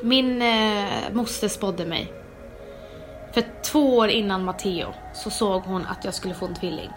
min 0.03 0.41
eh, 0.41 0.85
moster 1.13 1.47
spådde 1.47 1.85
mig. 1.85 2.11
För 3.33 3.43
två 3.63 3.97
år 3.97 4.07
innan 4.07 4.45
Matteo 4.45 4.93
så 5.13 5.29
såg 5.29 5.63
hon 5.63 5.85
att 5.85 6.05
jag 6.05 6.13
skulle 6.13 6.33
få 6.33 6.45
en 6.45 6.55
tvilling. 6.55 6.91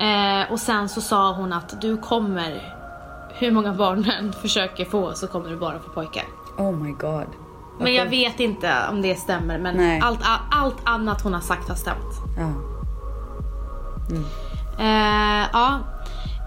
Eh, 0.00 0.52
och 0.52 0.60
sen 0.60 0.88
så 0.88 1.00
sa 1.00 1.32
hon 1.32 1.52
att 1.52 1.80
du 1.80 1.96
kommer, 1.96 2.74
hur 3.34 3.50
många 3.50 3.72
barn 3.72 4.02
du 4.02 4.12
än 4.12 4.32
försöker 4.32 4.84
få 4.84 5.14
så 5.14 5.26
kommer 5.26 5.50
du 5.50 5.56
bara 5.56 5.78
få 5.78 5.90
pojkar. 5.90 6.24
Oh 6.58 6.72
my 6.72 6.92
god. 6.92 7.26
Men 7.80 7.94
jag 7.94 8.06
vet 8.06 8.40
inte 8.40 8.72
om 8.90 9.02
det 9.02 9.14
stämmer 9.14 9.58
men 9.58 10.02
allt, 10.02 10.20
all, 10.22 10.40
allt 10.50 10.76
annat 10.84 11.22
hon 11.22 11.34
har 11.34 11.40
sagt 11.40 11.68
har 11.68 11.76
stämt. 11.76 12.14
Ja. 12.36 12.52
Eh, 14.78 15.46
ja. 15.52 15.78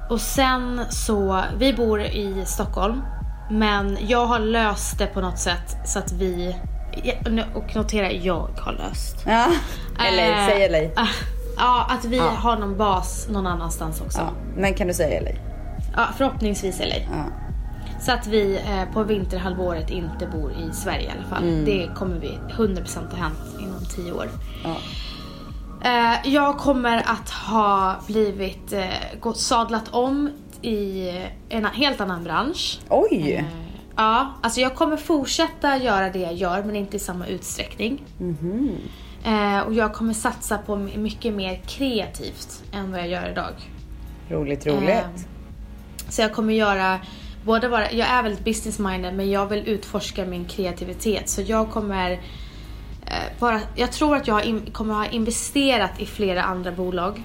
Och 0.09 0.21
sen 0.21 0.81
så, 0.89 1.43
vi 1.57 1.73
bor 1.73 2.01
i 2.01 2.43
Stockholm. 2.45 3.01
Men 3.49 3.97
jag 4.01 4.25
har 4.25 4.39
löst 4.39 4.97
det 4.97 5.07
på 5.07 5.21
något 5.21 5.39
sätt 5.39 5.77
så 5.85 5.99
att 5.99 6.11
vi, 6.11 6.55
ja, 7.03 7.43
och 7.53 7.75
notera 7.75 8.11
jag 8.11 8.47
har 8.57 8.73
löst. 8.73 9.15
ja. 9.25 9.45
LA, 9.97 10.21
Eh, 10.21 10.47
säg 10.47 10.69
LA. 10.69 11.01
ah, 11.01 11.07
Ja, 11.57 11.87
att 11.89 12.05
vi 12.05 12.17
Ja. 12.17 12.23
har 12.29 12.57
någon 12.57 12.77
bas 12.77 13.27
någon 13.29 13.47
annanstans 13.47 14.01
också. 14.01 14.17
Ja. 14.19 14.23
Ja. 14.23 14.31
Men 14.61 14.73
kan 14.73 14.87
du 14.87 14.93
säga 14.93 15.21
LA? 15.21 15.31
förhoppningsvis 16.17 16.79
LA. 16.79 16.85
Ja. 16.95 17.23
Så 18.01 18.11
att 18.11 18.27
vi 18.27 18.55
eh, 18.55 18.93
på 18.93 19.03
vinterhalvåret 19.03 19.89
inte 19.89 20.27
bor 20.27 20.51
i 20.51 20.73
Sverige 20.73 21.01
i 21.07 21.09
alla 21.17 21.27
fall. 21.29 21.43
Mm. 21.43 21.65
Det 21.65 21.89
kommer 21.95 22.15
vi 22.19 22.39
100% 22.57 23.11
ha 23.11 23.17
hänt 23.17 23.39
inom 23.59 23.85
10 23.95 24.11
år. 24.11 24.29
Ja. 24.63 24.75
Eh, 25.83 26.33
jag 26.33 26.57
kommer 26.57 26.97
att 26.97 27.29
ha 27.29 27.95
blivit 28.07 28.73
eh, 28.73 29.31
sadlat 29.35 29.83
om 29.91 30.29
i 30.61 31.09
en 31.49 31.65
helt 31.65 32.01
annan 32.01 32.23
bransch. 32.23 32.79
Oj! 32.89 33.45
Ja, 33.95 34.33
alltså 34.41 34.61
jag 34.61 34.75
kommer 34.75 34.97
fortsätta 34.97 35.77
göra 35.77 36.09
det 36.09 36.19
jag 36.19 36.33
gör 36.33 36.63
men 36.63 36.75
inte 36.75 36.97
i 36.97 36.99
samma 36.99 37.27
utsträckning. 37.27 38.03
Mm 38.19 38.77
eh, 39.23 39.59
och 39.59 39.73
jag 39.73 39.93
kommer 39.93 40.13
satsa 40.13 40.57
på 40.57 40.75
mycket 40.75 41.33
mer 41.33 41.61
kreativt 41.67 42.63
än 42.71 42.91
vad 42.91 42.99
jag 42.99 43.07
gör 43.07 43.29
idag. 43.29 43.53
Roligt, 44.29 44.67
roligt. 44.67 44.89
Eh, 44.89 45.05
så 46.09 46.21
jag 46.21 46.33
kommer 46.33 46.53
göra 46.53 46.99
både 47.45 47.67
vara, 47.67 47.91
jag 47.91 48.07
är 48.07 48.23
väldigt 48.23 48.45
business-minded 48.45 49.13
men 49.13 49.31
jag 49.31 49.45
vill 49.45 49.67
utforska 49.67 50.25
min 50.25 50.45
kreativitet 50.45 51.29
så 51.29 51.41
jag 51.41 51.69
kommer 51.69 52.11
eh, 53.05 53.39
bara, 53.39 53.61
jag 53.75 53.91
tror 53.91 54.15
att 54.15 54.27
jag 54.27 54.45
in, 54.45 54.71
kommer 54.71 54.93
ha 54.93 55.05
investerat 55.05 55.99
i 55.99 56.05
flera 56.05 56.43
andra 56.43 56.71
bolag. 56.71 57.23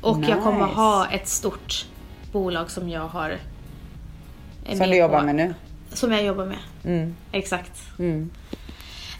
Och 0.00 0.18
nice. 0.18 0.30
jag 0.30 0.42
kommer 0.42 0.66
ha 0.66 1.06
ett 1.10 1.28
stort 1.28 1.86
bolag 2.32 2.70
som 2.70 2.88
jag 2.88 3.08
har 3.08 3.38
Som 4.68 4.78
du 4.90 4.96
jobbar 4.96 5.18
på. 5.18 5.24
med 5.26 5.34
nu? 5.34 5.54
Som 5.92 6.12
jag 6.12 6.24
jobbar 6.24 6.46
med. 6.46 6.58
Mm. 6.84 7.16
Exakt. 7.32 7.82
Mm. 7.98 8.30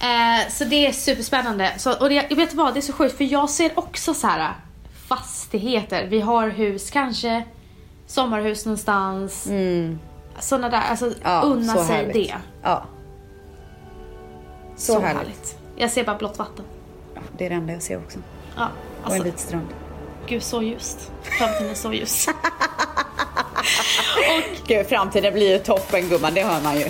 Eh, 0.01 0.51
så 0.51 0.65
det 0.65 0.87
är 0.87 0.93
superspännande. 0.93 1.73
Så, 1.79 1.99
och 1.99 2.09
det, 2.09 2.15
jag 2.15 2.37
vet 2.37 2.55
vad, 2.55 2.75
det 2.75 2.81
är 2.81 2.83
så 2.83 2.93
sjukt 2.93 3.17
för 3.17 3.25
jag 3.25 3.51
ser 3.51 3.79
också 3.79 4.15
så 4.15 4.27
här 4.27 4.53
fastigheter. 5.09 6.07
Vi 6.07 6.21
har 6.21 6.49
hus, 6.49 6.91
kanske 6.91 7.45
sommarhus 8.07 8.67
någonstans. 8.67 9.47
Mm. 9.47 9.99
Sådana 10.39 10.69
där, 10.69 10.81
alltså 10.91 11.13
ja, 11.23 11.41
unna 11.43 11.75
sig 11.75 11.97
härligt. 11.97 12.13
det. 12.15 12.35
Ja. 12.63 12.85
Så, 14.77 14.93
så 14.93 15.01
härligt. 15.01 15.17
härligt. 15.19 15.59
Jag 15.77 15.91
ser 15.91 16.05
bara 16.05 16.17
blått 16.17 16.39
vatten. 16.39 16.65
Ja, 17.15 17.21
det 17.39 17.47
är 17.47 17.51
det 17.51 17.57
enda 17.57 17.73
jag 17.73 17.83
ser 17.83 17.99
också. 17.99 18.19
Ja, 18.57 18.63
alltså, 18.63 18.75
och 19.03 19.07
en 19.07 19.13
alltså- 19.13 19.25
vit 19.25 19.39
strand. 19.39 19.69
Gud, 20.27 20.43
så 20.43 20.63
ljust. 20.63 21.13
Framtiden 21.23 21.71
är 21.71 21.75
så 21.75 21.93
ljus. 21.93 22.27
och... 24.23 24.69
Gud, 24.69 24.87
framtiden 24.87 25.33
blir 25.33 25.53
ju 25.53 25.59
toppen 25.59 26.09
gumman, 26.09 26.35
det 26.35 26.43
hör 26.43 26.63
man 26.63 26.79
ju. 26.79 26.85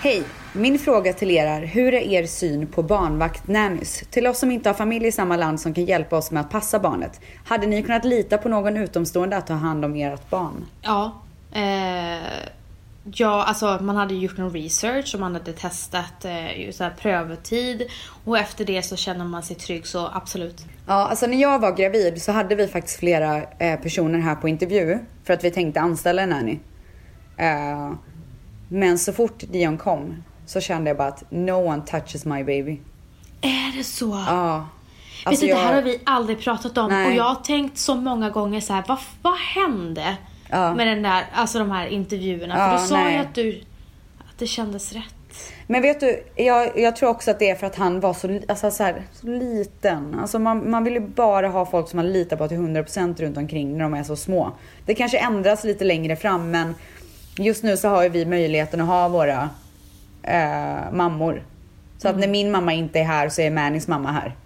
Hej! 0.00 0.22
Min 0.54 0.78
fråga 0.78 1.12
till 1.12 1.30
er 1.30 1.46
är, 1.46 1.60
hur 1.60 1.94
är 1.94 2.00
er 2.00 2.26
syn 2.26 2.66
på 2.66 2.82
barnvakt-nannys? 2.82 4.04
Till 4.10 4.26
oss 4.26 4.38
som 4.38 4.50
inte 4.50 4.68
har 4.68 4.74
familj 4.74 5.06
i 5.06 5.12
samma 5.12 5.36
land 5.36 5.60
som 5.60 5.74
kan 5.74 5.84
hjälpa 5.84 6.16
oss 6.16 6.30
med 6.30 6.40
att 6.40 6.50
passa 6.50 6.78
barnet. 6.78 7.20
Hade 7.44 7.66
ni 7.66 7.82
kunnat 7.82 8.04
lita 8.04 8.38
på 8.38 8.48
någon 8.48 8.76
utomstående 8.76 9.36
att 9.36 9.46
ta 9.46 9.54
hand 9.54 9.84
om 9.84 9.94
ert 9.94 10.30
barn? 10.30 10.66
Ja. 10.82 11.22
Eh, 11.52 12.48
ja, 13.04 13.44
alltså 13.44 13.78
man 13.80 13.96
hade 13.96 14.14
gjort 14.14 14.38
en 14.38 14.50
research 14.50 15.14
och 15.14 15.20
man 15.20 15.34
hade 15.34 15.52
testat 15.52 16.24
eh, 16.24 16.70
så 16.72 16.84
här, 16.84 16.90
prövotid. 16.90 17.82
Och 18.24 18.38
efter 18.38 18.64
det 18.64 18.82
så 18.82 18.96
känner 18.96 19.24
man 19.24 19.42
sig 19.42 19.56
trygg, 19.56 19.86
så 19.86 20.10
absolut. 20.12 20.64
Ja, 20.86 20.94
alltså 20.94 21.26
när 21.26 21.40
jag 21.40 21.58
var 21.58 21.76
gravid 21.76 22.22
så 22.22 22.32
hade 22.32 22.54
vi 22.54 22.68
faktiskt 22.68 22.98
flera 22.98 23.42
eh, 23.42 23.80
personer 23.80 24.18
här 24.18 24.34
på 24.34 24.48
intervju. 24.48 24.98
För 25.24 25.34
att 25.34 25.44
vi 25.44 25.50
tänkte 25.50 25.80
anställa 25.80 26.22
en 26.22 26.28
nanny. 26.28 26.58
Eh, 27.36 27.92
men 28.68 28.98
så 28.98 29.12
fort 29.12 29.38
Dion 29.38 29.78
kom 29.78 30.22
så 30.46 30.60
kände 30.60 30.90
jag 30.90 30.96
bara 30.96 31.08
att 31.08 31.24
no 31.30 31.52
one 31.52 31.82
touches 31.82 32.24
my 32.24 32.44
baby. 32.44 32.80
Är 33.40 33.76
det 33.76 33.84
så? 33.84 34.24
Ja. 34.26 34.68
Alltså 35.24 35.30
Vet 35.30 35.40
du, 35.40 35.46
jag... 35.46 35.58
det 35.58 35.62
här 35.62 35.74
har 35.74 35.82
vi 35.82 36.00
aldrig 36.04 36.40
pratat 36.40 36.78
om 36.78 36.88
Nej. 36.88 37.06
och 37.06 37.12
jag 37.12 37.24
har 37.24 37.34
tänkt 37.34 37.78
så 37.78 37.94
många 37.94 38.30
gånger 38.30 38.60
så 38.60 38.72
här, 38.72 38.84
vad, 38.88 38.98
vad 39.22 39.36
hände 39.38 40.16
ja. 40.52 40.74
med 40.74 40.86
den 40.86 41.02
där, 41.02 41.24
alltså 41.32 41.58
de 41.58 41.70
här 41.70 41.86
intervjuerna? 41.86 42.58
Ja, 42.58 42.76
För 42.76 42.82
du 42.82 42.88
sa 42.88 43.10
ju 43.10 43.16
att 43.16 43.34
du, 43.34 43.60
att 44.18 44.38
det 44.38 44.46
kändes 44.46 44.92
rätt. 44.92 45.14
Men 45.66 45.82
vet 45.82 46.00
du, 46.00 46.22
jag, 46.36 46.78
jag 46.78 46.96
tror 46.96 47.08
också 47.08 47.30
att 47.30 47.38
det 47.38 47.50
är 47.50 47.54
för 47.54 47.66
att 47.66 47.76
han 47.76 48.00
var 48.00 48.14
så, 48.14 48.40
alltså 48.48 48.70
så, 48.70 48.82
här, 48.82 49.02
så 49.12 49.26
liten. 49.26 50.18
Alltså 50.20 50.38
man, 50.38 50.70
man 50.70 50.84
vill 50.84 50.94
ju 50.94 51.00
bara 51.00 51.48
ha 51.48 51.66
folk 51.66 51.88
som 51.88 51.96
man 51.96 52.12
litar 52.12 52.36
på 52.36 52.48
till 52.48 52.56
100% 52.56 53.20
runt 53.22 53.36
omkring 53.36 53.76
när 53.76 53.84
de 53.84 53.94
är 53.94 54.02
så 54.02 54.16
små. 54.16 54.52
Det 54.86 54.94
kanske 54.94 55.18
ändras 55.18 55.64
lite 55.64 55.84
längre 55.84 56.16
fram 56.16 56.50
men 56.50 56.74
just 57.36 57.62
nu 57.62 57.76
så 57.76 57.88
har 57.88 58.02
ju 58.02 58.08
vi 58.08 58.26
möjligheten 58.26 58.80
att 58.80 58.86
ha 58.86 59.08
våra 59.08 59.50
eh, 60.22 60.92
mammor. 60.92 61.42
Så 61.98 62.08
mm. 62.08 62.16
att 62.16 62.20
när 62.20 62.32
min 62.32 62.50
mamma 62.50 62.72
inte 62.72 63.00
är 63.00 63.04
här 63.04 63.28
så 63.28 63.42
är 63.42 63.50
Mannys 63.50 63.88
mamma 63.88 64.12
här. 64.12 64.36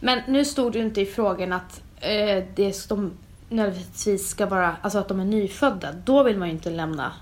Men 0.00 0.20
nu 0.28 0.44
stod 0.44 0.76
ju 0.76 0.82
inte 0.82 1.00
i 1.00 1.06
frågan 1.06 1.52
att 1.52 1.82
eh, 2.00 2.44
det, 2.54 2.88
de 2.88 3.12
nödvändigtvis 3.48 4.28
ska 4.28 4.46
vara, 4.46 4.76
alltså 4.82 4.98
att 4.98 5.08
de 5.08 5.20
är 5.20 5.24
nyfödda. 5.24 5.88
Då 6.04 6.22
vill 6.22 6.38
man 6.38 6.48
ju 6.48 6.54
inte 6.54 6.70
lämna. 6.70 7.12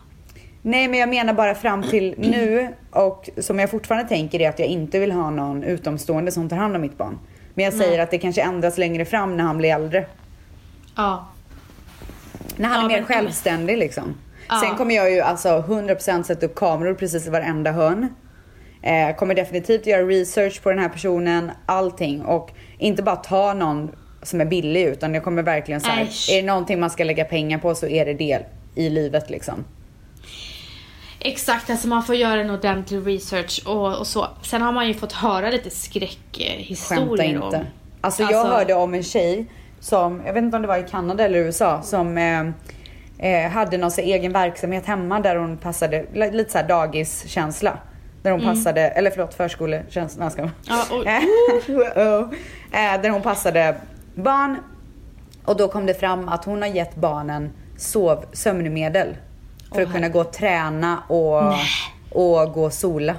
Nej 0.62 0.88
men 0.88 1.00
jag 1.00 1.08
menar 1.08 1.34
bara 1.34 1.54
fram 1.54 1.82
till 1.82 2.14
nu 2.18 2.68
och 2.90 3.30
som 3.38 3.58
jag 3.58 3.70
fortfarande 3.70 4.08
tänker 4.08 4.40
är 4.40 4.48
att 4.48 4.58
jag 4.58 4.68
inte 4.68 4.98
vill 4.98 5.12
ha 5.12 5.30
någon 5.30 5.62
utomstående 5.64 6.32
som 6.32 6.48
tar 6.48 6.56
hand 6.56 6.76
om 6.76 6.82
mitt 6.82 6.98
barn. 6.98 7.18
Men 7.54 7.64
jag 7.64 7.74
säger 7.74 7.90
Nej. 7.90 8.00
att 8.00 8.10
det 8.10 8.18
kanske 8.18 8.42
ändras 8.42 8.78
längre 8.78 9.04
fram 9.04 9.36
när 9.36 9.44
han 9.44 9.58
blir 9.58 9.70
äldre. 9.70 10.06
Ja. 10.96 11.26
När 12.56 12.68
han 12.68 12.78
ja, 12.78 12.84
är 12.84 12.88
mer 12.88 12.96
men... 12.96 13.04
självständig 13.04 13.78
liksom. 13.78 14.14
Ja. 14.48 14.60
Sen 14.64 14.76
kommer 14.76 14.94
jag 14.94 15.10
ju 15.10 15.20
alltså 15.20 15.48
100% 15.48 16.22
sätta 16.22 16.46
upp 16.46 16.54
kameror 16.54 16.94
precis 16.94 17.26
i 17.26 17.30
varenda 17.30 17.72
hörn. 17.72 18.08
Eh, 18.82 19.16
kommer 19.16 19.34
definitivt 19.34 19.86
göra 19.86 20.02
research 20.02 20.62
på 20.62 20.70
den 20.70 20.78
här 20.78 20.88
personen, 20.88 21.50
allting. 21.66 22.22
Och 22.22 22.50
inte 22.78 23.02
bara 23.02 23.16
ta 23.16 23.54
någon 23.54 23.90
som 24.24 24.40
är 24.40 24.44
billig 24.44 24.84
utan 24.84 25.14
jag 25.14 25.24
kommer 25.24 25.42
verkligen 25.42 25.80
säga 25.80 26.00
är 26.30 26.42
det 26.42 26.46
någonting 26.46 26.80
man 26.80 26.90
ska 26.90 27.04
lägga 27.04 27.24
pengar 27.24 27.58
på 27.58 27.74
så 27.74 27.86
är 27.86 28.06
det 28.06 28.14
det 28.14 28.40
i 28.74 28.90
livet 28.90 29.30
liksom. 29.30 29.64
Exakt, 31.26 31.70
alltså 31.70 31.88
man 31.88 32.02
får 32.02 32.14
göra 32.14 32.40
en 32.40 32.50
ordentlig 32.50 33.06
research 33.06 33.62
och, 33.66 33.98
och 33.98 34.06
så. 34.06 34.28
Sen 34.42 34.62
har 34.62 34.72
man 34.72 34.88
ju 34.88 34.94
fått 34.94 35.12
höra 35.12 35.50
lite 35.50 35.70
skräckhistorier 35.70 37.06
Skämta 37.06 37.24
inte. 37.24 37.56
Om, 37.56 37.64
alltså 38.00 38.22
jag 38.22 38.34
alltså... 38.34 38.54
hörde 38.54 38.74
om 38.74 38.94
en 38.94 39.02
tjej 39.02 39.46
som, 39.80 40.22
jag 40.26 40.32
vet 40.32 40.42
inte 40.42 40.56
om 40.56 40.62
det 40.62 40.68
var 40.68 40.78
i 40.78 40.86
Kanada 40.90 41.24
eller 41.24 41.38
USA, 41.38 41.82
som 41.82 42.18
eh, 42.18 42.46
eh, 43.18 43.50
hade 43.50 43.78
någon 43.78 43.90
så 43.90 44.00
egen 44.00 44.32
verksamhet 44.32 44.86
hemma 44.86 45.20
där 45.20 45.36
hon 45.36 45.56
passade, 45.56 46.04
lite 46.32 46.52
såhär 46.52 46.68
dagiskänsla. 46.68 47.78
Där 48.22 48.30
hon 48.30 48.40
mm. 48.40 48.54
passade, 48.54 48.80
eller 48.80 49.10
förlåt 49.10 49.34
förskolekänsla, 49.34 50.30
ska 50.30 50.50
ja, 50.68 50.84
och, 50.90 51.00
uh. 51.00 52.30
Där 53.02 53.10
hon 53.10 53.22
passade 53.22 53.74
barn. 54.14 54.58
Och 55.44 55.56
då 55.56 55.68
kom 55.68 55.86
det 55.86 55.94
fram 55.94 56.28
att 56.28 56.44
hon 56.44 56.62
har 56.62 56.68
gett 56.68 56.96
barnen 56.96 57.52
sov, 57.76 58.24
sömnmedel. 58.32 59.16
För 59.72 59.84
oh, 59.84 59.86
att 59.86 59.94
kunna 59.94 60.08
gå 60.08 60.20
och 60.20 60.32
träna 60.32 61.02
och, 61.08 61.52
och 62.10 62.52
gå 62.52 62.64
och 62.64 62.72
sola. 62.72 63.14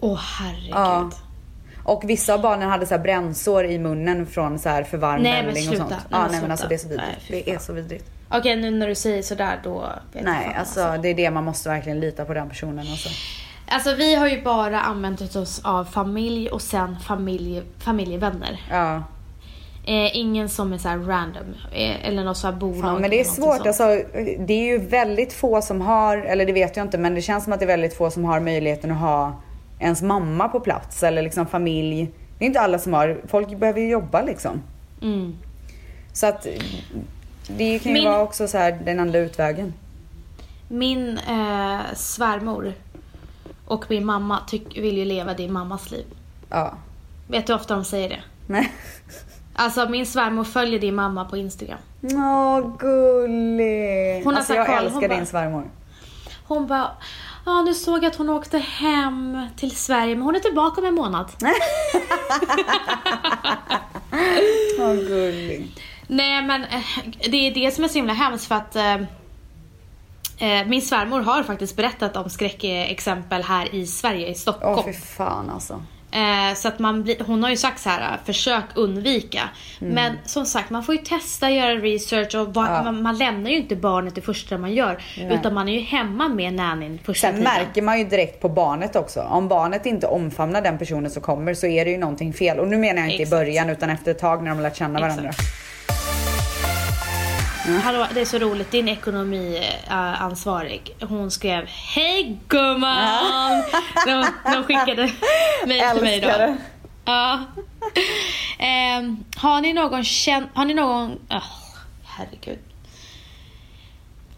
Åh 0.00 0.12
oh, 0.12 0.18
herregud. 0.38 0.70
Ja. 0.70 1.10
Och 1.84 2.02
vissa 2.06 2.34
av 2.34 2.40
barnen 2.40 2.70
hade 2.70 2.86
så 2.86 2.94
här 2.94 3.02
bränsår 3.02 3.64
i 3.64 3.78
munnen 3.78 4.26
från 4.26 4.58
så 4.58 4.68
här 4.68 4.82
förvarmning 4.82 5.48
och 5.48 5.76
sånt. 5.76 5.90
Nej, 5.90 5.98
ja, 6.10 6.28
nej 6.30 6.40
men 6.40 6.50
alltså 6.50 6.68
det 6.68 6.74
är 6.74 6.78
så 6.78 6.88
vidrigt. 6.88 7.08
Nej, 7.30 7.44
det 7.46 7.52
är 7.52 7.58
så 7.58 7.72
vidrigt. 7.72 8.10
Okej, 8.30 8.56
nu 8.56 8.70
när 8.70 8.88
du 8.88 8.94
säger 8.94 9.22
sådär 9.22 9.60
då 9.64 9.88
vet 10.12 10.24
Nej, 10.24 10.46
jag 10.46 10.56
alltså, 10.56 10.82
alltså 10.82 11.02
det 11.02 11.08
är 11.08 11.14
det 11.14 11.30
man 11.30 11.44
måste 11.44 11.68
verkligen 11.68 12.00
lita 12.00 12.24
på 12.24 12.34
den 12.34 12.48
personen 12.48 12.78
alltså. 12.78 13.08
Alltså 13.68 13.94
vi 13.94 14.14
har 14.14 14.28
ju 14.28 14.42
bara 14.42 14.80
använt 14.80 15.36
oss 15.36 15.60
av 15.64 15.84
familj 15.84 16.48
och 16.48 16.62
sen 16.62 16.96
familj, 17.00 17.62
familjevänner. 17.78 18.60
Ja. 18.70 19.02
Eh, 19.88 20.16
ingen 20.16 20.48
som 20.48 20.72
är 20.72 20.78
så 20.78 20.88
random 20.88 21.54
eh, 21.72 22.06
eller 22.06 22.24
något 22.24 22.36
så 22.36 22.46
här 22.46 22.54
bolag. 22.54 22.80
Fan, 22.80 23.00
men 23.00 23.10
det 23.10 23.20
är 23.20 23.24
svårt 23.24 23.66
alltså. 23.66 23.82
Det 24.38 24.52
är 24.52 24.64
ju 24.64 24.78
väldigt 24.78 25.32
få 25.32 25.62
som 25.62 25.80
har, 25.80 26.16
eller 26.16 26.46
det 26.46 26.52
vet 26.52 26.76
jag 26.76 26.86
inte, 26.86 26.98
men 26.98 27.14
det 27.14 27.22
känns 27.22 27.44
som 27.44 27.52
att 27.52 27.58
det 27.58 27.64
är 27.64 27.66
väldigt 27.66 27.96
få 27.96 28.10
som 28.10 28.24
har 28.24 28.40
möjligheten 28.40 28.90
att 28.90 28.98
ha 28.98 29.42
ens 29.78 30.02
mamma 30.02 30.48
på 30.48 30.60
plats 30.60 31.02
eller 31.02 31.22
liksom 31.22 31.46
familj. 31.46 32.10
Det 32.38 32.44
är 32.44 32.46
inte 32.46 32.60
alla 32.60 32.78
som 32.78 32.92
har, 32.92 33.20
folk 33.28 33.58
behöver 33.58 33.80
ju 33.80 33.88
jobba 33.88 34.22
liksom. 34.22 34.62
Mm. 35.02 35.36
Så 36.12 36.26
att 36.26 36.46
det 37.48 37.78
kan 37.78 37.92
ju 37.92 37.98
min, 37.98 38.04
vara 38.04 38.22
också 38.22 38.48
så 38.48 38.58
här 38.58 38.78
den 38.84 39.00
andra 39.00 39.18
utvägen. 39.18 39.74
Min 40.68 41.18
eh, 41.18 41.80
svärmor 41.94 42.72
och 43.64 43.84
min 43.88 44.06
mamma 44.06 44.40
tyck, 44.46 44.78
vill 44.78 44.96
ju 44.98 45.04
leva 45.04 45.34
din 45.34 45.52
mammas 45.52 45.90
liv. 45.90 46.06
Ja. 46.48 46.74
Vet 47.28 47.46
du 47.46 47.52
hur 47.52 47.60
ofta 47.60 47.74
de 47.74 47.84
säger 47.84 48.08
det? 48.08 48.20
Nej. 48.46 48.72
Alltså 49.60 49.88
min 49.88 50.06
svärmor 50.06 50.44
följer 50.44 50.78
din 50.80 50.94
mamma 50.94 51.24
på 51.24 51.36
Instagram. 51.36 51.78
Åh 52.02 52.76
gullig. 52.78 54.24
Hon 54.24 54.36
alltså, 54.36 54.54
jag 54.54 54.66
koll. 54.66 54.76
älskar 54.76 55.08
din 55.08 55.26
svärmor. 55.26 55.70
Hon 56.44 56.66
bara, 56.66 56.90
ja 57.46 57.62
nu 57.62 57.74
såg 57.74 57.96
jag 57.96 58.06
att 58.06 58.16
hon 58.16 58.28
åkte 58.28 58.58
hem 58.58 59.46
till 59.56 59.76
Sverige 59.76 60.14
men 60.14 60.24
hon 60.24 60.36
är 60.36 60.40
tillbaka 60.40 60.80
om 60.80 60.86
en 60.86 60.94
månad. 60.94 61.26
Åh 64.78 64.94
gullig. 64.94 65.70
Nej 66.06 66.42
men 66.42 66.64
eh, 66.64 66.80
det 67.30 67.36
är 67.36 67.54
det 67.54 67.74
som 67.74 67.84
är 67.84 67.88
så 67.88 67.94
himla 67.94 68.12
hemskt 68.12 68.46
för 68.46 68.54
att 68.54 68.76
eh, 68.76 68.94
eh, 70.38 70.66
min 70.66 70.82
svärmor 70.82 71.20
har 71.20 71.42
faktiskt 71.42 71.76
berättat 71.76 72.16
om 72.16 72.30
skräckexempel 72.30 73.42
här 73.42 73.74
i 73.74 73.86
Sverige, 73.86 74.28
i 74.28 74.34
Stockholm. 74.34 74.78
Åh 74.78 74.84
fy 74.84 74.92
fan 74.92 75.50
alltså. 75.50 75.82
Eh, 76.10 76.54
så 76.54 76.68
att 76.68 76.78
man 76.78 77.02
blir, 77.02 77.16
hon 77.26 77.42
har 77.42 77.50
ju 77.50 77.56
sagt 77.56 77.80
så 77.80 77.88
här, 77.88 78.18
försök 78.24 78.64
undvika. 78.74 79.42
Mm. 79.80 79.94
Men 79.94 80.12
som 80.24 80.46
sagt, 80.46 80.70
man 80.70 80.82
får 80.82 80.94
ju 80.94 81.00
testa, 81.00 81.50
göra 81.50 81.74
research 81.74 82.34
och 82.34 82.54
va, 82.54 82.66
ja. 82.70 82.82
man, 82.82 83.02
man, 83.02 83.18
lämnar 83.18 83.50
ju 83.50 83.56
inte 83.56 83.76
barnet 83.76 84.14
det 84.14 84.20
första 84.20 84.58
man 84.58 84.74
gör. 84.74 85.02
Nej. 85.18 85.34
Utan 85.34 85.54
man 85.54 85.68
är 85.68 85.72
ju 85.72 85.80
hemma 85.80 86.28
med 86.28 86.54
nannyn 86.54 86.98
första 87.04 87.26
Sen 87.26 87.36
tiden. 87.36 87.52
märker 87.54 87.82
man 87.82 87.98
ju 87.98 88.04
direkt 88.04 88.40
på 88.40 88.48
barnet 88.48 88.96
också. 88.96 89.20
Om 89.20 89.48
barnet 89.48 89.86
inte 89.86 90.06
omfamnar 90.06 90.62
den 90.62 90.78
personen 90.78 91.10
som 91.10 91.22
kommer 91.22 91.54
så 91.54 91.66
är 91.66 91.84
det 91.84 91.90
ju 91.90 91.98
någonting 91.98 92.32
fel. 92.32 92.58
Och 92.58 92.68
nu 92.68 92.76
menar 92.76 93.02
jag 93.02 93.10
inte 93.10 93.22
Exakt. 93.22 93.42
i 93.42 93.44
början 93.44 93.70
utan 93.70 93.90
efter 93.90 94.10
ett 94.10 94.18
tag 94.18 94.42
när 94.42 94.50
de 94.50 94.56
har 94.56 94.62
lärt 94.62 94.76
känna 94.76 95.00
varandra. 95.00 95.28
Exakt. 95.28 95.67
Mm. 97.66 97.80
Hallå, 97.80 98.06
det 98.14 98.20
är 98.20 98.24
så 98.24 98.38
roligt. 98.38 98.70
Din 98.70 98.88
ekonomiansvarig, 98.88 100.96
uh, 101.02 101.08
hon 101.08 101.30
skrev 101.30 101.66
Hej 101.66 102.38
gumman! 102.48 103.62
de, 104.06 104.26
de 104.52 104.64
skickade 104.64 105.12
mejl 105.66 105.94
till 105.94 106.02
mig 106.02 106.16
idag. 106.16 106.56
Ja. 107.04 107.44
Um, 108.98 109.24
har 109.36 109.60
ni 109.60 109.72
någon 109.72 110.04
känt, 110.04 110.50
har 110.54 110.64
ni 110.64 110.74
någon, 110.74 111.10
oh, 111.30 111.42
herregud. 112.04 112.58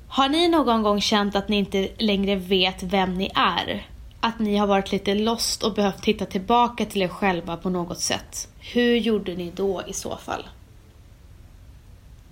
Har 0.08 0.28
ni 0.28 0.48
någon 0.48 0.82
gång 0.82 1.00
känt 1.00 1.36
att 1.36 1.48
ni 1.48 1.56
inte 1.56 1.88
längre 1.98 2.36
vet 2.36 2.82
vem 2.82 3.14
ni 3.14 3.30
är? 3.34 3.86
Att 4.20 4.38
ni 4.38 4.56
har 4.56 4.66
varit 4.66 4.92
lite 4.92 5.14
lost 5.14 5.62
och 5.62 5.74
behövt 5.74 6.02
titta 6.02 6.26
tillbaka 6.26 6.84
till 6.84 7.02
er 7.02 7.08
själva 7.08 7.56
på 7.56 7.70
något 7.70 8.00
sätt? 8.00 8.48
Hur 8.60 8.96
gjorde 8.96 9.34
ni 9.34 9.52
då 9.56 9.82
i 9.86 9.92
så 9.92 10.16
fall? 10.16 10.44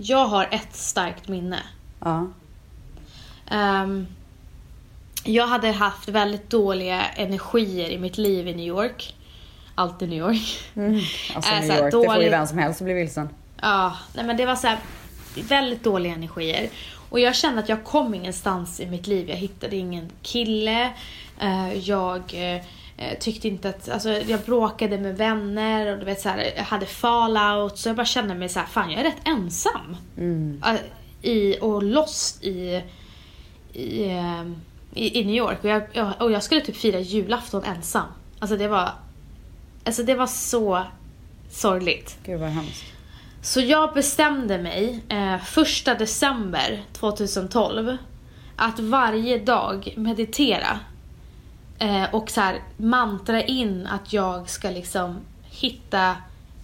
Jag 0.01 0.27
har 0.27 0.49
ett 0.51 0.77
starkt 0.77 1.29
minne. 1.29 1.63
Ja. 2.01 2.27
Um, 3.51 4.07
jag 5.25 5.47
hade 5.47 5.71
haft 5.73 6.09
väldigt 6.09 6.51
dåliga 6.51 7.05
energier 7.05 7.91
i 7.91 7.99
mitt 7.99 8.19
liv 8.19 8.49
i 8.49 8.55
New 8.55 8.67
York. 8.67 9.17
Alltid 9.75 10.09
New 10.09 10.19
York. 10.19 10.61
Mm. 10.75 11.01
Alltså 11.35 11.53
äh, 11.53 11.61
New 11.61 11.79
York, 11.79 11.93
dålig... 11.93 12.09
det 12.09 12.15
får 12.15 12.23
ju 12.23 12.31
vem 12.31 12.47
som 12.47 12.59
helst 12.59 12.81
att 12.81 12.85
bli 12.85 12.95
vilsen. 12.95 13.29
Ja, 13.63 13.97
nej 14.15 14.25
men 14.25 14.37
det 14.37 14.47
var 14.47 14.57
så 14.57 14.67
här, 14.67 14.79
väldigt 15.35 15.85
dåliga 15.85 16.15
energier. 16.15 16.69
Och 17.11 17.21
jag 17.21 17.35
kände 17.35 17.61
att 17.61 17.69
jag 17.69 17.85
kom 17.85 18.15
ingenstans 18.15 18.81
i 18.81 18.87
mitt 18.87 19.07
liv. 19.07 19.29
Jag 19.29 19.37
hittade 19.37 19.77
ingen 19.77 20.11
kille. 20.23 20.91
Uh, 21.43 21.75
jag 21.75 22.35
Eh, 22.35 22.63
tyckte 23.21 23.49
inte 23.49 23.69
att, 23.69 23.89
alltså 23.89 24.11
jag 24.11 24.41
bråkade 24.41 24.99
med 24.99 25.17
vänner 25.17 25.93
och 25.93 25.99
du 25.99 26.05
vet 26.05 26.21
så 26.21 26.29
här, 26.29 26.53
jag 26.57 26.65
hade 26.65 26.87
fallout 26.87 27.79
så 27.79 27.89
jag 27.89 27.97
bara 27.97 28.07
kände 28.07 28.35
mig 28.35 28.49
så 28.49 28.59
här, 28.59 28.67
fan 28.67 28.91
jag 28.91 29.01
är 29.01 29.05
rätt 29.05 29.21
ensam. 29.25 29.97
Mm. 30.17 30.63
Uh, 30.67 30.81
I, 31.31 31.59
och 31.61 31.83
lost 31.83 32.45
i, 32.45 32.83
i, 33.73 34.05
uh, 34.05 34.51
i, 34.95 35.21
i, 35.21 35.25
New 35.25 35.37
York 35.37 35.65
och 35.65 35.71
jag, 35.71 35.83
och 36.21 36.33
jag 36.33 36.43
skulle 36.43 36.61
typ 36.61 36.77
fira 36.77 37.01
julafton 37.01 37.65
ensam. 37.65 38.07
Alltså 38.39 38.57
det 38.57 38.69
var, 38.69 38.91
alltså 39.85 40.03
det 40.03 40.15
var 40.15 40.27
så 40.27 40.85
sorgligt. 41.51 42.19
Gud 42.25 42.41
vad 42.41 42.51
hemskt. 42.51 42.85
Så 43.43 43.61
jag 43.61 43.95
bestämde 43.95 44.59
mig 44.59 45.01
eh, 45.09 45.39
första 45.39 45.95
december 45.95 46.85
2012 46.93 47.97
att 48.57 48.81
varje 48.81 49.39
dag 49.39 49.95
meditera 49.97 50.81
Eh, 51.79 52.15
och 52.15 52.31
så 52.31 52.41
här, 52.41 52.63
mantra 52.77 53.43
in 53.43 53.87
att 53.87 54.13
jag 54.13 54.49
ska 54.49 54.71
liksom 54.71 55.21
hitta 55.51 56.17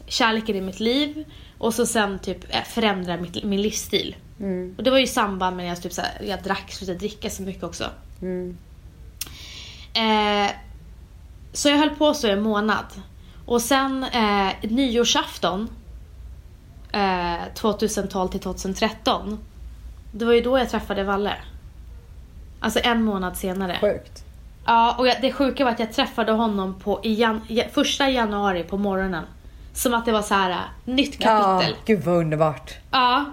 kärleken 0.06 0.56
i 0.56 0.60
mitt 0.60 0.80
liv 0.80 1.24
och 1.58 1.74
så 1.74 1.86
sen 1.86 2.18
typ 2.18 2.54
eh, 2.54 2.62
förändra 2.62 3.16
mitt, 3.16 3.44
min 3.44 3.62
livsstil. 3.62 4.16
Mm. 4.40 4.74
Och 4.78 4.84
det 4.84 4.90
var 4.90 4.98
ju 4.98 5.04
i 5.04 5.08
samband 5.08 5.56
med 5.56 5.64
när 5.64 5.70
jag, 5.70 5.82
typ, 5.82 5.92
så 5.92 6.02
här, 6.02 6.22
jag 6.24 6.42
drack, 6.42 6.72
slutade 6.72 6.98
dricka 6.98 7.30
så 7.30 7.42
mycket 7.42 7.64
också. 7.64 7.84
Mm. 8.22 8.56
Eh, 9.94 10.50
så 11.52 11.68
jag 11.68 11.78
höll 11.78 11.90
på 11.90 12.14
så 12.14 12.28
i 12.28 12.30
en 12.30 12.42
månad. 12.42 12.86
Och 13.46 13.62
sen 13.62 14.04
eh, 14.04 14.52
nyårsafton 14.62 15.68
eh, 16.92 17.54
2012 17.54 18.28
till 18.28 18.40
2013. 18.40 19.38
Det 20.12 20.24
var 20.24 20.32
ju 20.32 20.40
då 20.40 20.58
jag 20.58 20.70
träffade 20.70 21.04
Valle. 21.04 21.36
Alltså 22.60 22.80
en 22.82 23.04
månad 23.04 23.36
senare. 23.36 23.78
Sjukt. 23.80 24.24
Ja, 24.66 24.94
och 24.98 25.04
det 25.04 25.32
sjuka 25.32 25.64
var 25.64 25.70
att 25.70 25.78
jag 25.78 25.92
träffade 25.92 26.32
honom 26.32 26.80
på 26.80 27.00
i 27.02 27.14
jan, 27.14 27.40
första 27.72 28.10
januari 28.10 28.62
på 28.62 28.76
morgonen. 28.76 29.24
Som 29.72 29.94
att 29.94 30.04
det 30.04 30.12
var 30.12 30.22
så 30.22 30.34
här 30.34 30.50
äh, 30.50 30.56
nytt 30.84 31.18
kapitel. 31.18 31.74
Ja, 31.76 31.82
gud 31.84 32.04
vad 32.04 32.16
underbart. 32.16 32.74
Ja. 32.90 33.24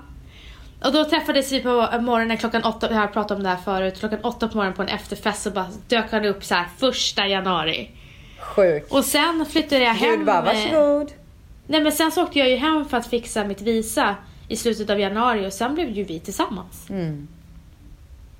Och 0.83 0.93
då 0.93 1.05
träffades 1.05 1.51
vi 1.51 1.59
på 1.59 1.69
morgonen 2.01 2.37
klockan 2.37 2.63
åtta, 2.63 2.87
jag 2.91 2.97
har 2.97 3.07
pratat 3.07 3.37
om 3.37 3.43
det 3.43 3.49
här 3.49 3.57
förut, 3.57 3.99
klockan 3.99 4.19
åtta 4.23 4.47
på 4.47 4.57
morgonen 4.57 4.75
på 4.75 4.81
en 4.81 4.87
efterfest 4.87 5.41
så 5.41 5.51
bara 5.51 5.67
dök 5.87 6.11
han 6.11 6.25
upp 6.25 6.43
så 6.43 6.55
här 6.55 6.67
första 6.77 7.27
januari. 7.27 7.91
Sjukt. 8.39 8.91
Och 8.91 9.05
sen 9.05 9.45
flyttade 9.49 9.83
jag 9.83 9.93
hem. 9.93 10.17
Gud 10.17 10.25
bara, 10.25 10.41
varsågod. 10.41 11.11
Nej 11.67 11.81
men 11.81 11.91
sen 11.91 12.11
så 12.11 12.23
åkte 12.23 12.39
jag 12.39 12.49
ju 12.49 12.55
hem 12.55 12.85
för 12.85 12.97
att 12.97 13.07
fixa 13.07 13.43
mitt 13.43 13.61
visa 13.61 14.15
i 14.47 14.57
slutet 14.57 14.89
av 14.89 14.99
januari 14.99 15.47
och 15.47 15.53
sen 15.53 15.75
blev 15.75 15.89
ju 15.89 16.03
vi 16.03 16.19
tillsammans. 16.19 16.89
Mm. 16.89 17.27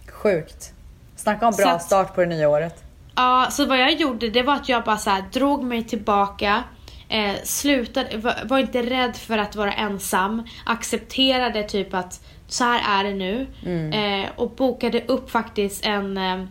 Sjukt. 0.08 0.74
Snacka 1.22 1.48
om 1.48 1.54
bra 1.58 1.70
att, 1.70 1.84
start 1.84 2.16
på 2.16 2.22
det 2.22 2.28
nya 2.28 2.50
året. 2.50 2.84
Ja, 3.16 3.48
så 3.52 3.66
vad 3.66 3.78
jag 3.78 3.94
gjorde 3.94 4.30
det 4.30 4.44
var 4.44 4.56
att 4.56 4.70
jag 4.70 4.84
bara 4.84 4.98
så 4.98 5.10
här, 5.10 5.24
drog 5.34 5.64
mig 5.64 5.84
tillbaka. 5.84 6.64
Eh, 7.10 7.36
slutade, 7.44 8.18
var, 8.18 8.36
var, 8.46 8.60
inte 8.60 8.82
rädd 8.82 9.16
för 9.16 9.38
att 9.38 9.56
vara 9.56 9.74
ensam. 9.74 10.44
Accepterade 10.66 11.64
typ 11.64 11.94
att 11.94 12.26
så 12.48 12.64
här 12.64 13.00
är 13.00 13.10
det 13.10 13.16
nu. 13.16 13.48
Mm. 13.66 14.24
Eh, 14.24 14.30
och 14.36 14.50
bokade 14.50 15.02
upp 15.02 15.32
faktiskt 15.32 15.86
en, 15.86 16.18
eh, 16.18 16.44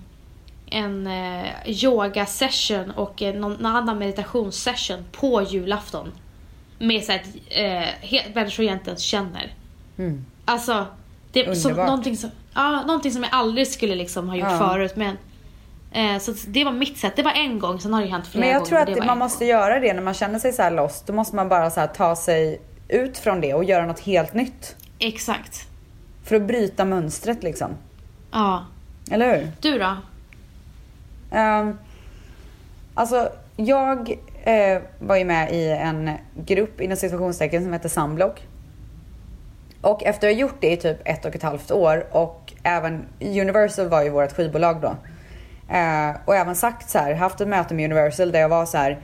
en 0.66 1.06
eh, 1.06 1.46
yoga 1.66 2.26
session 2.26 2.90
och 2.90 3.22
eh, 3.22 3.34
någon, 3.34 3.52
någon 3.52 3.76
annan 3.76 3.98
meditationssession 3.98 5.04
på 5.12 5.42
julafton. 5.42 6.12
Med 6.78 7.04
så 7.04 7.12
här, 7.12 7.22
eh, 7.48 8.34
människor 8.34 8.64
jag 8.64 8.74
inte 8.74 8.90
ens 8.90 9.02
känner. 9.02 9.54
Mm. 9.98 10.26
Alltså, 10.44 10.86
det, 11.32 11.54
som, 11.54 11.72
någonting, 11.72 12.16
som, 12.16 12.30
ja, 12.54 12.82
någonting 12.86 13.12
som 13.12 13.22
jag 13.22 13.32
aldrig 13.32 13.68
skulle 13.68 13.94
liksom 13.94 14.28
ha 14.28 14.36
gjort 14.36 14.48
ja. 14.50 14.58
förut. 14.58 14.96
Men, 14.96 15.16
eh, 15.92 16.20
så 16.20 16.34
det 16.46 16.64
var 16.64 16.72
mitt 16.72 16.98
sätt. 16.98 17.16
Det 17.16 17.22
var 17.22 17.32
en 17.32 17.58
gång, 17.58 17.80
sen 17.80 17.92
har 17.92 18.02
det 18.02 18.08
hänt 18.08 18.26
flera 18.26 18.42
gånger. 18.42 18.54
Men 18.54 18.60
jag 18.60 18.86
tror 18.86 18.98
att 19.00 19.06
man 19.06 19.18
måste 19.18 19.44
gång. 19.44 19.48
göra 19.48 19.80
det 19.80 19.92
när 19.94 20.02
man 20.02 20.14
känner 20.14 20.38
sig 20.38 20.52
så 20.52 20.62
här 20.62 20.70
lost. 20.70 21.06
Då 21.06 21.12
måste 21.12 21.36
man 21.36 21.48
bara 21.48 21.70
så 21.70 21.86
ta 21.86 22.16
sig 22.16 22.60
ut 22.88 23.18
från 23.18 23.40
det 23.40 23.54
och 23.54 23.64
göra 23.64 23.86
något 23.86 24.00
helt 24.00 24.34
nytt. 24.34 24.76
Exakt. 24.98 25.66
För 26.24 26.36
att 26.36 26.42
bryta 26.42 26.84
mönstret 26.84 27.42
liksom. 27.42 27.70
Ja. 28.30 28.64
Eller 29.10 29.36
hur? 29.36 29.48
Du 29.60 29.78
då? 29.78 29.96
Um, 31.38 31.78
alltså, 32.94 33.28
jag 33.56 34.18
eh, 34.44 34.82
var 34.98 35.16
ju 35.16 35.24
med 35.24 35.52
i 35.52 35.68
en 35.70 36.10
grupp 36.34 36.80
inom 36.80 36.96
situationstecken 36.96 37.62
som 37.62 37.72
heter 37.72 37.88
Sunblock. 37.88 38.42
Och 39.80 40.04
efter 40.04 40.28
att 40.28 40.34
ha 40.34 40.40
gjort 40.40 40.60
det 40.60 40.72
i 40.72 40.76
typ 40.76 40.96
ett 41.04 41.24
och 41.24 41.34
ett 41.34 41.42
halvt 41.42 41.70
år 41.70 42.06
och 42.10 42.52
även 42.62 43.06
Universal 43.20 43.88
var 43.88 44.02
ju 44.02 44.10
vårt 44.10 44.32
skivbolag 44.32 44.80
då. 44.80 44.96
Eh, 45.74 46.16
och 46.24 46.36
även 46.36 46.56
sagt 46.56 46.90
så 46.90 46.98
här, 46.98 47.14
haft 47.14 47.40
ett 47.40 47.48
möte 47.48 47.74
med 47.74 47.84
Universal 47.84 48.32
där 48.32 48.40
jag 48.40 48.48
var 48.48 48.66
så 48.66 48.76
här. 48.78 48.98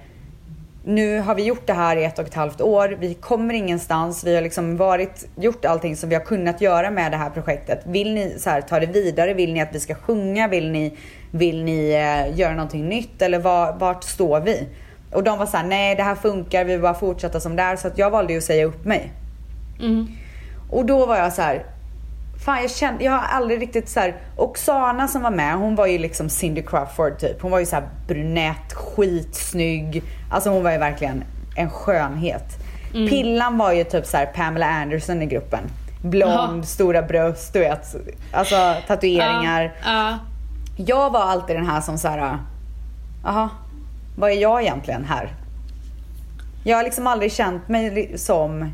Nu 0.84 1.20
har 1.20 1.34
vi 1.34 1.44
gjort 1.44 1.66
det 1.66 1.72
här 1.72 1.96
i 1.96 2.04
ett 2.04 2.18
och 2.18 2.26
ett 2.26 2.34
halvt 2.34 2.60
år. 2.60 2.96
Vi 3.00 3.14
kommer 3.14 3.54
ingenstans. 3.54 4.24
Vi 4.24 4.34
har 4.34 4.42
liksom 4.42 4.76
varit, 4.76 5.28
gjort 5.36 5.64
allting 5.64 5.96
som 5.96 6.08
vi 6.08 6.14
har 6.14 6.22
kunnat 6.22 6.60
göra 6.60 6.90
med 6.90 7.12
det 7.12 7.16
här 7.16 7.30
projektet. 7.30 7.80
Vill 7.84 8.14
ni 8.14 8.34
så 8.38 8.50
här, 8.50 8.60
ta 8.60 8.80
det 8.80 8.86
vidare? 8.86 9.34
Vill 9.34 9.52
ni 9.52 9.60
att 9.60 9.74
vi 9.74 9.80
ska 9.80 9.94
sjunga? 9.94 10.48
Vill 10.48 10.70
ni, 10.70 10.96
vill 11.30 11.64
ni 11.64 11.90
eh, 11.90 12.38
göra 12.38 12.52
någonting 12.52 12.88
nytt? 12.88 13.22
Eller 13.22 13.38
var, 13.38 13.72
vart 13.72 14.04
står 14.04 14.40
vi? 14.40 14.68
Och 15.12 15.24
de 15.24 15.38
var 15.38 15.46
så 15.46 15.56
här, 15.56 15.66
nej 15.66 15.94
det 15.94 16.02
här 16.02 16.14
funkar. 16.14 16.64
Vi 16.64 16.72
vill 16.72 16.82
bara 16.82 16.94
fortsätta 16.94 17.40
som 17.40 17.56
det 17.56 17.62
är. 17.62 17.76
Så 17.76 17.88
att 17.88 17.98
jag 17.98 18.10
valde 18.10 18.32
ju 18.32 18.38
att 18.38 18.44
säga 18.44 18.64
upp 18.64 18.84
mig. 18.84 19.12
Mm. 19.80 20.08
Och 20.70 20.86
då 20.86 21.06
var 21.06 21.16
jag 21.16 21.32
så 21.32 21.42
här, 21.42 21.64
Fan 22.44 22.62
jag 22.62 22.70
kände, 22.70 23.04
jag 23.04 23.12
har 23.12 23.36
aldrig 23.36 23.62
riktigt 23.62 23.88
så 23.88 24.00
här, 24.00 24.16
Oksana 24.36 25.08
som 25.08 25.22
var 25.22 25.30
med, 25.30 25.54
hon 25.54 25.74
var 25.74 25.86
ju 25.86 25.98
liksom 25.98 26.28
Cindy 26.28 26.62
Crawford 26.62 27.18
typ. 27.18 27.42
Hon 27.42 27.50
var 27.50 27.58
ju 27.58 27.66
så 27.66 27.82
brunett, 28.06 28.72
skitsnygg. 28.72 30.02
Alltså 30.30 30.50
hon 30.50 30.62
var 30.62 30.72
ju 30.72 30.78
verkligen 30.78 31.24
en 31.56 31.70
skönhet. 31.70 32.44
Mm. 32.94 33.08
Pillan 33.08 33.58
var 33.58 33.72
ju 33.72 33.84
typ 33.84 34.06
så 34.06 34.24
Pamela 34.34 34.66
Anderson 34.66 35.22
i 35.22 35.26
gruppen. 35.26 35.60
Blond, 36.02 36.60
oh. 36.60 36.62
stora 36.62 37.02
bröst, 37.02 37.52
du 37.52 37.58
vet. 37.58 37.96
Alltså 38.32 38.74
tatueringar. 38.86 39.64
Uh, 39.64 39.90
uh. 39.90 40.16
Jag 40.76 41.10
var 41.10 41.20
alltid 41.20 41.56
den 41.56 41.66
här 41.66 41.80
som 41.80 41.98
så 41.98 42.08
här, 42.08 42.38
jaha, 43.24 43.48
vad 44.18 44.30
är 44.30 44.34
jag 44.34 44.62
egentligen 44.62 45.04
här? 45.04 45.34
Jag 46.64 46.76
har 46.76 46.84
liksom 46.84 47.06
aldrig 47.06 47.32
känt 47.32 47.68
mig 47.68 48.12
som 48.18 48.72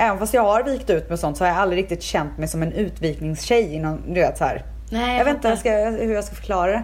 Även 0.00 0.18
fast 0.18 0.34
jag 0.34 0.42
har 0.42 0.62
vikt 0.62 0.90
ut 0.90 1.08
med 1.08 1.18
sånt 1.18 1.36
så 1.36 1.44
har 1.44 1.48
jag 1.48 1.58
aldrig 1.58 1.82
riktigt 1.82 2.02
känt 2.02 2.38
mig 2.38 2.48
som 2.48 2.62
en 2.62 2.72
utvikningstjej. 2.72 3.74
Inom, 3.74 4.02
du 4.06 4.20
vet, 4.20 4.38
så 4.38 4.44
här. 4.44 4.64
Nej, 4.90 5.10
jag, 5.10 5.20
jag 5.20 5.24
vet 5.24 5.34
inte 5.34 5.70
hur, 5.70 6.06
hur 6.06 6.14
jag 6.14 6.24
ska 6.24 6.34
förklara 6.34 6.70
det. 6.70 6.82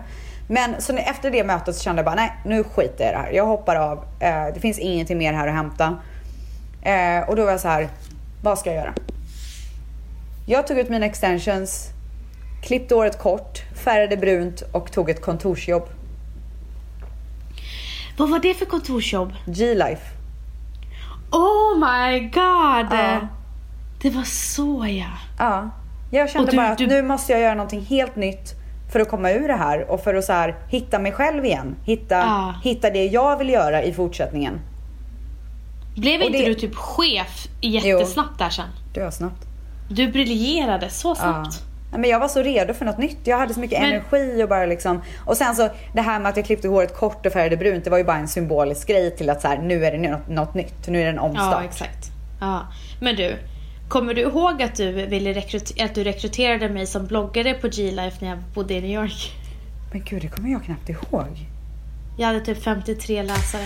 Men 0.48 0.80
så 0.80 0.96
efter 0.96 1.30
det 1.30 1.44
mötet 1.44 1.76
så 1.76 1.82
kände 1.82 2.00
jag 2.00 2.04
bara, 2.04 2.14
nej 2.14 2.32
nu 2.44 2.64
skiter 2.64 3.04
jag 3.04 3.08
i 3.08 3.12
det 3.12 3.18
här. 3.18 3.30
Jag 3.30 3.46
hoppar 3.46 3.76
av. 3.76 4.04
Eh, 4.20 4.54
det 4.54 4.60
finns 4.60 4.78
ingenting 4.78 5.18
mer 5.18 5.32
här 5.32 5.48
att 5.48 5.54
hämta. 5.54 5.98
Eh, 6.82 7.28
och 7.28 7.36
då 7.36 7.44
var 7.44 7.50
jag 7.50 7.60
så 7.60 7.68
här, 7.68 7.88
vad 8.42 8.58
ska 8.58 8.70
jag 8.70 8.76
göra? 8.76 8.94
Jag 10.46 10.66
tog 10.66 10.78
ut 10.78 10.88
mina 10.88 11.06
extensions, 11.06 11.88
klippte 12.62 12.94
håret 12.94 13.18
kort, 13.18 13.62
färgade 13.74 14.16
brunt 14.16 14.62
och 14.72 14.92
tog 14.92 15.10
ett 15.10 15.20
kontorsjobb. 15.20 15.88
Vad 18.18 18.30
var 18.30 18.38
det 18.38 18.54
för 18.54 18.66
kontorsjobb? 18.66 19.32
G-life. 19.46 20.15
Oh 21.36 21.78
my 21.78 22.20
god! 22.20 22.98
Ja. 22.98 23.28
Det 24.02 24.10
var 24.10 24.22
så 24.22 24.86
ja. 24.88 25.06
Ja. 25.38 25.70
Jag 26.10 26.30
kände 26.30 26.50
du, 26.50 26.56
bara 26.56 26.68
att 26.68 26.78
du... 26.78 26.86
nu 26.86 27.02
måste 27.02 27.32
jag 27.32 27.40
göra 27.40 27.54
någonting 27.54 27.80
helt 27.80 28.16
nytt 28.16 28.54
för 28.92 29.00
att 29.00 29.08
komma 29.08 29.30
ur 29.30 29.48
det 29.48 29.56
här 29.56 29.90
och 29.90 30.00
för 30.00 30.14
att 30.14 30.24
så 30.24 30.32
här, 30.32 30.56
hitta 30.68 30.98
mig 30.98 31.12
själv 31.12 31.44
igen. 31.44 31.76
Hitta, 31.84 32.14
ja. 32.14 32.54
hitta 32.64 32.90
det 32.90 33.06
jag 33.06 33.38
vill 33.38 33.48
göra 33.48 33.82
i 33.82 33.92
fortsättningen. 33.92 34.60
Blev 35.96 36.22
inte 36.22 36.38
det... 36.38 36.44
du 36.46 36.54
typ 36.54 36.74
chef 36.74 37.48
jättesnabbt 37.60 38.30
jo. 38.32 38.44
där 38.44 38.50
sen? 38.50 38.68
Det 38.94 39.00
var 39.00 39.10
snabbt. 39.10 39.46
Du 39.88 40.12
briljerade 40.12 40.90
så 40.90 41.14
snabbt. 41.14 41.48
Ja. 41.60 41.75
Men 41.98 42.10
jag 42.10 42.20
var 42.20 42.28
så 42.28 42.42
redo 42.42 42.74
för 42.74 42.84
något 42.84 42.98
nytt. 42.98 43.18
Jag 43.24 43.38
hade 43.38 43.54
så 43.54 43.60
mycket 43.60 43.80
men... 43.80 43.90
energi 43.90 44.42
och 44.42 44.48
bara 44.48 44.66
liksom. 44.66 45.02
Och 45.24 45.36
sen 45.36 45.54
så 45.54 45.68
det 45.92 46.00
här 46.00 46.20
med 46.20 46.28
att 46.28 46.36
jag 46.36 46.46
klippte 46.46 46.68
håret 46.68 46.96
kort 46.96 47.26
och 47.26 47.32
färgade 47.32 47.56
brunt. 47.56 47.84
Det 47.84 47.90
var 47.90 47.98
ju 47.98 48.04
bara 48.04 48.18
en 48.18 48.28
symbolisk 48.28 48.88
grej 48.88 49.16
till 49.16 49.30
att 49.30 49.42
så 49.42 49.48
här, 49.48 49.58
nu 49.58 49.84
är 49.84 49.92
det 49.92 49.98
något, 49.98 50.28
något 50.28 50.54
nytt. 50.54 50.88
Nu 50.88 51.00
är 51.00 51.04
det 51.04 51.10
en 51.10 51.18
omstart. 51.18 51.62
Ja 51.62 51.64
exakt. 51.64 52.06
Ja. 52.40 52.66
Men 53.00 53.16
du, 53.16 53.36
Kommer 53.88 54.14
du 54.14 54.20
ihåg 54.20 54.62
att 54.62 54.74
du, 54.74 54.92
ville 54.92 55.32
rekryter 55.32 55.84
att 55.84 55.94
du 55.94 56.04
rekryterade 56.04 56.68
mig 56.68 56.86
som 56.86 57.06
bloggare 57.06 57.54
på 57.54 57.68
G-Life 57.68 58.16
när 58.20 58.28
jag 58.28 58.38
bodde 58.54 58.74
i 58.74 58.80
New 58.80 58.90
York? 58.90 59.32
Men 59.92 60.04
gud, 60.04 60.22
det 60.22 60.28
kommer 60.28 60.50
jag 60.50 60.64
knappt 60.64 60.88
ihåg. 60.88 61.26
Jag 62.18 62.26
hade 62.26 62.40
typ 62.40 62.62
53 62.62 63.22
läsare. 63.22 63.62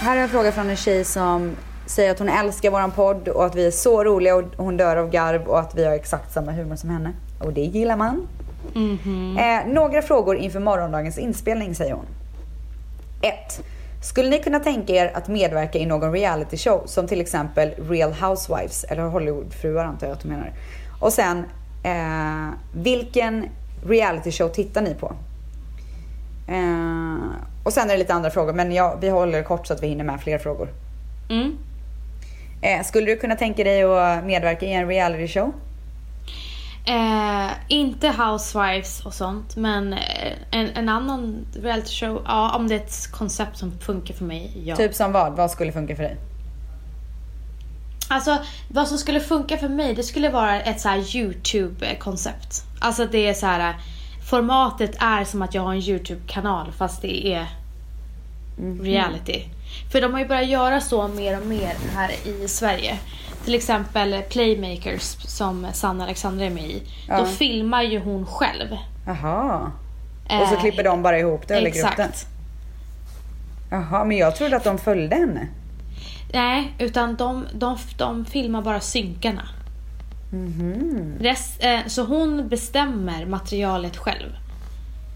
Här 0.00 0.16
är 0.16 0.20
en 0.20 0.28
fråga 0.28 0.52
från 0.52 0.70
en 0.70 0.76
tjej 0.76 1.04
som 1.04 1.56
säger 1.88 2.10
att 2.10 2.18
hon 2.18 2.28
älskar 2.28 2.70
våran 2.70 2.90
podd 2.90 3.28
och 3.28 3.44
att 3.44 3.54
vi 3.54 3.66
är 3.66 3.70
så 3.70 4.04
roliga 4.04 4.36
och 4.36 4.44
hon 4.56 4.76
dör 4.76 4.96
av 4.96 5.10
garv 5.10 5.42
och 5.46 5.60
att 5.60 5.74
vi 5.74 5.84
har 5.84 5.92
exakt 5.92 6.32
samma 6.32 6.52
humor 6.52 6.76
som 6.76 6.90
henne. 6.90 7.12
Och 7.40 7.52
det 7.52 7.60
gillar 7.60 7.96
man. 7.96 8.28
Mm 8.74 8.98
-hmm. 8.98 9.60
eh, 9.60 9.74
några 9.74 10.02
frågor 10.02 10.36
inför 10.36 10.60
morgondagens 10.60 11.18
inspelning 11.18 11.74
säger 11.74 11.94
hon. 11.94 12.06
1. 13.22 13.34
Skulle 14.02 14.30
ni 14.30 14.38
kunna 14.38 14.60
tänka 14.60 14.92
er 14.92 15.10
att 15.14 15.28
medverka 15.28 15.78
i 15.78 15.86
någon 15.86 16.12
reality 16.12 16.56
show 16.56 16.82
som 16.86 17.06
till 17.06 17.20
exempel 17.20 17.70
Real 17.88 18.12
Housewives 18.12 18.84
eller 18.84 19.02
Hollywoodfruar 19.02 19.84
antar 19.84 20.06
jag 20.06 20.14
att 20.14 20.22
du 20.22 20.28
menar. 20.28 20.52
Och 21.00 21.12
sen, 21.12 21.44
eh, 21.84 22.54
vilken 22.74 23.44
reality 23.86 24.32
show 24.32 24.48
tittar 24.48 24.82
ni 24.82 24.94
på? 24.94 25.12
Eh, 26.48 27.16
och 27.64 27.72
sen 27.72 27.88
är 27.88 27.92
det 27.92 27.98
lite 27.98 28.14
andra 28.14 28.30
frågor 28.30 28.52
men 28.52 28.72
ja, 28.72 28.98
vi 29.00 29.08
håller 29.08 29.42
kort 29.42 29.66
så 29.66 29.74
att 29.74 29.82
vi 29.82 29.86
hinner 29.86 30.04
med 30.04 30.20
fler 30.20 30.38
frågor. 30.38 30.68
Mm. 31.30 31.58
Eh, 32.62 32.82
skulle 32.84 33.06
du 33.06 33.16
kunna 33.16 33.36
tänka 33.36 33.64
dig 33.64 33.82
att 33.82 34.24
medverka 34.24 34.66
i 34.66 34.72
en 34.72 34.88
reality 34.88 35.28
show? 35.28 35.52
Eh, 36.86 37.50
inte 37.68 38.08
Housewives 38.08 39.06
och 39.06 39.14
sånt, 39.14 39.56
men 39.56 39.92
eh, 39.92 40.32
en, 40.50 40.70
en 40.74 40.88
annan 40.88 41.46
reality 41.62 41.90
show, 41.90 42.22
ja 42.26 42.56
om 42.56 42.68
det 42.68 42.74
är 42.74 42.80
ett 42.80 43.12
koncept 43.12 43.56
som 43.56 43.78
funkar 43.78 44.14
för 44.14 44.24
mig, 44.24 44.62
ja. 44.64 44.76
Typ 44.76 44.94
som 44.94 45.12
vad? 45.12 45.36
Vad 45.36 45.50
skulle 45.50 45.72
funka 45.72 45.96
för 45.96 46.02
dig? 46.02 46.16
Alltså 48.10 48.38
vad 48.68 48.88
som 48.88 48.98
skulle 48.98 49.20
funka 49.20 49.56
för 49.56 49.68
mig, 49.68 49.94
det 49.94 50.02
skulle 50.02 50.30
vara 50.30 50.62
ett 50.62 50.80
så 50.80 50.88
YouTube-koncept. 50.88 52.64
Alltså 52.80 53.06
det 53.06 53.26
är 53.26 53.34
så 53.34 53.46
här 53.46 53.74
formatet 54.30 54.96
är 55.00 55.24
som 55.24 55.42
att 55.42 55.54
jag 55.54 55.62
har 55.62 55.72
en 55.72 55.80
YouTube-kanal 55.80 56.72
fast 56.72 57.02
det 57.02 57.26
är 57.26 57.46
mm. 58.58 58.84
För 59.92 60.00
de 60.00 60.12
har 60.12 60.20
ju 60.20 60.28
börjat 60.28 60.48
göra 60.48 60.80
så 60.80 61.08
mer 61.08 61.40
och 61.40 61.46
mer 61.46 61.74
här 61.94 62.10
i 62.24 62.48
Sverige 62.48 62.98
till 63.48 63.54
exempel 63.54 64.22
Playmakers 64.28 65.16
som 65.26 65.66
Sanna 65.72 66.04
Alexandra 66.04 66.44
är 66.44 66.50
med 66.50 66.70
i. 66.70 66.82
Ja. 67.08 67.18
Då 67.18 67.26
filmar 67.26 67.82
ju 67.82 67.98
hon 67.98 68.26
själv. 68.26 68.76
Jaha. 69.06 69.72
Och 70.24 70.48
så 70.48 70.54
eh, 70.54 70.60
klipper 70.60 70.84
de 70.84 71.02
bara 71.02 71.18
ihop 71.18 71.48
det 71.48 71.56
och 71.56 71.62
lägger 71.62 71.84
upp 71.84 71.96
det? 71.96 72.26
Jaha, 73.70 74.04
men 74.04 74.16
jag 74.16 74.36
trodde 74.36 74.56
att 74.56 74.64
de 74.64 74.78
följde 74.78 75.16
henne. 75.16 75.48
Nej, 76.32 76.74
utan 76.78 77.16
de, 77.16 77.46
de, 77.52 77.78
de 77.98 78.24
filmar 78.24 78.62
bara 78.62 78.80
synkarna. 78.80 79.48
Mm 80.32 80.52
-hmm. 80.52 81.22
Rest, 81.22 81.64
eh, 81.64 81.80
så 81.86 82.04
hon 82.04 82.48
bestämmer 82.48 83.26
materialet 83.26 83.96
själv. 83.96 84.36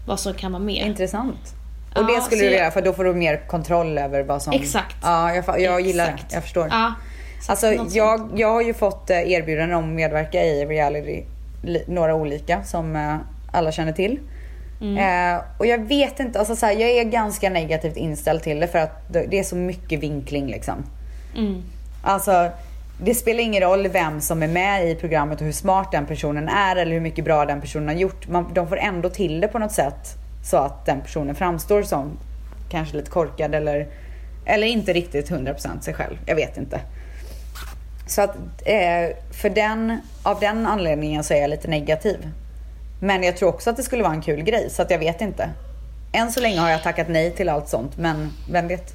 Vad 0.07 0.19
som 0.19 0.33
kan 0.33 0.51
vara 0.51 0.63
med. 0.63 0.87
Intressant. 0.87 1.55
Och 1.95 2.07
det 2.07 2.21
skulle 2.21 2.41
du 2.41 2.51
göra 2.51 2.71
för 2.71 2.81
då 2.81 2.93
får 2.93 3.03
du 3.03 3.13
mer 3.13 3.47
kontroll 3.47 3.97
över 3.97 4.23
vad 4.23 4.41
som... 4.41 4.53
Exakt. 4.53 4.95
Ja, 5.03 5.35
jag, 5.35 5.61
jag 5.61 5.81
gillar 5.81 6.05
Exakt. 6.05 6.29
det. 6.29 6.35
Jag 6.35 6.43
förstår. 6.43 6.67
Ja. 6.71 6.93
Alltså 7.47 7.73
jag, 7.73 8.29
jag 8.35 8.53
har 8.53 8.61
ju 8.61 8.73
fått 8.73 9.09
eh, 9.09 9.31
erbjudanden 9.31 9.77
om 9.77 9.83
att 9.83 9.95
medverka 9.95 10.43
i 10.43 10.65
reality, 10.65 11.23
några 11.87 12.15
olika 12.15 12.63
som 12.63 12.95
eh, 12.95 13.15
alla 13.51 13.71
känner 13.71 13.91
till. 13.91 14.19
Mm. 14.81 15.35
Eh, 15.35 15.41
och 15.57 15.65
jag 15.65 15.87
vet 15.87 16.19
inte, 16.19 16.39
alltså 16.39 16.55
så 16.55 16.65
här, 16.65 16.73
jag 16.73 16.89
är 16.89 17.03
ganska 17.03 17.49
negativt 17.49 17.97
inställd 17.97 18.43
till 18.43 18.59
det 18.59 18.67
för 18.67 18.79
att 18.79 19.13
det 19.13 19.39
är 19.39 19.43
så 19.43 19.55
mycket 19.55 19.99
vinkling 19.99 20.47
liksom. 20.47 20.85
Mm. 21.37 21.63
Alltså 22.03 22.49
det 23.01 23.15
spelar 23.15 23.39
ingen 23.39 23.63
roll 23.63 23.87
vem 23.87 24.21
som 24.21 24.43
är 24.43 24.47
med 24.47 24.89
i 24.89 24.95
programmet 24.95 25.39
och 25.39 25.45
hur 25.45 25.53
smart 25.53 25.91
den 25.91 26.05
personen 26.05 26.49
är 26.49 26.75
eller 26.75 26.91
hur 26.91 27.01
mycket 27.01 27.25
bra 27.25 27.45
den 27.45 27.61
personen 27.61 27.87
har 27.87 27.95
gjort. 27.95 28.27
Man, 28.27 28.53
de 28.53 28.67
får 28.67 28.77
ändå 28.77 29.09
till 29.09 29.41
det 29.41 29.47
på 29.47 29.59
något 29.59 29.71
sätt 29.71 30.22
så 30.43 30.57
att 30.57 30.85
den 30.85 31.01
personen 31.01 31.35
framstår 31.35 31.83
som 31.83 32.17
kanske 32.69 32.97
lite 32.97 33.11
korkad 33.11 33.55
eller, 33.55 33.87
eller 34.45 34.67
inte 34.67 34.93
riktigt 34.93 35.31
100% 35.31 35.81
sig 35.81 35.93
själv. 35.93 36.17
Jag 36.25 36.35
vet 36.35 36.57
inte. 36.57 36.81
Så 38.07 38.21
att 38.21 38.35
eh, 38.65 39.15
för 39.41 39.49
den, 39.49 39.97
av 40.23 40.39
den 40.39 40.67
anledningen 40.67 41.23
så 41.23 41.33
är 41.33 41.41
jag 41.41 41.49
lite 41.49 41.67
negativ. 41.67 42.29
Men 43.01 43.23
jag 43.23 43.37
tror 43.37 43.49
också 43.49 43.69
att 43.69 43.77
det 43.77 43.83
skulle 43.83 44.03
vara 44.03 44.13
en 44.13 44.21
kul 44.21 44.41
grej 44.41 44.69
så 44.69 44.81
att 44.81 44.91
jag 44.91 44.99
vet 44.99 45.21
inte. 45.21 45.49
Än 46.11 46.31
så 46.31 46.41
länge 46.41 46.59
har 46.59 46.69
jag 46.69 46.83
tackat 46.83 47.07
nej 47.09 47.31
till 47.31 47.49
allt 47.49 47.69
sånt 47.69 47.97
men 47.97 48.29
vem 48.51 48.67
vet? 48.67 48.93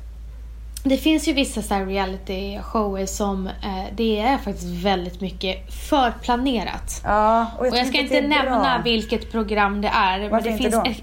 Det 0.85 0.97
finns 0.97 1.29
ju 1.29 1.33
vissa 1.33 1.63
så 1.63 1.75
reality 1.75 2.59
shower 2.63 3.07
som 3.07 3.47
eh, 3.47 3.85
det 3.97 4.21
är 4.21 4.39
faktiskt 4.39 4.85
väldigt 4.85 5.21
mycket 5.21 5.75
förplanerat. 5.89 7.01
Ja, 7.05 7.47
och 7.59 7.67
jag, 7.67 7.73
och 7.73 7.79
jag 7.79 7.87
ska 7.87 7.99
inte 7.99 8.21
nämna 8.21 8.61
bra. 8.61 8.81
vilket 8.85 9.33
program 9.33 9.81
det 9.83 9.89
är. 9.89 10.29
Varför 10.29 10.51
men 10.51 10.59
det 10.59 10.71
finns? 10.71 11.03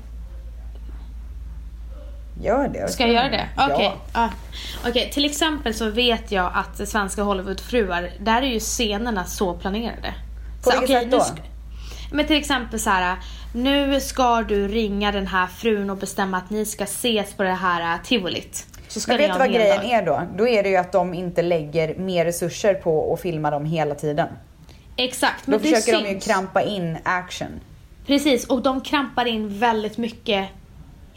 Gör 2.45 2.67
det. 2.67 2.87
Ska 2.87 3.03
jag 3.03 3.13
göra 3.13 3.29
det? 3.29 3.49
Okej. 3.57 3.73
Okay. 3.73 3.85
Ja. 4.13 4.29
Ah. 4.83 4.89
okay. 4.89 5.09
Till 5.09 5.25
exempel 5.25 5.73
så 5.73 5.89
vet 5.89 6.31
jag 6.31 6.51
att 6.55 6.87
svenska 6.87 7.21
Hollywoodfruar, 7.21 8.09
där 8.19 8.41
är 8.41 8.47
ju 8.47 8.59
scenerna 8.59 9.25
så 9.25 9.53
planerade. 9.53 10.13
På 10.63 10.71
så, 10.71 10.79
vilket 10.79 11.07
okay, 11.07 11.19
sätt 11.19 11.35
då? 11.35 11.43
men 12.11 12.25
till 12.25 12.37
exempel 12.37 12.79
så 12.79 12.89
här. 12.89 13.17
Nu 13.53 13.99
ska 13.99 14.41
du 14.41 14.67
ringa 14.67 15.11
den 15.11 15.27
här 15.27 15.47
frun 15.47 15.89
och 15.89 15.97
bestämma 15.97 16.37
att 16.37 16.49
ni 16.49 16.65
ska 16.65 16.83
ses 16.83 17.33
på 17.33 17.43
det 17.43 17.49
här 17.49 17.93
äh, 17.93 18.01
tivolit. 18.03 18.65
Så 18.87 18.99
ska 18.99 19.11
men 19.11 19.21
vet 19.21 19.33
du 19.33 19.39
vad 19.39 19.53
grejen 19.53 19.77
dag. 19.77 19.91
är 19.91 20.05
då? 20.05 20.21
Då 20.37 20.47
är 20.47 20.63
det 20.63 20.69
ju 20.69 20.75
att 20.75 20.91
de 20.91 21.13
inte 21.13 21.41
lägger 21.41 21.95
mer 21.95 22.25
resurser 22.25 22.73
på 22.73 23.13
att 23.13 23.21
filma 23.21 23.51
dem 23.51 23.65
hela 23.65 23.95
tiden. 23.95 24.27
Exakt. 24.95 25.47
Men 25.47 25.59
då 25.59 25.63
försöker 25.63 25.91
syns. 25.91 26.03
de 26.03 26.09
ju 26.09 26.19
krampa 26.19 26.61
in 26.61 26.97
action. 27.03 27.59
Precis, 28.07 28.45
och 28.45 28.61
de 28.61 28.81
krampar 28.81 29.25
in 29.25 29.59
väldigt 29.59 29.97
mycket 29.97 30.49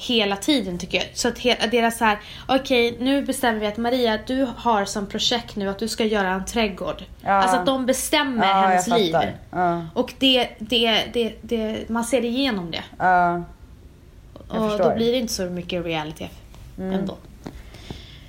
hela 0.01 0.37
tiden 0.37 0.79
tycker 0.79 0.99
jag. 0.99 1.07
Så 1.13 1.29
att 1.29 1.43
deras 1.71 1.99
så 1.99 2.05
här, 2.05 2.19
okej 2.49 2.93
okay, 2.93 3.05
nu 3.05 3.23
bestämmer 3.23 3.61
vi 3.61 3.67
att 3.67 3.77
Maria 3.77 4.19
du 4.27 4.49
har 4.57 4.85
som 4.85 5.07
projekt 5.07 5.57
nu 5.57 5.69
att 5.69 5.79
du 5.79 5.89
ska 5.89 6.05
göra 6.05 6.29
en 6.29 6.45
trädgård. 6.45 7.05
Ja. 7.21 7.31
Alltså 7.31 7.57
att 7.57 7.67
de 7.67 7.87
bestämmer 7.87 8.47
ja, 8.47 8.55
hennes 8.55 8.89
liv. 8.89 9.17
Ja. 9.51 9.87
Och 9.95 10.15
det, 10.19 10.49
det, 10.59 11.05
det, 11.13 11.35
det, 11.41 11.89
man 11.89 12.05
ser 12.05 12.25
igenom 12.25 12.71
det. 12.71 12.85
Ja. 12.99 13.43
Jag 14.53 14.63
och 14.63 14.71
förstår. 14.71 14.91
då 14.91 14.97
blir 14.97 15.13
det 15.13 15.19
inte 15.19 15.33
så 15.33 15.45
mycket 15.45 15.85
reality 15.85 16.29
mm. 16.79 16.93
ändå. 16.93 17.17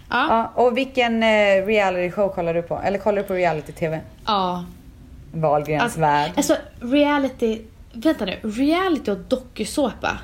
Ja. 0.09 0.51
ja. 0.55 0.63
Och 0.63 0.77
vilken 0.77 1.23
eh, 1.23 1.65
reality 1.65 2.11
show 2.11 2.29
kollar 2.29 2.53
du 2.53 2.61
på? 2.61 2.81
Eller 2.83 2.99
kollar 2.99 3.21
du 3.21 3.27
på 3.27 3.33
reality-tv? 3.33 4.01
Ja. 4.25 4.65
Wahlgrens 5.31 5.83
alltså, 5.83 5.99
värld. 5.99 6.31
Alltså 6.35 6.55
reality, 6.79 7.61
vänta 7.93 8.25
nu, 8.25 8.39
reality 8.43 9.11
och 9.11 9.17
dokusåpa. 9.17 10.19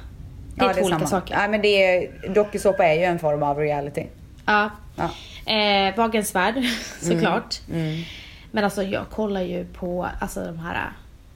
Det 0.56 0.64
är 0.64 0.68
ja, 0.68 0.74
två 0.74 0.80
det 0.80 0.82
är 0.82 0.86
olika 0.86 1.08
samma. 1.08 1.22
saker. 1.22 1.36
Ja, 1.36 1.48
men 1.48 1.62
det 1.62 1.84
är, 1.84 2.30
dokusåpa 2.30 2.86
är 2.86 2.94
ju 2.94 3.04
en 3.04 3.20
form 3.20 3.44
av 3.44 3.58
reality. 3.58 4.06
Ja. 4.46 4.70
ja. 4.96 5.10
Eh, 5.54 5.96
Wagens 5.96 6.36
värld, 6.36 6.56
såklart. 7.02 7.60
Mm. 7.70 7.82
Mm. 7.82 8.04
Men 8.52 8.64
alltså 8.64 8.84
jag 8.84 9.10
kollar 9.10 9.42
ju 9.42 9.66
på 9.66 10.08
alltså, 10.20 10.46
de 10.46 10.60
här 10.60 10.76
äh, 10.76 10.92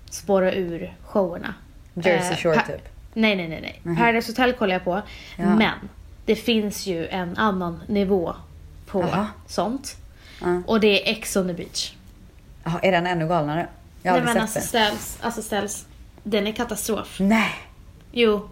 spåra 0.10 0.54
ur 0.54 0.94
showerna. 1.04 1.54
Jersey 1.94 2.36
Shore 2.36 2.56
eh, 2.56 2.66
typ? 2.66 2.90
Nej, 3.14 3.36
nej, 3.36 3.48
nej. 3.48 3.62
nej. 3.62 3.82
Mm. 3.86 3.98
Paradise 3.98 4.32
Hotel 4.32 4.54
kollar 4.54 4.74
jag 4.74 4.84
på. 4.84 5.02
Ja. 5.38 5.46
Men 5.46 5.90
det 6.26 6.36
finns 6.36 6.88
ju 6.88 7.08
en 7.08 7.38
annan 7.38 7.80
nivå 7.88 8.36
på 8.88 9.04
Aha. 9.04 9.26
sånt. 9.48 9.98
Ja. 10.42 10.62
Och 10.68 10.80
det 10.80 10.88
är 10.88 11.12
Ex 11.12 11.36
on 11.36 11.48
the 11.48 11.54
beach. 11.54 11.94
Jaha, 12.64 12.80
är 12.82 12.92
den 12.92 13.08
ännu 13.08 13.28
galnare? 13.28 13.68
Jag 14.04 14.12
har 14.12 14.20
aldrig 14.20 14.34
sett 14.34 14.42
alltså, 14.42 14.62
ställs, 14.62 15.18
alltså 15.22 15.42
ställs, 15.42 15.86
den 16.24 16.48
är 16.48 16.52
katastrof. 16.52 17.18
Nej. 17.20 17.52
Jo, 18.12 18.50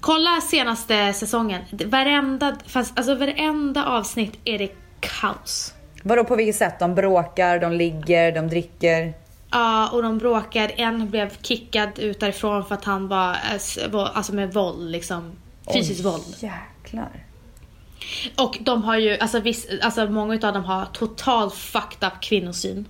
Kolla 0.00 0.40
senaste 0.40 1.12
säsongen. 1.12 1.62
Varenda, 1.70 2.56
fast, 2.66 2.98
alltså 2.98 3.14
varenda 3.14 3.86
avsnitt 3.86 4.38
är 4.44 4.58
det 4.58 4.70
kaos. 5.00 5.74
Vadå 6.02 6.24
på 6.24 6.36
vilket 6.36 6.56
sätt? 6.56 6.78
De 6.78 6.94
bråkar, 6.94 7.58
de 7.58 7.72
ligger, 7.72 8.32
de 8.32 8.48
dricker? 8.48 9.14
Ja, 9.50 9.88
och 9.92 10.02
de 10.02 10.18
bråkar. 10.18 10.72
En 10.76 11.10
blev 11.10 11.30
kickad 11.42 11.98
ut 11.98 12.20
därifrån 12.20 12.64
för 12.64 12.74
att 12.74 12.84
han 12.84 13.08
var, 13.08 13.30
eh, 13.30 13.94
alltså 13.94 14.34
med 14.34 14.54
våld 14.54 14.90
liksom. 14.90 15.32
Fysiskt 15.72 16.04
våld. 16.04 16.36
Jäklar. 16.40 17.24
Och 18.36 18.58
de 18.60 18.82
har 18.82 18.96
ju, 18.96 19.18
alltså, 19.18 19.40
viss, 19.40 19.66
alltså 19.82 20.06
många 20.06 20.34
utav 20.34 20.52
dem 20.52 20.64
har 20.64 20.86
totalt 20.86 21.54
fucked 21.54 22.08
up 22.08 22.20
kvinnosyn. 22.20 22.86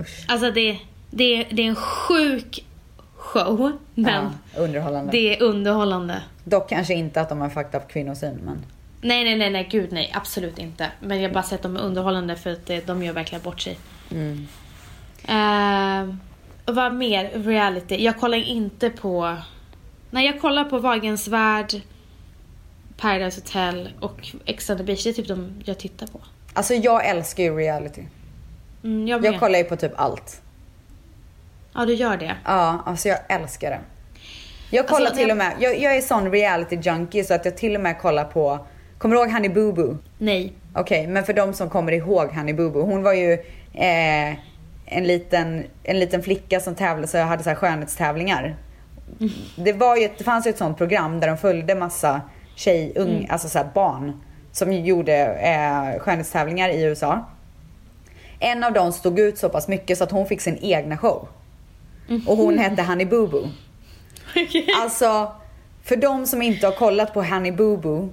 Usch. 0.00 0.24
Alltså 0.28 0.50
det, 0.50 0.78
det, 1.10 1.44
det 1.50 1.62
är 1.62 1.68
en 1.68 1.74
sjuk 1.76 2.64
show, 3.44 3.72
men 3.94 4.30
ja, 4.54 4.60
underhållande. 4.60 5.12
det 5.12 5.36
är 5.36 5.42
underhållande. 5.42 6.22
Dock 6.44 6.68
kanske 6.68 6.94
inte 6.94 7.20
att 7.20 7.28
de 7.28 7.40
har 7.40 7.48
fucked 7.48 7.80
up 7.80 7.88
kvinnosyn, 7.88 8.38
men... 8.44 8.64
Nej, 9.00 9.24
nej, 9.24 9.36
nej, 9.36 9.50
nej, 9.50 9.68
gud 9.70 9.92
nej, 9.92 10.12
absolut 10.14 10.58
inte. 10.58 10.90
Men 11.00 11.20
jag 11.20 11.28
har 11.28 11.34
bara 11.34 11.42
sett 11.42 11.62
dem 11.62 11.76
är 11.76 11.80
underhållande 11.80 12.36
för 12.36 12.52
att 12.52 12.66
det, 12.66 12.86
de 12.86 13.02
gör 13.02 13.12
verkligen 13.12 13.42
bort 13.42 13.60
sig. 13.60 13.78
Mm. 14.10 14.48
Uh, 15.28 16.14
vad 16.66 16.94
mer 16.94 17.30
reality? 17.34 18.04
Jag 18.04 18.20
kollar 18.20 18.38
inte 18.38 18.90
på... 18.90 19.36
Nej, 20.10 20.26
jag 20.26 20.40
kollar 20.40 20.64
på 20.64 20.78
Wagens 20.78 21.28
Värld, 21.28 21.72
Paradise 22.96 23.40
Hotel 23.40 23.88
och 24.00 24.28
Ex 24.44 24.70
on 24.70 24.76
the 24.76 24.84
Beach. 24.84 25.04
Det 25.04 25.10
är 25.10 25.14
typ 25.14 25.28
de 25.28 25.62
jag 25.64 25.78
tittar 25.78 26.06
på. 26.06 26.20
Alltså 26.52 26.74
jag 26.74 27.06
älskar 27.06 27.42
ju 27.44 27.56
reality. 27.56 28.02
Mm, 28.84 29.08
jag, 29.08 29.24
jag 29.24 29.40
kollar 29.40 29.58
ju 29.58 29.64
på 29.64 29.76
typ 29.76 29.92
allt. 29.96 30.42
Ja, 31.78 31.86
du 31.86 31.94
gör 31.94 32.16
det? 32.16 32.36
Ja, 32.44 32.82
alltså 32.86 33.08
jag 33.08 33.18
älskar 33.28 33.70
det. 33.70 33.80
Jag 34.70 34.88
kollar 34.88 35.06
alltså, 35.06 35.16
till 35.16 35.30
och 35.30 35.36
med, 35.36 35.52
jag, 35.58 35.78
jag 35.78 35.96
är 35.96 36.00
sån 36.00 36.30
reality 36.30 36.76
junkie 36.76 37.24
så 37.24 37.34
att 37.34 37.44
jag 37.44 37.56
till 37.56 37.74
och 37.74 37.80
med 37.80 37.98
kollar 37.98 38.24
på, 38.24 38.66
kommer 38.98 39.16
du 39.16 39.22
ihåg 39.22 39.30
Honey 39.30 39.48
Boo 39.48 39.72
Boo? 39.72 39.98
Nej. 40.18 40.52
Okej, 40.74 41.00
okay, 41.00 41.12
men 41.12 41.24
för 41.24 41.32
de 41.32 41.52
som 41.52 41.70
kommer 41.70 41.92
ihåg 41.92 42.32
Honey 42.32 42.54
Boo 42.54 42.70
Boo, 42.70 42.82
hon 42.82 43.02
var 43.02 43.12
ju 43.12 43.32
eh, 43.74 44.28
en, 44.86 45.04
liten, 45.04 45.64
en 45.82 45.98
liten 45.98 46.22
flicka 46.22 46.60
som 46.60 46.74
tävlade, 46.74 47.08
så 47.08 47.18
hade 47.18 47.42
så 47.42 47.48
här 47.48 47.56
skönhetstävlingar. 47.56 48.56
Mm. 49.20 49.32
Det, 49.56 49.72
var 49.72 49.96
ju, 49.96 50.08
det 50.18 50.24
fanns 50.24 50.46
ju 50.46 50.50
ett 50.50 50.58
sånt 50.58 50.78
program 50.78 51.20
där 51.20 51.28
de 51.28 51.36
följde 51.36 51.74
massa 51.74 52.20
tjej, 52.54 52.92
ung, 52.96 53.16
mm. 53.16 53.26
alltså 53.30 53.48
så 53.48 53.64
barn 53.74 54.20
som 54.52 54.72
gjorde 54.72 55.16
eh, 55.24 56.00
skönhetstävlingar 56.00 56.68
i 56.68 56.82
USA. 56.82 57.24
En 58.38 58.64
av 58.64 58.72
dem 58.72 58.92
stod 58.92 59.18
ut 59.18 59.38
så 59.38 59.48
pass 59.48 59.68
mycket 59.68 59.98
så 59.98 60.04
att 60.04 60.10
hon 60.10 60.26
fick 60.26 60.40
sin 60.40 60.58
egna 60.62 60.96
show. 60.96 61.28
Och 62.26 62.36
hon 62.36 62.58
hette 62.58 62.82
Honey 62.82 63.06
Boo 63.06 63.26
Boo. 63.26 63.48
Okay. 64.30 64.66
Alltså, 64.82 65.32
för 65.84 65.96
de 65.96 66.26
som 66.26 66.42
inte 66.42 66.66
har 66.66 66.74
kollat 66.74 67.14
på 67.14 67.22
Honey 67.22 67.52
Boo 67.52 67.76
Boo, 67.76 68.08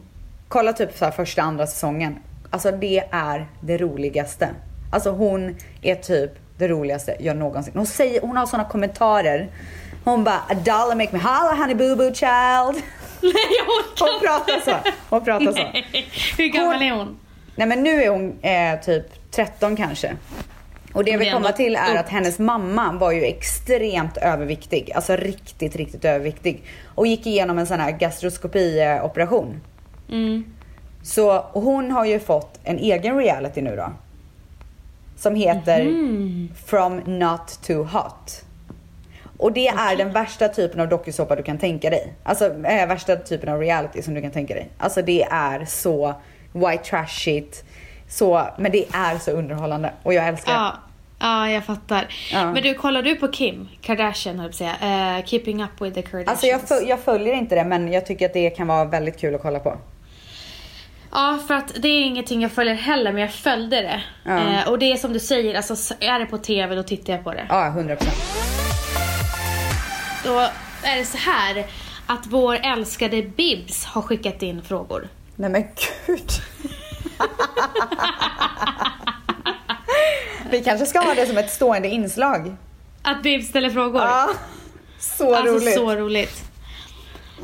kolla 0.48 0.74
typ 0.74 0.98
så 0.98 1.12
första, 1.12 1.42
andra 1.42 1.68
säsongen. 1.68 2.16
Alltså 2.50 2.72
det 2.72 3.04
är 3.12 3.48
det 3.62 3.78
roligaste. 3.78 4.50
Alltså 4.92 5.10
hon 5.10 5.56
är 5.82 5.96
typ 5.96 6.32
det 6.58 6.68
roligaste 6.68 7.16
jag 7.20 7.38
någonsin... 7.38 7.74
Hon, 7.76 7.86
säger, 7.86 8.22
hon 8.22 8.38
har 8.38 8.46
såna 8.46 8.66
kommentarer. 8.66 9.50
Hon 10.04 10.24
bara, 10.24 10.36
a 10.50 10.54
dollar 10.54 10.96
make 10.96 11.10
me 11.12 11.20
holla 11.20 11.56
honey 11.56 11.76
boo 11.76 11.96
boo 11.96 12.14
child. 12.14 12.84
Nej 13.22 13.34
jag 13.58 14.08
Hon 14.08 14.20
pratar 14.22 14.60
så. 14.60 14.92
Hon 15.10 15.24
pratar 15.24 15.52
så. 15.52 15.68
Hur 16.38 16.48
gammal 16.48 16.82
är 16.82 16.92
hon? 16.92 17.18
Nej 17.56 17.68
men 17.68 17.84
nu 17.84 18.04
är 18.04 18.10
hon 18.10 18.40
eh, 18.42 18.80
typ 18.80 19.32
13 19.32 19.76
kanske. 19.76 20.16
Och 20.96 21.04
det 21.04 21.12
jag 21.12 21.20
vill 21.20 21.32
komma 21.32 21.52
till 21.52 21.76
är 21.76 21.96
att 21.96 22.10
hennes 22.10 22.40
mamma 22.40 22.92
var 22.92 23.12
ju 23.12 23.24
extremt 23.24 24.18
överviktig. 24.18 24.92
Alltså 24.96 25.16
riktigt, 25.16 25.76
riktigt 25.76 26.06
överviktig. 26.06 26.64
Och 26.96 27.08
gick 27.08 27.28
igenom 27.28 27.58
en 27.58 27.68
sån 27.68 27.80
här 27.80 27.92
gastroskopioperation. 27.92 29.62
Mm. 30.12 30.44
Så 31.04 31.40
hon 31.40 31.92
har 31.92 32.06
ju 32.06 32.20
fått 32.20 32.60
en 32.64 32.78
egen 32.78 33.18
reality 33.18 33.62
nu 33.62 33.76
då. 33.76 33.94
Som 35.18 35.36
heter 35.36 35.82
mm. 35.82 36.50
From 36.66 36.98
Not 37.06 37.60
Too 37.68 37.84
Hot. 37.84 38.42
Och 39.38 39.52
det 39.52 39.72
okay. 39.72 39.94
är 39.94 39.98
den 39.98 40.12
värsta 40.12 40.48
typen 40.48 40.80
av 40.80 40.88
dokusåpa 40.88 41.36
du 41.36 41.44
kan 41.44 41.58
tänka 41.58 41.90
dig. 41.90 42.14
Alltså 42.24 42.46
äh, 42.46 42.88
värsta 42.88 43.16
typen 43.16 43.50
av 43.50 43.60
reality 43.60 44.02
som 44.02 44.14
du 44.14 44.22
kan 44.22 44.32
tänka 44.32 44.54
dig. 44.54 44.70
Alltså 44.78 45.02
det 45.02 45.24
är 45.24 45.66
så 45.66 46.14
white 46.54 46.84
trashigt. 46.84 47.64
Så, 48.08 48.48
men 48.58 48.72
det 48.72 48.86
är 48.94 49.18
så 49.18 49.32
underhållande 49.32 49.94
och 50.04 50.14
jag 50.14 50.28
älskar. 50.28 50.54
Ja, 50.54 50.76
ja 51.26 51.50
jag 51.50 51.66
fattar. 51.66 52.08
Ja. 52.32 52.54
Men 52.54 52.64
du, 52.64 52.74
kollar 52.74 53.02
du 53.02 53.16
på 53.16 53.28
Kim 53.28 53.70
Kardashian 53.82 54.40
höll 54.40 54.46
jag 54.48 54.56
säga? 54.56 55.18
Uh, 55.18 55.26
keeping 55.26 55.64
up 55.64 55.82
with 55.82 55.96
the 55.96 56.02
Kardashians? 56.02 56.30
Alltså 56.30 56.46
jag, 56.46 56.62
föl 56.62 56.90
jag 56.90 57.00
följer 57.00 57.34
inte 57.34 57.56
det 57.56 57.64
men 57.64 57.94
jag 57.94 58.06
tycker 58.06 58.26
att 58.26 58.34
det 58.34 58.50
kan 58.50 58.68
vara 58.68 58.86
väldigt 58.86 59.20
kul 59.20 59.36
att 59.36 59.42
kolla 59.42 59.60
på. 59.60 59.78
Ja, 61.12 61.40
för 61.48 61.54
att 61.54 61.72
det 61.82 61.88
är 61.88 62.02
ingenting 62.02 62.42
jag 62.42 62.52
följer 62.52 62.76
heller, 62.76 63.12
men 63.12 63.22
jag 63.22 63.34
följde 63.34 63.82
det. 63.82 64.02
Ja. 64.24 64.38
Eh, 64.38 64.70
och 64.70 64.80
det 64.80 64.92
är 64.92 64.96
som 64.96 65.14
du 65.14 65.20
säger, 65.20 65.56
alltså 65.56 65.94
är 66.00 66.20
det 66.20 66.26
på 66.26 66.38
TV 66.38 66.76
då 66.76 66.84
tittar 66.84 67.14
jag 67.14 67.24
på 67.24 67.34
det. 67.34 67.46
Ja, 67.50 67.74
100%. 67.78 67.98
Då 70.24 70.40
är 70.84 70.98
det 70.98 71.06
så 71.06 71.18
här 71.18 71.66
att 72.08 72.28
vår 72.28 72.56
älskade 72.56 73.22
Bibs 73.22 73.86
har 73.86 74.02
skickat 74.02 74.42
in 74.42 74.62
frågor. 74.62 75.08
Nej 75.36 75.50
men 75.50 75.64
gud. 76.06 76.30
Vi 80.52 80.64
kanske 80.64 80.86
ska 80.86 81.00
ha 81.00 81.14
det 81.14 81.26
som 81.26 81.38
ett 81.38 81.50
stående 81.50 81.88
inslag. 81.88 82.56
Att 83.02 83.24
Bibs 83.24 83.48
ställer 83.48 83.70
frågor? 83.70 84.02
Ja, 84.02 84.30
så 85.00 85.36
alltså, 85.36 85.54
roligt. 85.54 85.74
så 85.74 85.96
roligt. 85.96 86.44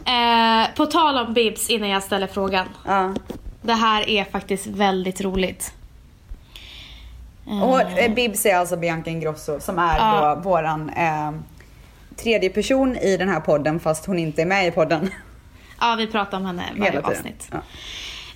Eh, 0.06 0.76
på 0.76 0.86
tal 0.86 1.28
om 1.28 1.34
Bibs 1.34 1.70
innan 1.70 1.90
jag 1.90 2.04
ställer 2.04 2.28
frågan. 2.28 2.68
Ja. 2.86 3.14
Det 3.62 3.74
här 3.74 4.10
är 4.10 4.24
faktiskt 4.24 4.68
väldigt 4.68 5.22
roligt. 5.22 5.74
Och 7.46 7.82
eh, 7.82 8.14
Bibs 8.14 8.46
är 8.46 8.56
alltså 8.56 8.78
Bianca 8.78 9.10
Ingrosso 9.10 9.60
som 9.60 9.80
är 9.80 9.98
ja. 9.98 10.36
då 10.36 10.42
våran 10.50 10.90
eh, 10.90 11.32
tredje 12.16 12.50
person 12.50 12.98
i 12.98 13.18
den 13.18 13.30
här 13.30 13.40
podden 13.40 13.80
fast 13.80 14.06
hon 14.06 14.20
inte 14.20 14.42
är 14.42 14.46
med 14.46 14.68
i 14.68 14.72
podden. 14.72 15.10
Ja, 15.80 15.96
vi 15.98 16.08
pratar 16.08 16.38
om 16.38 16.46
henne 16.46 16.64
varje 16.78 17.02
avsnitt. 17.02 17.50
Ja. 17.52 17.58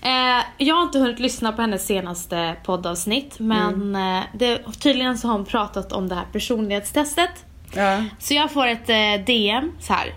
Eh, 0.06 0.44
jag 0.58 0.76
har 0.76 0.84
inte 0.84 1.00
hunnit 1.00 1.20
lyssna 1.20 1.52
på 1.52 1.62
hennes 1.62 1.86
senaste 1.86 2.56
poddavsnitt 2.64 3.40
men 3.40 3.74
mm. 3.74 4.18
eh, 4.18 4.24
det, 4.34 4.64
tydligen 4.80 5.18
så 5.18 5.28
har 5.28 5.36
hon 5.36 5.46
pratat 5.46 5.92
om 5.92 6.10
det 6.10 6.16
här 6.16 6.26
personlighetstestet. 6.32 7.46
Ja. 7.74 8.04
Så 8.20 8.34
jag 8.34 8.52
får 8.52 8.68
ett 8.68 8.90
eh, 8.90 9.26
DM 9.26 9.72
så 9.80 9.94
här. 9.94 10.14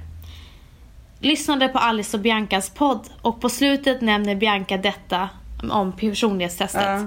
Lyssnade 1.21 1.69
på 1.69 1.79
Alice 1.79 2.17
och 2.17 2.23
Biancas 2.23 2.71
podd 2.71 3.09
och 3.23 3.41
på 3.41 3.49
slutet 3.49 4.01
nämner 4.01 4.35
Bianca 4.35 4.77
detta 4.77 5.29
om 5.71 5.93
personlighetstestet. 5.93 6.83
Ja. 6.83 7.07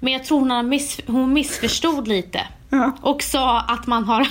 Men 0.00 0.12
jag 0.12 0.24
tror 0.24 0.40
hon, 0.40 0.68
miss, 0.68 1.00
hon 1.06 1.32
missförstod 1.32 2.08
lite. 2.08 2.40
Ja. 2.70 2.92
Och 3.00 3.22
sa 3.22 3.60
att 3.60 3.86
man 3.86 4.04
har 4.04 4.20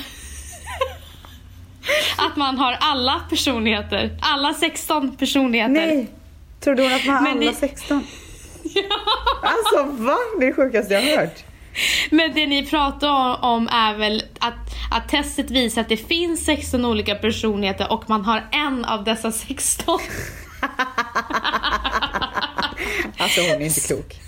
att 2.17 2.35
man 2.35 2.57
har 2.57 2.77
alla 2.79 3.21
personligheter. 3.29 4.17
Alla 4.21 4.53
16 4.53 5.15
personligheter. 5.15 5.87
Nej! 5.87 6.07
Trodde 6.63 6.83
hon 6.83 6.93
att 6.93 7.05
man 7.05 7.15
alla 7.15 7.33
ni... 7.33 7.53
16? 7.53 8.07
ja. 8.63 8.81
Alltså 9.41 10.03
va? 10.03 10.17
Det 10.39 10.45
är 10.45 10.47
det 10.47 10.53
sjukaste 10.53 10.93
jag 10.93 11.01
har 11.01 11.17
hört. 11.17 11.43
Men 12.11 12.33
det 12.33 12.47
ni 12.47 12.65
pratar 12.65 13.43
om 13.45 13.67
är 13.67 13.97
väl 13.97 14.23
att, 14.39 14.53
att 14.91 15.09
testet 15.09 15.51
visar 15.51 15.81
att 15.81 15.89
det 15.89 15.97
finns 15.97 16.45
16 16.45 16.85
olika 16.85 17.15
personligheter 17.15 17.91
och 17.91 18.09
man 18.09 18.25
har 18.25 18.43
en 18.51 18.85
av 18.85 19.03
dessa 19.03 19.31
16. 19.31 19.99
alltså 23.17 23.41
hon 23.41 23.61
är 23.61 23.65
inte 23.65 23.79
klok. 23.79 24.19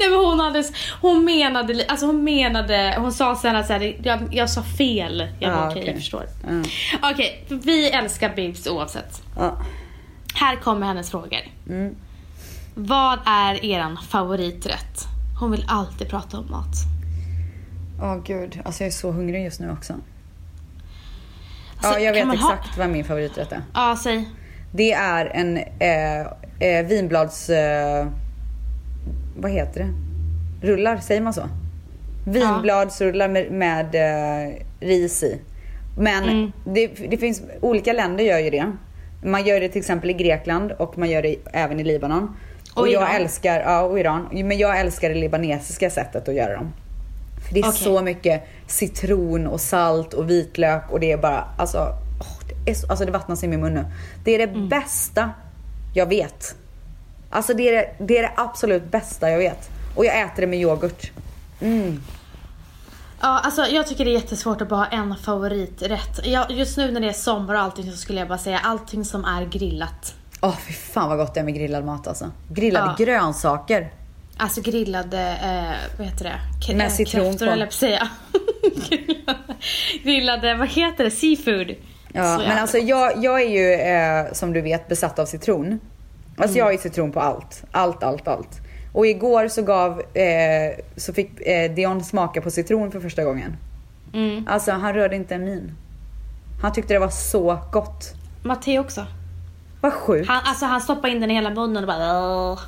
Nej 0.00 0.10
men 0.10 0.18
hon 0.18 0.40
hade, 0.40 0.64
hon 1.00 1.24
menade, 1.24 1.84
alltså 1.88 2.06
hon 2.06 2.24
menade, 2.24 2.94
hon 2.98 3.12
sa 3.12 3.36
sen 3.36 3.56
att 3.56 3.66
så 3.66 3.72
här, 3.72 3.96
jag, 4.02 4.28
jag 4.32 4.50
sa 4.50 4.62
fel. 4.62 5.28
Jag 5.40 5.52
ah, 5.52 5.56
okej, 5.56 5.68
okay, 5.68 5.82
okay. 5.82 5.86
jag 5.86 5.96
förstår. 5.96 6.24
Mm. 6.44 6.64
Okej, 7.02 7.44
okay, 7.46 7.58
vi 7.62 7.90
älskar 7.90 8.34
Bibs 8.34 8.66
oavsett. 8.66 9.22
Ah. 9.36 9.50
Här 10.40 10.56
kommer 10.56 10.86
hennes 10.86 11.10
frågor. 11.10 11.40
Mm. 11.68 11.94
Vad 12.74 13.18
är 13.26 13.64
eran 13.64 13.96
favoriträtt? 13.96 15.06
Hon 15.40 15.50
vill 15.50 15.64
alltid 15.68 16.08
prata 16.08 16.38
om 16.38 16.50
mat. 16.50 16.74
Åh 18.00 18.12
oh, 18.12 18.22
gud, 18.22 18.60
alltså 18.64 18.82
jag 18.82 18.88
är 18.88 18.92
så 18.92 19.10
hungrig 19.10 19.44
just 19.44 19.60
nu 19.60 19.70
också. 19.70 19.94
Alltså, 21.76 21.92
ja, 21.92 22.00
jag 22.00 22.12
vet 22.12 22.34
exakt 22.34 22.66
ha... 22.66 22.82
vad 22.82 22.90
min 22.90 23.04
favoriträtt 23.04 23.52
är. 23.52 23.62
Ja, 23.74 23.98
säg. 24.02 24.28
Det 24.72 24.92
är 24.92 25.26
en 25.26 25.56
eh, 25.56 26.20
eh, 26.68 26.86
vinblads... 26.86 27.50
Eh, 27.50 28.08
vad 29.36 29.50
heter 29.50 29.80
det? 29.80 29.92
Rullar, 30.66 30.96
säger 30.96 31.20
man 31.20 31.32
så? 31.34 31.48
Vinbladsrullar 32.26 33.28
med, 33.28 33.52
med 33.52 33.94
eh, 33.94 34.54
ris 34.80 35.22
i. 35.22 35.40
Men 35.98 36.24
mm. 36.24 36.52
det, 36.64 36.86
det 36.86 37.16
finns, 37.16 37.42
olika 37.60 37.92
länder 37.92 38.24
gör 38.24 38.38
ju 38.38 38.50
det. 38.50 38.72
Man 39.22 39.46
gör 39.46 39.60
det 39.60 39.68
till 39.68 39.80
exempel 39.80 40.10
i 40.10 40.12
Grekland 40.12 40.72
och 40.72 40.98
man 40.98 41.10
gör 41.10 41.22
det 41.22 41.36
även 41.52 41.80
i 41.80 41.84
Libanon. 41.84 42.36
Och, 42.74 42.82
och 42.82 42.88
jag 42.88 43.14
älskar, 43.14 43.60
ja 43.60 43.82
och 43.82 44.00
Iran. 44.00 44.28
Men 44.32 44.58
jag 44.58 44.80
älskar 44.80 45.08
det 45.08 45.14
libanesiska 45.14 45.90
sättet 45.90 46.28
att 46.28 46.34
göra 46.34 46.54
dem. 46.54 46.72
För 47.46 47.54
det 47.54 47.60
är 47.60 47.68
okay. 47.68 47.78
så 47.78 48.02
mycket 48.02 48.42
citron 48.66 49.46
och 49.46 49.60
salt 49.60 50.14
och 50.14 50.30
vitlök 50.30 50.82
och 50.90 51.00
det 51.00 51.12
är 51.12 51.16
bara, 51.16 51.44
alltså, 51.58 51.78
oh, 51.78 52.48
det, 52.64 52.70
är 52.70 52.74
så, 52.74 52.86
alltså 52.86 53.04
det 53.04 53.12
vattnas 53.12 53.44
i 53.44 53.48
min 53.48 53.60
mun 53.60 53.74
nu. 53.74 53.84
Det 54.24 54.34
är 54.34 54.38
det 54.38 54.52
mm. 54.52 54.68
bästa 54.68 55.30
jag 55.94 56.06
vet. 56.06 56.56
Alltså 57.30 57.54
det 57.54 57.68
är 57.68 57.72
det, 57.72 57.94
det 57.98 58.18
är 58.18 58.22
det 58.22 58.32
absolut 58.36 58.90
bästa 58.90 59.30
jag 59.30 59.38
vet. 59.38 59.70
Och 59.94 60.04
jag 60.04 60.20
äter 60.20 60.40
det 60.40 60.46
med 60.46 60.58
yoghurt. 60.58 61.12
Mm. 61.60 62.00
Ja, 63.20 63.40
alltså 63.44 63.62
jag 63.62 63.86
tycker 63.86 64.04
det 64.04 64.10
är 64.10 64.12
jättesvårt 64.12 64.60
att 64.60 64.68
bara 64.68 64.80
ha 64.80 64.86
en 64.86 65.16
favoriträtt. 65.16 66.20
Jag, 66.24 66.50
just 66.50 66.76
nu 66.76 66.90
när 66.90 67.00
det 67.00 67.08
är 67.08 67.12
sommar 67.12 67.54
och 67.54 67.60
allting 67.60 67.90
så 67.90 67.96
skulle 67.96 68.18
jag 68.18 68.28
bara 68.28 68.38
säga 68.38 68.58
allting 68.58 69.04
som 69.04 69.24
är 69.24 69.44
grillat. 69.44 70.14
Åh 70.40 70.50
oh, 70.50 70.56
fy 70.56 70.72
fan 70.72 71.08
vad 71.08 71.18
gott 71.18 71.34
det 71.34 71.40
är 71.40 71.44
med 71.44 71.54
grillad 71.54 71.84
mat 71.84 72.06
alltså. 72.06 72.30
Grillade 72.48 72.94
ja. 72.98 73.04
grönsaker. 73.04 73.92
Alltså 74.36 74.60
grillade, 74.60 75.38
eh, 75.42 75.98
vad 75.98 76.06
heter 76.06 76.24
det? 76.24 76.38
K 76.66 76.76
med 76.76 76.92
citron 76.92 77.24
kräftor, 77.24 77.46
på. 77.46 77.52
eller 77.52 77.66
på 77.66 77.72
säga. 77.72 78.08
grillade, 80.02 80.54
vad 80.54 80.68
heter 80.68 81.04
det? 81.04 81.10
Seafood. 81.10 81.74
Ja, 82.12 82.38
men 82.38 82.58
alltså 82.58 82.78
jag, 82.78 83.24
jag 83.24 83.42
är 83.42 83.48
ju 83.48 83.72
eh, 83.72 84.32
som 84.32 84.52
du 84.52 84.60
vet 84.60 84.88
besatt 84.88 85.18
av 85.18 85.26
citron. 85.26 85.80
Alltså 86.36 86.44
mm. 86.44 86.58
jag 86.58 86.64
har 86.64 86.72
ju 86.72 86.78
citron 86.78 87.12
på 87.12 87.20
allt. 87.20 87.62
Allt, 87.70 88.02
allt, 88.02 88.28
allt. 88.28 88.67
Och 88.98 89.06
igår 89.06 89.48
så 89.48 89.62
gav, 89.62 90.02
eh, 90.14 90.84
så 90.96 91.12
fick 91.12 91.40
eh, 91.40 91.74
Dion 91.74 92.04
smaka 92.04 92.40
på 92.40 92.50
citron 92.50 92.92
för 92.92 93.00
första 93.00 93.24
gången. 93.24 93.56
Mm. 94.14 94.44
Alltså 94.48 94.72
han 94.72 94.94
rörde 94.94 95.16
inte 95.16 95.34
en 95.34 95.44
min. 95.44 95.72
Han 96.62 96.72
tyckte 96.72 96.94
det 96.94 96.98
var 96.98 97.08
så 97.08 97.58
gott. 97.72 98.14
Matteo 98.42 98.80
också. 98.80 99.06
Vad 99.80 99.92
sjukt. 99.92 100.28
Han, 100.28 100.40
alltså 100.44 100.66
han 100.66 100.80
stoppade 100.80 101.12
in 101.12 101.20
den 101.20 101.30
i 101.30 101.34
hela 101.34 101.50
munnen 101.50 101.84
och 101.84 101.86
bara 101.86 102.18
Åh. 102.18 102.60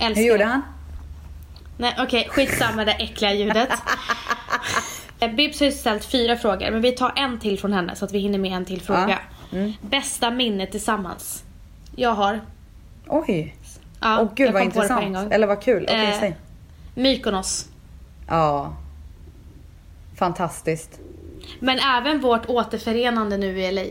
Älskar 0.00 0.22
Hur 0.22 0.30
gjorde 0.30 0.44
han? 0.44 0.62
Nej 1.76 1.94
okej, 1.98 2.28
okay, 2.30 2.46
skitsamma 2.46 2.76
med 2.76 2.86
det 2.86 2.92
äckliga 2.92 3.32
ljudet. 3.32 3.68
Eh, 5.20 5.30
Bibs 5.30 5.60
har 5.60 5.66
ju 5.66 5.72
ställt 5.72 6.04
fyra 6.04 6.36
frågor 6.36 6.70
men 6.70 6.82
vi 6.82 6.92
tar 6.92 7.12
en 7.16 7.40
till 7.40 7.58
från 7.58 7.72
henne 7.72 7.96
så 7.96 8.04
att 8.04 8.12
vi 8.12 8.18
hinner 8.18 8.38
med 8.38 8.52
en 8.52 8.64
till 8.64 8.82
fråga. 8.82 9.18
Ja. 9.50 9.58
Mm. 9.58 9.72
Bästa 9.80 10.30
minne 10.30 10.66
tillsammans? 10.66 11.44
Jag 11.96 12.14
har. 12.14 12.40
Oj. 13.06 13.54
Ja, 14.02 14.20
Åh 14.20 14.28
gud 14.34 14.52
vad 14.52 14.62
intressant. 14.62 15.32
Eller 15.32 15.46
vad 15.46 15.62
kul. 15.62 15.84
Okej, 15.84 15.96
okay, 15.96 16.10
eh, 16.12 16.20
säg. 16.20 16.36
Mykonos. 16.94 17.68
Ja. 18.28 18.72
Fantastiskt. 20.18 20.98
Men 21.60 21.78
även 21.78 22.20
vårt 22.20 22.46
återförenande 22.48 23.36
nu 23.36 23.60
i 23.60 23.72
LA. 23.72 23.82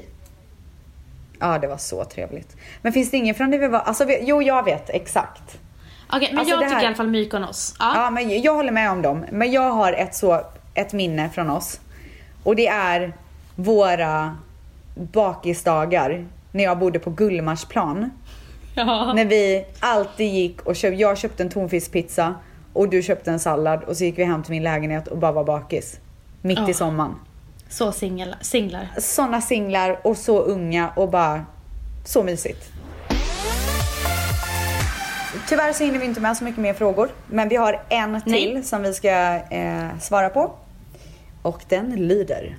Ja, 1.40 1.58
det 1.60 1.68
var 1.68 1.78
så 1.78 2.06
trevligt. 2.06 2.58
Men 2.82 2.94
finns 2.94 3.12
det 3.12 3.18
ingen 3.18 3.36
från 3.36 3.52
det 3.52 3.58
vi 3.58 3.68
var... 3.68 3.80
Alltså, 3.80 4.06
jo, 4.22 4.42
jag 4.42 4.66
vet 4.66 4.90
exakt. 4.90 5.60
Okej, 6.08 6.18
okay, 6.18 6.30
men 6.30 6.40
alltså, 6.40 6.54
jag 6.54 6.62
tycker 6.62 6.76
här... 6.76 6.84
i 6.84 6.88
alla 6.88 6.96
fall 6.96 7.08
Mykonos. 7.08 7.76
Ja. 7.80 7.92
ja, 7.96 8.10
men 8.10 8.42
jag 8.42 8.56
håller 8.56 8.72
med 8.72 8.92
om 8.92 9.02
dem. 9.02 9.26
Men 9.32 9.52
jag 9.52 9.70
har 9.70 9.94
ett, 9.94 10.16
så, 10.16 10.42
ett 10.74 10.94
minne 10.94 11.30
från 11.30 11.50
oss. 11.50 11.80
Och 12.44 12.56
det 12.56 12.68
är 12.68 13.14
våra 13.56 14.38
bakisdagar 14.96 16.26
när 16.52 16.64
jag 16.64 16.80
bodde 16.80 17.00
på 17.00 17.10
Gullmarsplan. 17.10 18.12
Ja. 18.76 19.14
När 19.14 19.26
vi 19.26 19.66
alltid 19.80 20.34
gick 20.34 20.62
och 20.62 20.76
köpte, 20.76 21.02
jag 21.02 21.18
köpte 21.18 21.44
en 21.44 21.50
tonfiskpizza 21.50 22.36
och 22.74 22.90
du 22.90 23.02
köpte 23.02 23.32
en 23.32 23.40
sallad 23.40 23.84
och 23.84 23.98
så 23.98 24.04
gick 24.04 24.18
vi 24.18 24.24
hem 24.24 24.44
till 24.44 24.52
min 24.52 24.64
lägenhet 24.64 25.08
och 25.08 25.18
bara 25.18 25.32
var 25.32 25.44
bakis. 25.44 26.00
Mitt 26.42 26.60
ja. 26.60 26.70
i 26.70 26.74
sommaren. 26.74 27.16
Så 27.70 27.92
singel, 27.92 28.36
singlar. 28.42 28.88
Såna 28.98 29.42
singlar 29.42 30.00
och 30.04 30.18
så 30.18 30.40
unga 30.40 30.90
och 30.96 31.10
bara 31.10 31.46
så 32.06 32.24
mysigt. 32.24 32.72
Tyvärr 35.50 35.74
så 35.74 35.84
hinner 35.84 36.00
vi 36.00 36.06
inte 36.06 36.22
med 36.22 36.38
så 36.38 36.44
mycket 36.44 36.62
mer 36.62 36.74
frågor. 36.74 37.10
Men 37.28 37.50
vi 37.50 37.56
har 37.56 37.82
en 37.90 38.22
till 38.22 38.54
Nej. 38.54 38.64
som 38.64 38.82
vi 38.82 38.94
ska 38.94 39.36
eh, 39.50 39.98
svara 40.00 40.30
på. 40.30 40.52
Och 41.42 41.64
den 41.70 42.08
lyder. 42.08 42.58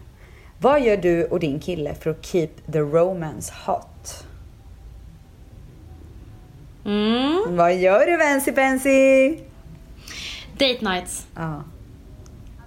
Vad 0.59 0.81
gör 0.81 0.97
du 0.97 1.25
och 1.25 1.41
din 1.41 1.61
kille 1.61 1.95
för 1.95 2.11
att 2.11 2.27
keep 2.27 2.51
the 2.73 2.79
romance 2.79 3.53
hot? 3.67 3.91
Mm. 6.85 7.57
Vad 7.57 7.74
gör 7.74 8.07
du 8.07 8.16
Vency 8.16 8.53
Pensy? 8.53 9.37
Date 10.53 10.78
nights. 10.80 11.26
Ja. 11.35 11.62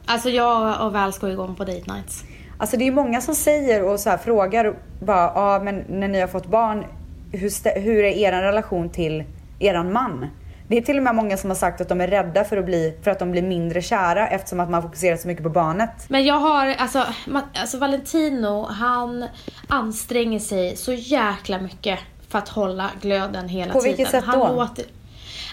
Alltså 0.05 0.29
jag 0.29 0.85
och 0.85 0.93
Val 0.93 1.13
ska 1.13 1.29
igång 1.29 1.55
på 1.55 1.63
date 1.63 1.93
nights. 1.93 2.23
Alltså 2.57 2.77
det 2.77 2.87
är 2.87 2.91
många 2.91 3.21
som 3.21 3.35
säger 3.35 3.83
och 3.83 3.99
så 3.99 4.17
frågar 4.17 4.75
bara, 4.99 5.31
ah, 5.35 5.59
men 5.59 5.83
när 5.89 6.07
ni 6.07 6.21
har 6.21 6.27
fått 6.27 6.47
barn, 6.47 6.85
hur, 7.31 7.79
hur 7.79 8.03
är 8.03 8.17
er 8.17 8.31
relation 8.31 8.89
till 8.89 9.23
eran 9.59 9.93
man? 9.93 10.27
Det 10.67 10.77
är 10.77 10.81
till 10.81 10.97
och 10.97 11.03
med 11.03 11.15
många 11.15 11.37
som 11.37 11.49
har 11.49 11.57
sagt 11.57 11.81
att 11.81 11.89
de 11.89 12.01
är 12.01 12.07
rädda 12.07 12.43
för 12.43 12.57
att, 12.57 12.65
bli, 12.65 12.97
för 13.03 13.11
att 13.11 13.19
de 13.19 13.31
blir 13.31 13.41
mindre 13.41 13.81
kära 13.81 14.27
eftersom 14.27 14.59
att 14.59 14.69
man 14.69 14.81
fokuserar 14.81 15.17
så 15.17 15.27
mycket 15.27 15.43
på 15.43 15.49
barnet. 15.49 15.89
Men 16.07 16.25
jag 16.25 16.35
har, 16.35 16.67
alltså, 16.67 17.05
alltså 17.53 17.77
Valentino, 17.77 18.65
han 18.65 19.25
anstränger 19.67 20.39
sig 20.39 20.75
så 20.75 20.93
jäkla 20.93 21.59
mycket 21.59 21.99
för 22.35 22.39
att 22.39 22.49
hålla 22.49 22.91
glöden 23.01 23.49
hela 23.49 23.73
på 23.73 23.79
tiden. 23.79 23.95
På 23.95 23.97
vilket 23.97 24.11
sätt 24.11 24.25
då? 24.33 24.43
Han 24.45 24.55
låter, 24.55 24.85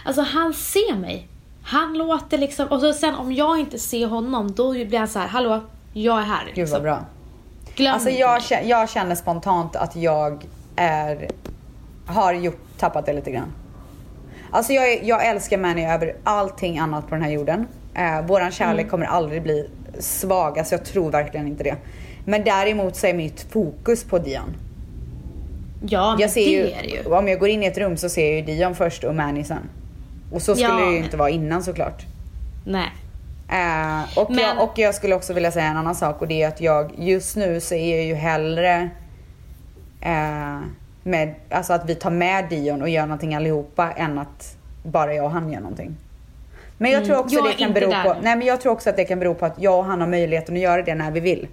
alltså 0.04 0.22
han 0.22 0.54
ser 0.54 0.96
mig. 0.96 1.28
Han 1.64 1.98
låter 1.98 2.38
liksom, 2.38 2.68
och 2.68 2.80
så 2.80 2.92
sen 2.92 3.14
om 3.14 3.32
jag 3.32 3.60
inte 3.60 3.78
ser 3.78 4.06
honom 4.06 4.52
då 4.52 4.72
blir 4.72 4.98
han 4.98 5.08
så 5.08 5.18
här, 5.18 5.28
hallå, 5.28 5.60
jag 5.92 6.18
är 6.18 6.22
här. 6.22 6.44
Gud 6.46 6.56
liksom. 6.56 6.72
vad 6.72 6.82
bra. 6.82 7.04
Glöm 7.74 7.94
alltså 7.94 8.10
jag, 8.10 8.42
känner, 8.42 8.68
jag 8.68 8.90
känner 8.90 9.14
spontant 9.14 9.76
att 9.76 9.96
jag 9.96 10.46
är, 10.76 11.30
har 12.06 12.32
gjort, 12.32 12.60
tappat 12.78 13.06
det 13.06 13.12
lite 13.12 13.30
grann. 13.30 13.52
Alltså 14.50 14.72
jag, 14.72 15.04
jag 15.04 15.26
älskar 15.26 15.58
Manny 15.58 15.84
över 15.84 16.16
allting 16.24 16.78
annat 16.78 17.08
på 17.08 17.14
den 17.14 17.24
här 17.24 17.30
jorden. 17.30 17.66
Eh, 17.94 18.26
våran 18.26 18.50
kärlek 18.50 18.80
mm. 18.80 18.90
kommer 18.90 19.06
aldrig 19.06 19.42
bli 19.42 19.70
svag, 19.98 20.58
alltså 20.58 20.74
jag 20.74 20.84
tror 20.84 21.10
verkligen 21.10 21.46
inte 21.46 21.64
det. 21.64 21.76
Men 22.24 22.44
däremot 22.44 22.96
så 22.96 23.06
är 23.06 23.14
mitt 23.14 23.52
fokus 23.52 24.04
på 24.04 24.18
Dion. 24.18 24.56
Ja, 25.88 26.16
jag 26.20 26.30
ser 26.30 26.44
det 26.44 26.50
ju, 26.50 26.70
är 26.70 26.82
det 26.82 26.88
ju. 26.88 27.14
Om 27.14 27.28
jag 27.28 27.38
går 27.38 27.48
in 27.48 27.62
i 27.62 27.66
ett 27.66 27.78
rum 27.78 27.96
så 27.96 28.08
ser 28.08 28.26
jag 28.26 28.34
ju 28.34 28.42
Dion 28.42 28.74
först 28.74 29.04
och 29.04 29.14
Manny 29.14 29.44
sen. 29.44 29.68
Och 30.32 30.42
så 30.42 30.54
skulle 30.54 30.80
ja, 30.80 30.86
det 30.86 30.92
ju 30.92 31.04
inte 31.04 31.16
vara 31.16 31.30
innan 31.30 31.62
såklart. 31.62 32.02
Nej. 32.66 32.90
Uh, 33.52 34.18
och, 34.18 34.30
men... 34.30 34.38
jag, 34.38 34.62
och 34.62 34.78
jag 34.78 34.94
skulle 34.94 35.14
också 35.14 35.32
vilja 35.32 35.52
säga 35.52 35.66
en 35.66 35.76
annan 35.76 35.94
sak 35.94 36.20
och 36.20 36.28
det 36.28 36.42
är 36.42 36.48
att 36.48 36.60
jag 36.60 36.92
just 36.98 37.36
nu 37.36 37.60
så 37.60 37.74
är 37.74 37.96
jag 37.96 38.04
ju 38.04 38.14
hellre 38.14 38.90
uh, 40.06 40.60
med, 41.02 41.34
alltså 41.50 41.72
att 41.72 41.88
vi 41.88 41.94
tar 41.94 42.10
med 42.10 42.48
Dion 42.48 42.82
och 42.82 42.88
gör 42.88 43.02
någonting 43.02 43.34
allihopa 43.34 43.92
än 43.92 44.18
att 44.18 44.56
bara 44.82 45.14
jag 45.14 45.24
och 45.24 45.30
han 45.30 45.52
gör 45.52 45.60
någonting. 45.60 45.96
Men 46.78 46.90
jag 46.90 46.98
mm, 46.98 47.08
tror 47.08 47.18
också 47.18 47.36
jag 47.36 47.44
det 47.44 47.52
kan 47.52 47.72
bero 47.72 47.90
där. 47.90 48.04
på, 48.04 48.16
nej 48.22 48.36
men 48.36 48.46
jag 48.46 48.60
tror 48.60 48.72
också 48.72 48.90
att 48.90 48.96
det 48.96 49.04
kan 49.04 49.18
bero 49.18 49.34
på 49.34 49.46
att 49.46 49.54
jag 49.58 49.78
och 49.78 49.84
han 49.84 50.00
har 50.00 50.08
möjligheten 50.08 50.54
att 50.54 50.60
göra 50.60 50.82
det 50.82 50.94
när 50.94 51.10
vi 51.10 51.20
vill. 51.20 51.48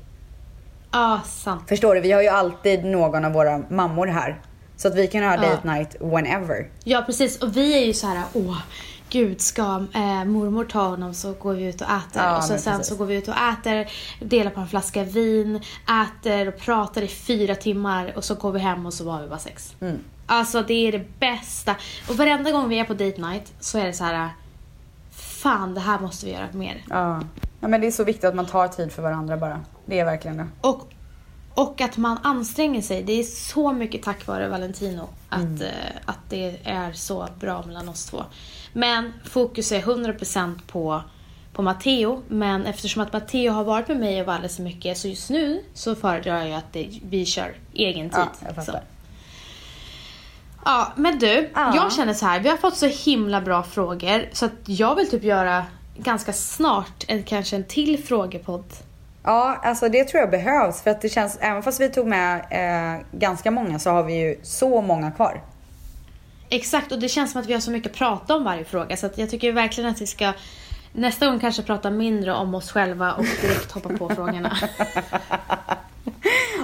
Ja, 0.91 1.13
ah, 1.13 1.21
sant. 1.27 1.63
Förstår 1.69 1.95
du? 1.95 2.01
Vi 2.01 2.11
har 2.11 2.21
ju 2.21 2.27
alltid 2.27 2.85
någon 2.85 3.25
av 3.25 3.31
våra 3.31 3.57
mammor 3.69 4.07
här. 4.07 4.41
Så 4.77 4.87
att 4.87 4.95
vi 4.95 5.07
kan 5.07 5.23
ha 5.23 5.37
date 5.37 5.67
night 5.67 5.95
whenever. 5.99 6.69
Ja 6.83 7.03
precis 7.05 7.37
och 7.41 7.57
vi 7.57 7.81
är 7.81 7.85
ju 7.85 7.93
så 7.93 8.07
här, 8.07 8.23
åh 8.33 8.57
gud 9.09 9.41
ska 9.41 9.85
eh, 9.93 10.25
mormor 10.25 10.65
ta 10.65 10.87
honom 10.87 11.13
så 11.13 11.33
går 11.33 11.53
vi 11.53 11.63
ut 11.63 11.81
och 11.81 11.87
äter. 11.87 12.23
Ja, 12.23 12.37
och 12.37 12.43
så 12.43 12.57
sen 12.57 12.83
så 12.83 12.95
går 12.95 13.05
vi 13.05 13.15
ut 13.15 13.27
och 13.27 13.35
äter, 13.35 13.91
delar 14.25 14.51
på 14.51 14.59
en 14.59 14.67
flaska 14.67 15.03
vin, 15.03 15.61
äter 16.03 16.47
och 16.47 16.57
pratar 16.57 17.01
i 17.01 17.07
fyra 17.07 17.55
timmar 17.55 18.13
och 18.15 18.23
så 18.23 18.35
går 18.35 18.51
vi 18.51 18.59
hem 18.59 18.85
och 18.85 18.93
så 18.93 19.03
var 19.03 19.21
vi 19.21 19.27
bara 19.27 19.39
sex. 19.39 19.75
Mm. 19.81 19.99
Alltså 20.25 20.61
det 20.61 20.87
är 20.87 20.91
det 20.91 21.19
bästa. 21.19 21.75
Och 22.09 22.15
varenda 22.15 22.51
gång 22.51 22.69
vi 22.69 22.79
är 22.79 22.83
på 22.83 22.93
date 22.93 23.21
night 23.21 23.53
så 23.59 23.77
är 23.77 23.85
det 23.85 23.93
så 23.93 24.03
här. 24.03 24.29
Fan 25.11 25.73
det 25.73 25.79
här 25.79 25.99
måste 25.99 26.25
vi 26.25 26.31
göra 26.31 26.47
mer. 26.51 26.83
Ja. 26.89 27.21
ja 27.59 27.67
men 27.67 27.81
det 27.81 27.87
är 27.87 27.91
så 27.91 28.03
viktigt 28.03 28.23
att 28.23 28.35
man 28.35 28.45
tar 28.45 28.67
tid 28.67 28.91
för 28.91 29.01
varandra 29.01 29.37
bara. 29.37 29.61
Det 29.89 29.99
är 29.99 30.05
verkligen 30.05 30.37
det. 30.37 30.47
Och 30.61 30.93
och 31.59 31.81
att 31.81 31.97
man 31.97 32.17
anstränger 32.23 32.81
sig. 32.81 33.03
Det 33.03 33.19
är 33.19 33.23
så 33.23 33.73
mycket 33.73 34.03
tack 34.03 34.27
vare 34.27 34.49
Valentino 34.49 35.09
att, 35.29 35.41
mm. 35.41 35.61
eh, 35.61 35.69
att 36.05 36.19
det 36.29 36.57
är 36.63 36.93
så 36.93 37.27
bra 37.39 37.63
mellan 37.67 37.89
oss 37.89 38.05
två. 38.05 38.23
Men 38.73 39.13
fokus 39.25 39.71
är 39.71 39.81
100% 39.81 40.59
på, 40.67 41.01
på 41.53 41.61
Matteo. 41.61 42.21
Men 42.27 42.65
eftersom 42.65 43.01
att 43.01 43.13
Matteo 43.13 43.51
har 43.51 43.63
varit 43.63 43.87
med 43.87 43.99
mig 43.99 44.21
och 44.21 44.27
Valle 44.27 44.49
så 44.49 44.61
mycket 44.61 44.97
så 44.97 45.07
just 45.07 45.29
nu 45.29 45.63
så 45.73 45.95
föredrar 45.95 46.43
jag 46.45 46.57
att 46.57 46.73
det, 46.73 46.89
vi 47.09 47.25
kör 47.25 47.55
egen 47.73 48.09
tid. 48.09 48.27
Ja, 48.41 48.47
jag 48.55 48.65
så. 48.65 48.79
Ja, 50.65 50.93
men 50.95 51.19
du. 51.19 51.49
Ja. 51.53 51.75
Jag 51.75 51.93
känner 51.93 52.13
så 52.13 52.25
här. 52.25 52.39
Vi 52.39 52.49
har 52.49 52.57
fått 52.57 52.77
så 52.77 52.87
himla 52.87 53.41
bra 53.41 53.63
frågor 53.63 54.29
så 54.33 54.45
att 54.45 54.51
jag 54.65 54.95
vill 54.95 55.09
typ 55.09 55.23
göra 55.23 55.65
ganska 55.97 56.33
snart 56.33 57.03
en, 57.07 57.23
kanske 57.23 57.55
en 57.55 57.63
till 57.63 58.03
frågepodd 58.03 58.73
Ja, 59.23 59.59
alltså 59.63 59.89
det 59.89 60.03
tror 60.03 60.21
jag 60.21 60.29
behövs 60.29 60.81
för 60.81 60.91
att 60.91 61.01
det 61.01 61.09
känns, 61.09 61.37
även 61.41 61.63
fast 61.63 61.81
vi 61.81 61.89
tog 61.89 62.07
med 62.07 62.45
eh, 62.49 63.01
ganska 63.11 63.51
många 63.51 63.79
så 63.79 63.89
har 63.89 64.03
vi 64.03 64.13
ju 64.13 64.35
så 64.43 64.81
många 64.81 65.11
kvar. 65.11 65.41
Exakt, 66.49 66.91
och 66.91 66.99
det 66.99 67.09
känns 67.09 67.31
som 67.31 67.41
att 67.41 67.47
vi 67.47 67.53
har 67.53 67.59
så 67.59 67.71
mycket 67.71 67.91
att 67.91 67.97
prata 67.97 68.35
om 68.35 68.43
varje 68.43 68.65
fråga 68.65 68.97
så 68.97 69.05
att 69.05 69.17
jag 69.17 69.29
tycker 69.29 69.51
verkligen 69.51 69.89
att 69.89 70.01
vi 70.01 70.07
ska 70.07 70.33
nästa 70.93 71.25
gång 71.25 71.39
kanske 71.39 71.63
prata 71.63 71.89
mindre 71.89 72.33
om 72.33 72.55
oss 72.55 72.71
själva 72.71 73.13
och 73.13 73.25
direkt 73.41 73.71
hoppa 73.71 73.89
på 73.89 74.09
frågorna. 74.09 74.57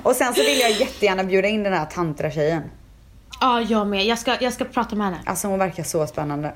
och 0.04 0.16
sen 0.16 0.34
så 0.34 0.42
vill 0.42 0.60
jag 0.60 0.72
jättegärna 0.72 1.24
bjuda 1.24 1.48
in 1.48 1.64
den 1.64 1.74
här 1.74 1.86
tantra-tjejen. 1.86 2.64
Ja, 3.42 3.62
jag 3.62 3.88
med. 3.88 4.06
Jag 4.06 4.20
ska, 4.20 4.38
jag 4.40 4.54
ska 4.54 4.66
prata 4.66 4.96
med 4.96 5.06
henne. 5.06 5.20
Alltså 5.26 5.48
hon 5.48 5.60
verkar 5.60 5.84
så 5.84 6.08
spännande. 6.08 6.54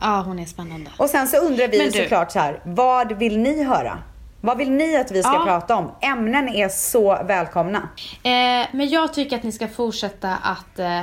Ja, 0.00 0.22
hon 0.26 0.38
är 0.38 0.46
spännande. 0.46 0.90
Och 0.96 1.10
sen 1.10 1.28
så 1.28 1.36
undrar 1.36 1.68
vi 1.68 1.78
du... 1.78 1.92
såklart 1.92 2.32
så 2.32 2.38
här, 2.38 2.60
vad 2.64 3.12
vill 3.12 3.38
ni 3.38 3.64
höra? 3.64 3.98
Vad 4.44 4.58
vill 4.58 4.70
ni 4.70 4.96
att 4.96 5.10
vi 5.10 5.22
ska 5.22 5.32
ja. 5.32 5.44
prata 5.44 5.76
om? 5.76 5.92
Ämnen 6.00 6.48
är 6.48 6.68
så 6.68 7.22
välkomna. 7.24 7.88
Eh, 8.22 8.66
men 8.72 8.88
jag 8.88 9.14
tycker 9.14 9.36
att 9.36 9.42
ni 9.42 9.52
ska 9.52 9.68
fortsätta 9.68 10.36
att 10.36 10.78
eh, 10.78 11.02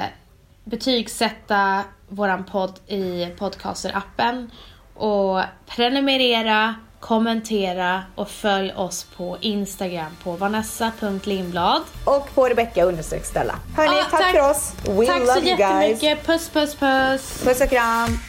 betygsätta 0.63 1.83
våran 2.07 2.43
podd 2.43 2.79
i 2.87 3.25
Podcaster-appen 3.39 4.49
och 4.93 5.41
prenumerera 5.67 6.75
kommentera 6.99 8.03
och 8.15 8.29
följ 8.29 8.73
oss 8.73 9.03
på 9.03 9.37
Instagram 9.41 10.11
på 10.23 10.31
vanessa.lindblad. 10.31 11.81
Och 12.05 12.35
på 12.35 12.45
Rebecca 12.45 12.83
understreck 12.83 13.25
Stella. 13.25 13.55
Hörni, 13.75 13.89
ah, 13.89 14.03
tack, 14.11 14.21
tack, 14.21 14.31
för 14.31 14.49
oss. 14.51 14.73
We 14.99 15.05
tack 15.05 15.19
love 15.19 15.33
så 15.33 15.39
you 15.39 15.57
guys. 15.57 16.03
jättemycket. 16.03 16.25
Puss 16.25 16.49
puss 16.49 16.75
puss. 16.75 17.43
Puss 17.43 17.61
och 17.61 17.69
kram. 17.69 18.19